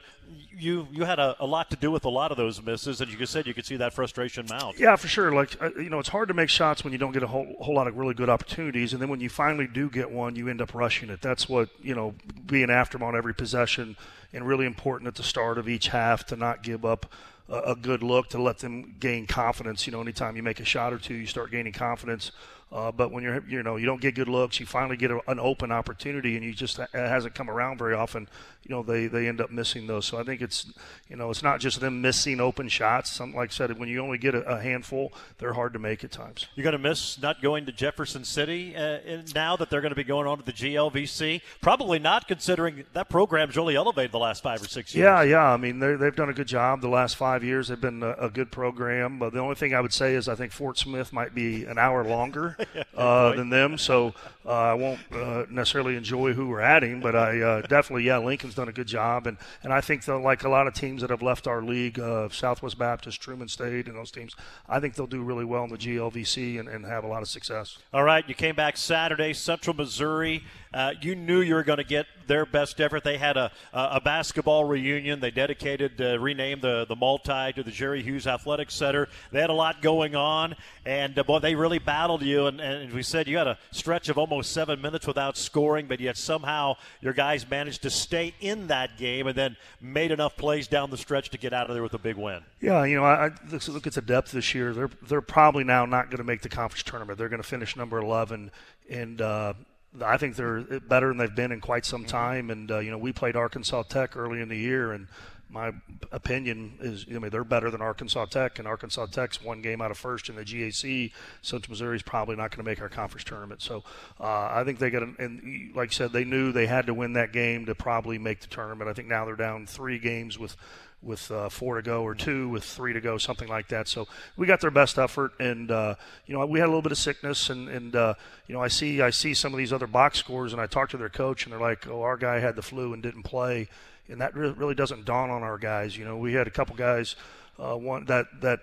you 0.57 0.89
you 0.91 1.05
had 1.05 1.19
a, 1.19 1.37
a 1.41 1.47
lot 1.47 1.71
to 1.71 1.77
do 1.77 1.91
with 1.91 2.05
a 2.05 2.09
lot 2.09 2.31
of 2.31 2.37
those 2.37 2.63
misses, 2.63 3.01
and 3.01 3.11
you 3.11 3.27
said 3.27 3.47
you 3.47 3.55
could 3.55 3.67
see 3.67 3.77
that 3.77 3.93
frustration 3.93 4.47
mount. 4.49 4.79
Yeah, 4.79 4.97
for 4.97 5.09
sure. 5.09 5.33
Like 5.33 5.61
uh, 5.63 5.71
you 5.77 5.91
know, 5.91 5.99
it's 5.99 6.09
hard 6.09 6.29
to 6.29 6.35
make 6.35 6.49
shots 6.49 6.85
when 6.85 6.93
you 6.93 6.99
don't 6.99 7.13
get 7.13 7.23
a 7.23 7.27
whole 7.27 7.55
whole 7.61 7.75
lot 7.75 7.87
of 7.87 7.97
really 7.97 8.15
good 8.15 8.29
opportunities, 8.29 8.93
and 8.93 9.01
then 9.01 9.09
when 9.09 9.21
you 9.21 9.29
finally 9.29 9.67
do 9.67 9.89
get 9.89 10.11
one, 10.11 10.37
you 10.37 10.49
end 10.49 10.61
up 10.61 10.75
rushing 10.75 11.11
it. 11.11 11.21
That's 11.21 11.49
what 11.49 11.69
you 11.81 11.95
know, 11.95 12.15
being 12.47 12.71
after 12.71 12.99
them 12.99 13.07
on 13.07 13.17
every 13.17 13.35
possession, 13.35 13.97
and 14.33 14.47
really 14.47 14.67
important 14.67 15.09
at 15.09 15.15
the 15.15 15.23
start 15.23 15.59
of 15.59 15.69
each 15.69 15.89
half 15.89 16.27
to 16.27 16.37
not 16.37 16.63
give 16.63 16.85
up 16.85 17.07
a, 17.49 17.59
a 17.59 17.77
good 17.77 18.03
look 18.03 18.29
to 18.31 18.43
let 18.43 18.59
them 18.59 18.97
gain 18.99 19.27
confidence. 19.27 19.87
You 19.87 19.93
know, 19.93 20.01
anytime 20.01 20.37
you 20.37 20.43
make 20.43 20.61
a 20.61 20.65
shot 20.65 20.93
or 20.93 20.99
two, 20.99 21.15
you 21.15 21.27
start 21.27 21.51
gaining 21.51 21.73
confidence. 21.73 22.33
Uh, 22.71 22.93
but 22.93 23.11
when 23.11 23.25
you're, 23.25 23.43
you 23.49 23.63
know, 23.63 23.77
you 23.77 23.87
don't 23.87 24.01
get 24.01 24.15
good 24.15 24.29
looks, 24.29 24.61
you 24.61 24.67
finally 24.67 24.97
get 24.97 25.11
a, 25.11 25.21
an 25.31 25.41
open 25.41 25.73
opportunity, 25.73 26.37
and 26.37 26.45
you 26.45 26.53
just 26.53 26.79
it 26.79 26.89
hasn't 26.93 27.35
come 27.35 27.49
around 27.49 27.79
very 27.79 27.95
often. 27.95 28.29
You 28.65 28.75
know, 28.75 28.83
they 28.83 29.07
they 29.07 29.29
end 29.29 29.41
up 29.41 29.51
missing 29.51 29.87
those. 29.87 30.07
So 30.07 30.19
I 30.19 30.25
think 30.25 30.43
it's, 30.43 30.71
you 31.09 31.17
know, 31.17 31.31
it's 31.31 31.43
not 31.43 31.61
just 31.61 31.81
them 31.81 32.03
missing 32.03 32.41
open 32.41 32.69
shots. 32.69 33.11
Some, 33.11 33.35
like 33.35 33.51
I 33.51 33.53
said, 33.53 33.79
when 33.79 33.89
you 33.89 34.01
only 34.01 34.19
get 34.19 34.35
a, 34.35 34.43
a 34.43 34.61
handful, 34.61 35.13
they're 35.39 35.55
hard 35.55 35.73
to 35.73 35.79
make 35.79 36.05
at 36.05 36.11
times. 36.11 36.47
You're 36.55 36.65
going 36.65 36.73
to 36.73 36.79
miss 36.79 37.21
not 37.21 37.41
going 37.41 37.67
to 37.67 37.73
Jefferson 37.73 38.25
City 38.25 38.77
uh, 38.77 38.99
in, 39.07 39.25
now 39.35 39.57
that 39.57 39.71
they're 39.71 39.81
going 39.81 39.93
to 39.93 39.97
be 39.97 40.05
going 40.05 40.27
on 40.27 40.39
to 40.39 40.45
the 40.45 40.53
GLVC. 40.53 41.41
Probably 41.61 41.99
not, 41.99 42.29
considering 42.29 42.85
that 42.93 43.09
program's 43.09 43.57
really 43.57 43.77
elevated 43.77 44.13
the 44.13 44.19
last 44.19 44.43
five 44.43 44.63
or 44.63 44.69
six 44.69 44.95
years. 44.95 45.05
Yeah, 45.05 45.23
yeah. 45.23 45.53
I 45.53 45.57
mean, 45.57 45.79
they've 45.79 46.15
done 46.15 46.29
a 46.29 46.35
good 46.35 46.49
job 46.49 46.81
the 46.81 46.89
last 46.89 47.17
five 47.17 47.43
years. 47.43 47.69
They've 47.69 47.81
been 47.81 48.03
a, 48.03 48.13
a 48.13 48.31
good 48.31 48.53
program. 48.53 49.19
But 49.19 49.33
the 49.33 49.41
only 49.41 49.55
thing 49.55 49.75
I 49.75 49.81
would 49.81 49.93
say 49.93 50.15
is 50.15 50.29
I 50.29 50.35
think 50.35 50.53
Fort 50.53 50.79
Smith 50.79 51.13
might 51.13 51.35
be 51.35 51.65
an 51.65 51.79
hour 51.79 52.05
longer 52.05 52.57
uh, 52.97 53.33
than 53.33 53.51
them. 53.51 53.79
So 53.79 54.15
uh, 54.45 54.51
I 54.51 54.75
won't 54.75 55.01
uh, 55.13 55.45
necessarily 55.51 55.97
enjoy 55.97 56.33
who 56.33 56.49
we're 56.49 56.61
adding, 56.61 57.01
but 57.01 57.15
I 57.15 57.41
uh, 57.41 57.61
definitely, 57.63 58.05
yeah, 58.05 58.19
Lincoln's 58.19 58.55
done 58.59 58.69
a 58.69 58.73
good 58.73 58.87
job. 58.87 59.27
And, 59.27 59.39
and 59.63 59.73
I 59.73 59.81
think, 59.81 60.05
that, 60.05 60.19
like 60.19 60.45
a 60.45 60.49
lot 60.49 60.67
of 60.67 60.75
teams 60.75 61.01
that 61.01 61.11
have 61.11 61.23
left 61.23 61.47
our 61.47 61.63
league, 61.63 61.99
uh, 61.99 62.29
Southwest 62.29 62.79
Baptist, 62.79 63.21
Truman 63.21 63.49
State, 63.49 63.87
and 63.87 63.97
those 63.97 64.11
teams, 64.11 64.35
I 64.69 64.81
think 64.81 64.95
they'll 64.95 65.07
do 65.07 65.23
really 65.23 65.45
well 65.45 65.65
in 65.65 65.71
the 65.71 65.79
GLVC 65.79 66.61
and, 66.61 66.69
and 66.69 66.85
have 66.85 67.05
a 67.05 67.09
lot 67.09 67.23
of 67.23 67.29
success. 67.29 67.79
All 67.93 68.05
right, 68.05 68.29
you 68.29 68.35
came 68.35 68.55
back 68.55 68.77
Saturday, 68.77 69.33
Central 69.33 69.75
Missouri. 69.75 70.43
Uh, 70.73 70.93
you 71.01 71.15
knew 71.15 71.41
you 71.41 71.55
were 71.55 71.63
going 71.63 71.79
to 71.79 71.85
get 71.85 72.07
their 72.27 72.45
best 72.45 72.81
effort. 72.81 73.05
They 73.05 73.17
had 73.17 73.37
a, 73.37 73.51
a 73.73 74.01
basketball 74.01 74.65
reunion. 74.65 75.21
They 75.21 75.31
dedicated, 75.31 76.01
uh, 76.01 76.19
renamed 76.19 76.63
the 76.63 76.85
the 76.87 76.97
multi 76.97 77.53
to 77.55 77.63
the 77.63 77.71
Jerry 77.71 78.03
Hughes 78.03 78.27
Athletic 78.27 78.71
Center. 78.71 79.09
They 79.33 79.41
had 79.41 79.51
a 79.51 79.55
lot 79.55 79.81
going 79.81 80.15
on, 80.15 80.55
and 80.85 81.19
uh, 81.19 81.23
boy, 81.23 81.39
they 81.39 81.55
really 81.55 81.79
battled 81.79 82.23
you. 82.23 82.47
And, 82.47 82.61
and 82.61 82.93
we 82.93 83.03
said 83.03 83.29
you 83.29 83.39
had 83.39 83.47
a 83.47 83.59
stretch 83.71 84.09
of 84.09 84.19
almost 84.19 84.53
seven 84.53 84.81
minutes 84.81 85.07
without 85.07 85.37
scoring, 85.37 85.87
but 85.87 86.01
yet 86.01 86.17
somehow 86.17 86.77
your 87.01 87.15
guys 87.15 87.49
managed 87.49 87.83
to 87.83 87.91
stay 87.91 88.35
in 88.41 88.67
that 88.67 88.99
game 88.99 89.27
and 89.27 89.37
then 89.37 89.57
made 89.81 90.11
enough 90.11 90.37
plays 90.37 90.69
down 90.69 90.91
the 90.91 90.99
stretch 90.99 91.31
to 91.31 91.39
get 91.39 91.53
out 91.53 91.69
of 91.69 91.75
there 91.75 91.83
with 91.83 91.95
a 91.95 91.99
big 91.99 92.17
win. 92.17 92.43
Yeah, 92.61 92.85
you 92.85 92.97
know, 92.97 93.05
I, 93.05 93.27
I 93.27 93.31
look, 93.51 93.67
look 93.69 93.87
at 93.87 93.95
the 93.95 94.03
depth 94.03 94.33
this 94.33 94.55
year. 94.55 94.75
They're 94.75 94.91
they're 95.09 95.21
probably 95.21 95.65
now 95.65 95.87
not 95.87 96.07
going 96.07 96.19
to 96.19 96.25
make 96.25 96.43
the 96.43 96.49
conference 96.49 96.83
tournament. 96.83 97.19
They're 97.19 97.29
going 97.29 97.43
to 97.43 97.49
finish 97.49 97.77
number 97.77 97.99
eleven, 97.99 98.51
and 98.91 99.21
uh, 99.21 99.55
I 100.03 100.17
think 100.17 100.37
they're 100.37 100.61
better 100.81 101.09
than 101.09 101.19
they've 101.19 101.35
been 101.35 101.53
in 101.53 101.61
quite 101.61 101.85
some 101.85 102.05
time. 102.05 102.51
And 102.51 102.71
uh, 102.71 102.79
you 102.79 102.91
know, 102.91 102.99
we 102.99 103.13
played 103.13 103.37
Arkansas 103.37 103.85
Tech 103.85 104.17
early 104.17 104.41
in 104.41 104.49
the 104.49 104.57
year, 104.57 104.93
and 104.93 105.09
my 105.51 105.73
opinion 106.13 106.77
is, 106.81 107.07
I 107.09 107.19
mean, 107.19 107.31
they're 107.31 107.45
better 107.45 107.71
than 107.71 107.81
Arkansas 107.81 108.27
Tech, 108.27 108.59
and 108.59 108.69
Arkansas 108.69 109.07
Tech's 109.07 109.43
one 109.43 109.63
game 109.63 109.81
out 109.81 109.91
of 109.91 109.97
first 109.97 110.29
in 110.29 110.37
the 110.37 110.45
GAC. 110.45 111.11
Central 111.43 111.73
Missouri's 111.73 112.03
probably 112.03 112.37
not 112.37 112.51
going 112.51 112.63
to 112.65 112.71
make 112.71 112.83
our 112.83 112.89
conference 112.89 113.25
tournament. 113.25 113.63
So 113.63 113.83
uh, 114.21 114.49
I 114.53 114.63
think 114.65 114.79
they 114.79 114.91
got, 114.91 115.03
an, 115.03 115.17
and 115.19 115.75
like 115.75 115.91
I 115.91 115.93
said, 115.93 116.13
they 116.13 116.25
knew 116.25 116.53
they 116.53 116.67
had 116.67 116.87
to 116.87 116.95
win 116.95 117.15
that 117.15 117.33
game 117.33 117.65
to 117.67 117.75
probably 117.75 118.19
make 118.19 118.41
the 118.41 118.47
tournament. 118.49 118.91
I 118.91 118.93
think 118.93 119.09
now 119.09 119.25
they're 119.25 119.37
down 119.37 119.67
three 119.67 119.99
games 119.99 120.39
with 120.39 120.55
with 121.03 121.31
uh, 121.31 121.49
four 121.49 121.77
to 121.77 121.83
go 121.83 122.03
or 122.03 122.15
two 122.15 122.49
with 122.49 122.65
three 122.65 122.93
to 122.93 123.01
go, 123.01 123.19
something 123.19 123.49
like 123.49 123.69
that. 123.69 123.89
So 123.89 124.09
we 124.37 124.47
got 124.47 124.61
their 124.61 124.71
best 124.71 124.99
effort, 124.99 125.33
and 125.39 125.71
uh, 125.71 125.95
you 126.27 126.35
know 126.37 126.45
we 126.47 126.59
had 126.59 126.67
a 126.67 126.71
little 126.71 126.83
bit 126.83 126.93
of 126.93 126.99
sickness, 126.99 127.51
and 127.51 127.69
and 127.69 127.95
uh, 127.95 128.15
you 128.47 128.55
know 128.55 128.63
I 128.63 128.69
see 128.69 129.01
I 129.01 129.11
see 129.11 129.35
some 129.35 129.53
of 129.53 129.59
these 129.59 129.73
other 129.73 129.87
box 129.87 130.19
scores, 130.19 130.53
and 130.53 130.61
I 130.61 130.67
talk 130.67 130.91
to 130.91 130.97
their 130.97 131.09
coach, 131.09 131.45
and 131.45 131.53
they're 131.53 131.61
like, 131.61 131.87
oh, 131.87 132.03
our 132.03 132.17
guy 132.17 132.41
had 132.41 132.57
the 132.57 132.63
flu 132.63 132.93
and 132.93 133.03
didn't 133.03 133.23
play, 133.23 133.69
and 134.09 134.21
that 134.21 134.37
re- 134.37 134.51
really 134.51 134.75
doesn't 134.75 135.05
dawn 135.05 135.31
on 135.31 135.43
our 135.43 135.59
guys. 135.59 135.97
You 135.97 136.05
know, 136.05 136.17
we 136.17 136.35
had 136.35 136.47
a 136.47 136.51
couple 136.51 136.75
guys, 136.75 137.15
uh, 137.59 137.77
one 137.77 138.05
that 138.07 138.27
that 138.41 138.61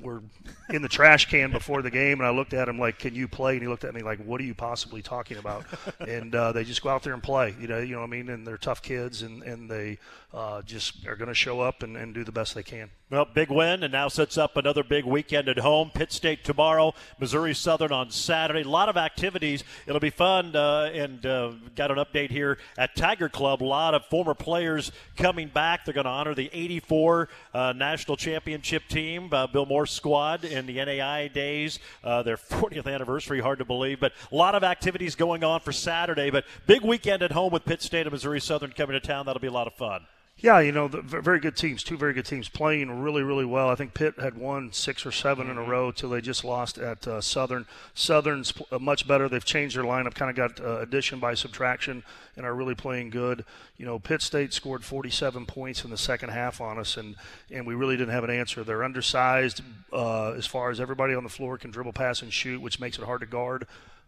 were 0.00 0.22
in 0.70 0.82
the 0.82 0.88
trash 0.88 1.28
can 1.28 1.50
before 1.50 1.82
the 1.82 1.90
game, 1.90 2.20
and 2.20 2.26
I 2.26 2.30
looked 2.30 2.54
at 2.54 2.68
him 2.68 2.78
like, 2.78 2.98
"Can 2.98 3.14
you 3.14 3.28
play?" 3.28 3.54
And 3.54 3.62
he 3.62 3.68
looked 3.68 3.84
at 3.84 3.94
me 3.94 4.02
like, 4.02 4.18
"What 4.20 4.40
are 4.40 4.44
you 4.44 4.54
possibly 4.54 5.02
talking 5.02 5.36
about?" 5.36 5.64
and 6.00 6.34
uh, 6.34 6.52
they 6.52 6.64
just 6.64 6.82
go 6.82 6.88
out 6.90 7.02
there 7.02 7.14
and 7.14 7.22
play. 7.22 7.54
You 7.60 7.68
know, 7.68 7.78
you 7.78 7.94
know 7.94 8.00
what 8.00 8.06
I 8.08 8.10
mean. 8.10 8.28
And 8.28 8.46
they're 8.46 8.56
tough 8.58 8.82
kids, 8.82 9.22
and 9.22 9.42
and 9.42 9.70
they 9.70 9.98
uh, 10.32 10.62
just 10.62 11.06
are 11.06 11.16
going 11.16 11.28
to 11.28 11.34
show 11.34 11.60
up 11.60 11.82
and, 11.82 11.96
and 11.96 12.14
do 12.14 12.24
the 12.24 12.32
best 12.32 12.54
they 12.54 12.62
can. 12.62 12.90
Well, 13.10 13.24
big 13.24 13.48
win, 13.48 13.84
and 13.84 13.92
now 13.92 14.08
sets 14.08 14.36
up 14.36 14.58
another 14.58 14.84
big 14.84 15.06
weekend 15.06 15.48
at 15.48 15.60
home. 15.60 15.90
Pitt 15.94 16.12
State 16.12 16.44
tomorrow, 16.44 16.92
Missouri 17.18 17.54
Southern 17.54 17.90
on 17.90 18.10
Saturday. 18.10 18.60
A 18.60 18.68
lot 18.68 18.90
of 18.90 18.98
activities. 18.98 19.64
It'll 19.86 19.98
be 19.98 20.10
fun, 20.10 20.54
uh, 20.54 20.90
and 20.92 21.24
uh, 21.24 21.52
got 21.74 21.90
an 21.90 21.96
update 21.96 22.30
here 22.30 22.58
at 22.76 22.96
Tiger 22.96 23.30
Club. 23.30 23.62
A 23.62 23.64
lot 23.64 23.94
of 23.94 24.04
former 24.04 24.34
players 24.34 24.92
coming 25.16 25.48
back. 25.48 25.86
They're 25.86 25.94
going 25.94 26.04
to 26.04 26.10
honor 26.10 26.34
the 26.34 26.50
84 26.52 27.30
uh, 27.54 27.72
national 27.74 28.18
championship 28.18 28.82
team, 28.88 29.32
uh, 29.32 29.46
Bill 29.46 29.64
Morse's 29.64 29.96
squad, 29.96 30.44
in 30.44 30.66
the 30.66 30.76
NAIA 30.76 31.32
days. 31.32 31.78
Uh, 32.04 32.22
their 32.22 32.36
40th 32.36 32.92
anniversary, 32.92 33.40
hard 33.40 33.60
to 33.60 33.64
believe, 33.64 34.00
but 34.00 34.12
a 34.30 34.36
lot 34.36 34.54
of 34.54 34.62
activities 34.62 35.14
going 35.14 35.42
on 35.42 35.60
for 35.60 35.72
Saturday. 35.72 36.28
But 36.28 36.44
big 36.66 36.82
weekend 36.82 37.22
at 37.22 37.32
home 37.32 37.54
with 37.54 37.64
Pitt 37.64 37.80
State 37.80 38.02
and 38.02 38.12
Missouri 38.12 38.42
Southern 38.42 38.72
coming 38.72 39.00
to 39.00 39.06
town. 39.06 39.24
That'll 39.24 39.40
be 39.40 39.48
a 39.48 39.50
lot 39.50 39.66
of 39.66 39.72
fun. 39.72 40.04
Yeah, 40.40 40.60
you 40.60 40.70
know, 40.70 40.86
the, 40.86 41.02
very 41.02 41.40
good 41.40 41.56
teams, 41.56 41.82
two 41.82 41.96
very 41.96 42.12
good 42.12 42.24
teams 42.24 42.48
playing 42.48 43.00
really, 43.00 43.22
really 43.24 43.44
well. 43.44 43.70
I 43.70 43.74
think 43.74 43.92
Pitt 43.92 44.20
had 44.20 44.38
won 44.38 44.72
six 44.72 45.04
or 45.04 45.10
7 45.10 45.50
in 45.50 45.58
a 45.58 45.62
row 45.62 45.90
till 45.90 46.10
they 46.10 46.20
just 46.20 46.44
lost 46.44 46.78
at 46.78 47.08
uh, 47.08 47.20
Southern. 47.20 47.66
Southern's 47.92 48.52
uh, 48.70 48.78
much 48.78 49.08
better. 49.08 49.28
They've 49.28 49.44
changed 49.44 49.76
their 49.76 49.82
lineup, 49.82 50.14
kind 50.14 50.30
of 50.30 50.36
got 50.36 50.64
uh, 50.64 50.78
addition 50.78 51.18
by 51.18 51.34
subtraction, 51.34 52.04
and 52.36 52.46
are 52.46 52.54
really 52.54 52.76
playing 52.76 53.10
good. 53.10 53.44
You 53.78 53.86
know, 53.86 53.98
Pitt 53.98 54.22
State 54.22 54.52
scored 54.52 54.84
47 54.84 55.44
points 55.44 55.82
in 55.82 55.90
the 55.90 55.98
second 55.98 56.28
half 56.28 56.60
on 56.60 56.78
us, 56.78 56.96
and 56.96 57.16
and 57.50 57.66
we 57.66 57.74
really 57.74 57.96
didn't 57.96 58.14
have 58.14 58.24
an 58.24 58.30
answer. 58.30 58.62
They're 58.62 58.84
undersized 58.84 59.62
uh, 59.92 60.34
as 60.34 60.46
far 60.46 60.70
as 60.70 60.80
everybody 60.80 61.14
on 61.14 61.24
the 61.24 61.30
floor 61.30 61.58
can 61.58 61.72
dribble, 61.72 61.94
pass, 61.94 62.22
and 62.22 62.32
shoot, 62.32 62.62
which 62.62 62.78
makes 62.78 62.96
it 62.96 63.04
hard 63.04 63.22
to 63.22 63.26
guard. 63.26 63.66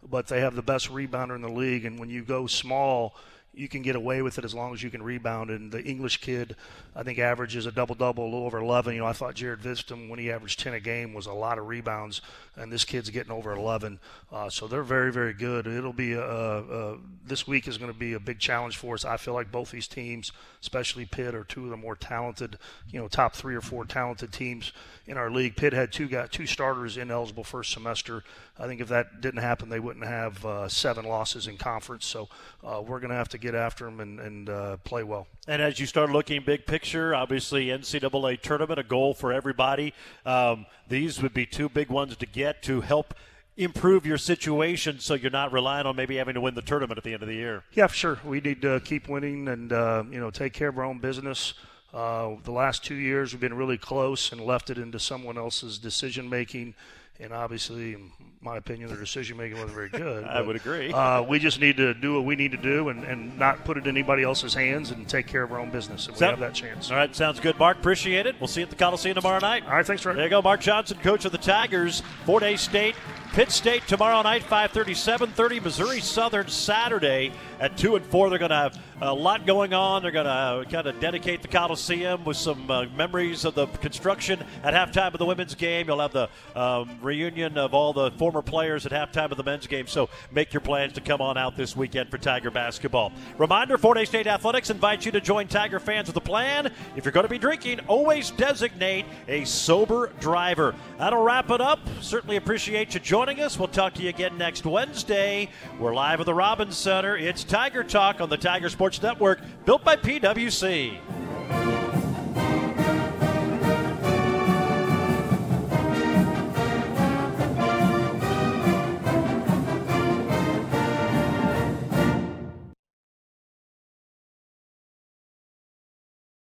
But 0.09 0.27
they 0.27 0.39
have 0.39 0.55
the 0.55 0.61
best 0.61 0.89
rebounder 0.89 1.35
in 1.35 1.41
the 1.41 1.51
league, 1.51 1.83
and 1.83 1.99
when 1.99 2.09
you 2.09 2.23
go 2.23 2.47
small 2.47 3.15
you 3.53 3.67
can 3.67 3.81
get 3.81 3.97
away 3.97 4.21
with 4.21 4.37
it 4.37 4.45
as 4.45 4.53
long 4.53 4.73
as 4.73 4.81
you 4.81 4.89
can 4.89 5.03
rebound. 5.03 5.49
And 5.49 5.71
the 5.71 5.83
English 5.83 6.17
kid, 6.17 6.55
I 6.95 7.03
think, 7.03 7.19
averages 7.19 7.65
a 7.65 7.71
double 7.71 7.95
double, 7.95 8.23
a 8.23 8.25
little 8.25 8.45
over 8.45 8.59
11. 8.59 8.93
You 8.93 9.01
know, 9.01 9.05
I 9.05 9.13
thought 9.13 9.35
Jared 9.35 9.59
Vitztum, 9.59 10.09
when 10.09 10.19
he 10.19 10.31
averaged 10.31 10.59
10 10.61 10.73
a 10.73 10.79
game, 10.79 11.13
was 11.13 11.25
a 11.25 11.33
lot 11.33 11.57
of 11.57 11.67
rebounds, 11.67 12.21
and 12.55 12.71
this 12.71 12.85
kid's 12.85 13.09
getting 13.09 13.31
over 13.31 13.51
11. 13.51 13.99
Uh, 14.31 14.49
so 14.49 14.67
they're 14.67 14.83
very, 14.83 15.11
very 15.11 15.33
good. 15.33 15.67
It'll 15.67 15.91
be 15.91 16.13
a, 16.13 16.23
a, 16.23 16.97
this 17.25 17.45
week 17.45 17.67
is 17.67 17.77
going 17.77 17.91
to 17.91 17.97
be 17.97 18.13
a 18.13 18.19
big 18.19 18.39
challenge 18.39 18.77
for 18.77 18.93
us. 18.93 19.03
I 19.03 19.17
feel 19.17 19.33
like 19.33 19.51
both 19.51 19.71
these 19.71 19.87
teams, 19.87 20.31
especially 20.61 21.05
Pitt, 21.05 21.35
are 21.35 21.43
two 21.43 21.65
of 21.65 21.71
the 21.71 21.77
more 21.77 21.97
talented, 21.97 22.57
you 22.89 23.01
know, 23.01 23.09
top 23.09 23.35
three 23.35 23.55
or 23.55 23.61
four 23.61 23.83
talented 23.83 24.31
teams 24.31 24.71
in 25.07 25.17
our 25.17 25.29
league. 25.29 25.57
Pitt 25.57 25.73
had 25.73 25.91
two 25.91 26.07
got 26.07 26.31
two 26.31 26.45
starters 26.45 26.95
ineligible 26.95 27.43
first 27.43 27.73
semester. 27.73 28.23
I 28.61 28.67
think 28.67 28.79
if 28.79 28.89
that 28.89 29.21
didn't 29.21 29.41
happen, 29.41 29.69
they 29.69 29.79
wouldn't 29.79 30.05
have 30.05 30.45
uh, 30.45 30.69
seven 30.69 31.03
losses 31.05 31.47
in 31.47 31.57
conference. 31.57 32.05
So 32.05 32.29
uh, 32.63 32.83
we're 32.85 32.99
going 32.99 33.09
to 33.09 33.15
have 33.15 33.29
to 33.29 33.39
get 33.39 33.55
after 33.55 33.85
them 33.85 33.99
and, 33.99 34.19
and 34.19 34.49
uh, 34.49 34.77
play 34.77 35.01
well. 35.01 35.25
And 35.47 35.63
as 35.63 35.79
you 35.79 35.87
start 35.87 36.11
looking 36.11 36.43
big 36.43 36.67
picture, 36.67 37.15
obviously 37.15 37.67
NCAA 37.67 38.39
tournament, 38.41 38.79
a 38.79 38.83
goal 38.83 39.15
for 39.15 39.33
everybody. 39.33 39.95
Um, 40.27 40.67
these 40.87 41.23
would 41.23 41.33
be 41.33 41.47
two 41.47 41.69
big 41.69 41.89
ones 41.89 42.15
to 42.17 42.27
get 42.27 42.61
to 42.63 42.81
help 42.81 43.15
improve 43.57 44.05
your 44.05 44.19
situation 44.19 44.99
so 44.99 45.15
you're 45.15 45.31
not 45.31 45.51
relying 45.51 45.87
on 45.87 45.95
maybe 45.95 46.17
having 46.17 46.35
to 46.35 46.41
win 46.41 46.53
the 46.53 46.61
tournament 46.61 46.99
at 46.99 47.03
the 47.03 47.13
end 47.13 47.23
of 47.23 47.29
the 47.29 47.35
year. 47.35 47.63
Yeah, 47.73 47.87
sure. 47.87 48.19
We 48.23 48.41
need 48.41 48.61
to 48.61 48.79
keep 48.81 49.09
winning 49.09 49.47
and 49.47 49.73
uh, 49.73 50.03
you 50.09 50.19
know 50.19 50.29
take 50.29 50.53
care 50.53 50.69
of 50.69 50.77
our 50.77 50.83
own 50.83 50.99
business. 50.99 51.55
Uh, 51.93 52.35
the 52.43 52.51
last 52.51 52.85
two 52.85 52.95
years 52.95 53.33
we've 53.33 53.41
been 53.41 53.53
really 53.53 53.77
close 53.77 54.31
and 54.31 54.39
left 54.39 54.69
it 54.69 54.77
into 54.77 54.99
someone 54.99 55.37
else's 55.37 55.77
decision 55.77 56.29
making 56.29 56.73
and 57.21 57.33
obviously, 57.33 57.93
in 57.93 58.11
my 58.41 58.57
opinion, 58.57 58.89
their 58.89 58.97
decision 58.97 59.37
making 59.37 59.57
wasn't 59.57 59.73
very 59.73 59.89
good. 59.89 60.23
I 60.25 60.41
would 60.41 60.55
agree. 60.55 60.91
Uh, 60.91 61.21
we 61.21 61.37
just 61.39 61.59
need 61.59 61.77
to 61.77 61.93
do 61.93 62.15
what 62.15 62.25
we 62.25 62.35
need 62.35 62.51
to 62.51 62.57
do 62.57 62.89
and, 62.89 63.03
and 63.03 63.37
not 63.37 63.63
put 63.63 63.77
it 63.77 63.85
in 63.85 63.89
anybody 63.89 64.23
else's 64.23 64.53
hands 64.53 64.91
and 64.91 65.07
take 65.07 65.27
care 65.27 65.43
of 65.43 65.51
our 65.51 65.59
own 65.59 65.69
business. 65.69 66.07
And 66.07 66.17
we 66.17 66.25
have 66.25 66.39
that 66.39 66.55
chance. 66.55 66.89
All 66.89 66.97
right, 66.97 67.15
sounds 67.15 67.39
good, 67.39 67.57
Mark. 67.59 67.77
Appreciate 67.77 68.25
it. 68.25 68.35
We'll 68.39 68.47
see 68.47 68.61
you 68.61 68.65
at 68.65 68.71
the 68.71 68.75
Coliseum 68.75 69.15
tomorrow 69.15 69.39
night. 69.39 69.63
All 69.65 69.71
right, 69.71 69.85
thanks, 69.85 70.03
Rick. 70.03 70.15
There 70.15 70.25
you 70.25 70.29
go, 70.29 70.41
Mark 70.41 70.61
Johnson, 70.61 70.97
coach 71.03 71.25
of 71.25 71.31
the 71.31 71.37
Tigers. 71.37 72.01
Fort 72.25 72.43
Hays 72.43 72.61
State, 72.61 72.95
Pitt 73.33 73.49
State 73.49 73.87
tomorrow 73.87 74.21
night, 74.23 74.43
5:30, 74.43 74.93
7:30. 74.93 75.61
Missouri 75.61 76.01
Southern 76.01 76.49
Saturday 76.49 77.31
at 77.61 77.77
two 77.77 77.95
and 77.95 78.05
four. 78.07 78.29
They're 78.29 78.37
going 78.37 78.49
to 78.49 78.55
have 78.57 78.77
a 78.99 79.13
lot 79.13 79.45
going 79.45 79.73
on. 79.73 80.01
They're 80.01 80.11
going 80.11 80.25
to 80.25 80.69
kind 80.69 80.85
of 80.85 80.99
dedicate 80.99 81.41
the 81.41 81.47
Coliseum 81.47 82.25
with 82.25 82.35
some 82.35 82.69
uh, 82.69 82.87
memories 82.95 83.45
of 83.45 83.55
the 83.55 83.67
construction 83.67 84.43
at 84.63 84.73
halftime 84.73 85.13
of 85.13 85.17
the 85.17 85.25
women's 85.25 85.55
game. 85.55 85.87
You'll 85.87 86.01
have 86.01 86.11
the 86.11 86.27
um, 86.59 86.99
reunion 87.01 87.57
of 87.57 87.73
all 87.73 87.93
the 87.93 88.11
former 88.11 88.41
players 88.41 88.85
at 88.85 88.91
halftime 88.91 89.31
of 89.31 89.37
the 89.37 89.43
men's 89.43 89.65
game. 89.65 89.87
So 89.87 90.09
make 90.31 90.51
your 90.53 90.61
plans 90.61 90.91
to 90.93 91.01
come 91.01 91.21
on 91.21 91.37
out 91.37 91.55
this 91.55 91.73
weekend 91.73 92.11
for 92.11 92.17
Tiger 92.17 92.51
basketball. 92.51 93.13
Reminder: 93.37 93.77
Fort 93.77 93.97
Hays 93.97 94.09
State 94.09 94.27
Athletics 94.27 94.69
invites 94.69 95.05
you 95.05 95.13
to 95.13 95.21
join 95.21 95.47
Tiger 95.47 95.79
fans 95.79 96.07
with 96.07 96.17
a 96.17 96.21
plan. 96.21 96.69
If 96.97 97.05
you're 97.05 97.13
going 97.13 97.25
to 97.25 97.29
be 97.29 97.39
drinking, 97.39 97.79
always 97.87 98.31
designate 98.31 99.05
a 99.29 99.45
sober 99.45 100.11
driver. 100.19 100.75
That'll 100.97 101.23
wrap 101.23 101.49
it 101.49 101.61
up. 101.61 101.79
Certainly 102.01 102.35
appreciate 102.35 102.93
you 102.93 102.99
joining 103.21 103.43
us. 103.43 103.59
We'll 103.59 103.67
talk 103.67 103.93
to 103.93 104.01
you 104.01 104.09
again 104.09 104.35
next 104.35 104.65
Wednesday. 104.65 105.47
We're 105.79 105.93
live 105.93 106.19
at 106.21 106.25
the 106.25 106.33
Robbins 106.33 106.75
Center. 106.75 107.15
It's 107.15 107.43
Tiger 107.43 107.83
Talk 107.83 108.19
on 108.19 108.29
the 108.29 108.37
Tiger 108.37 108.67
Sports 108.67 108.99
Network, 108.99 109.39
built 109.63 109.83
by 109.83 109.95
PWC. 109.95 111.80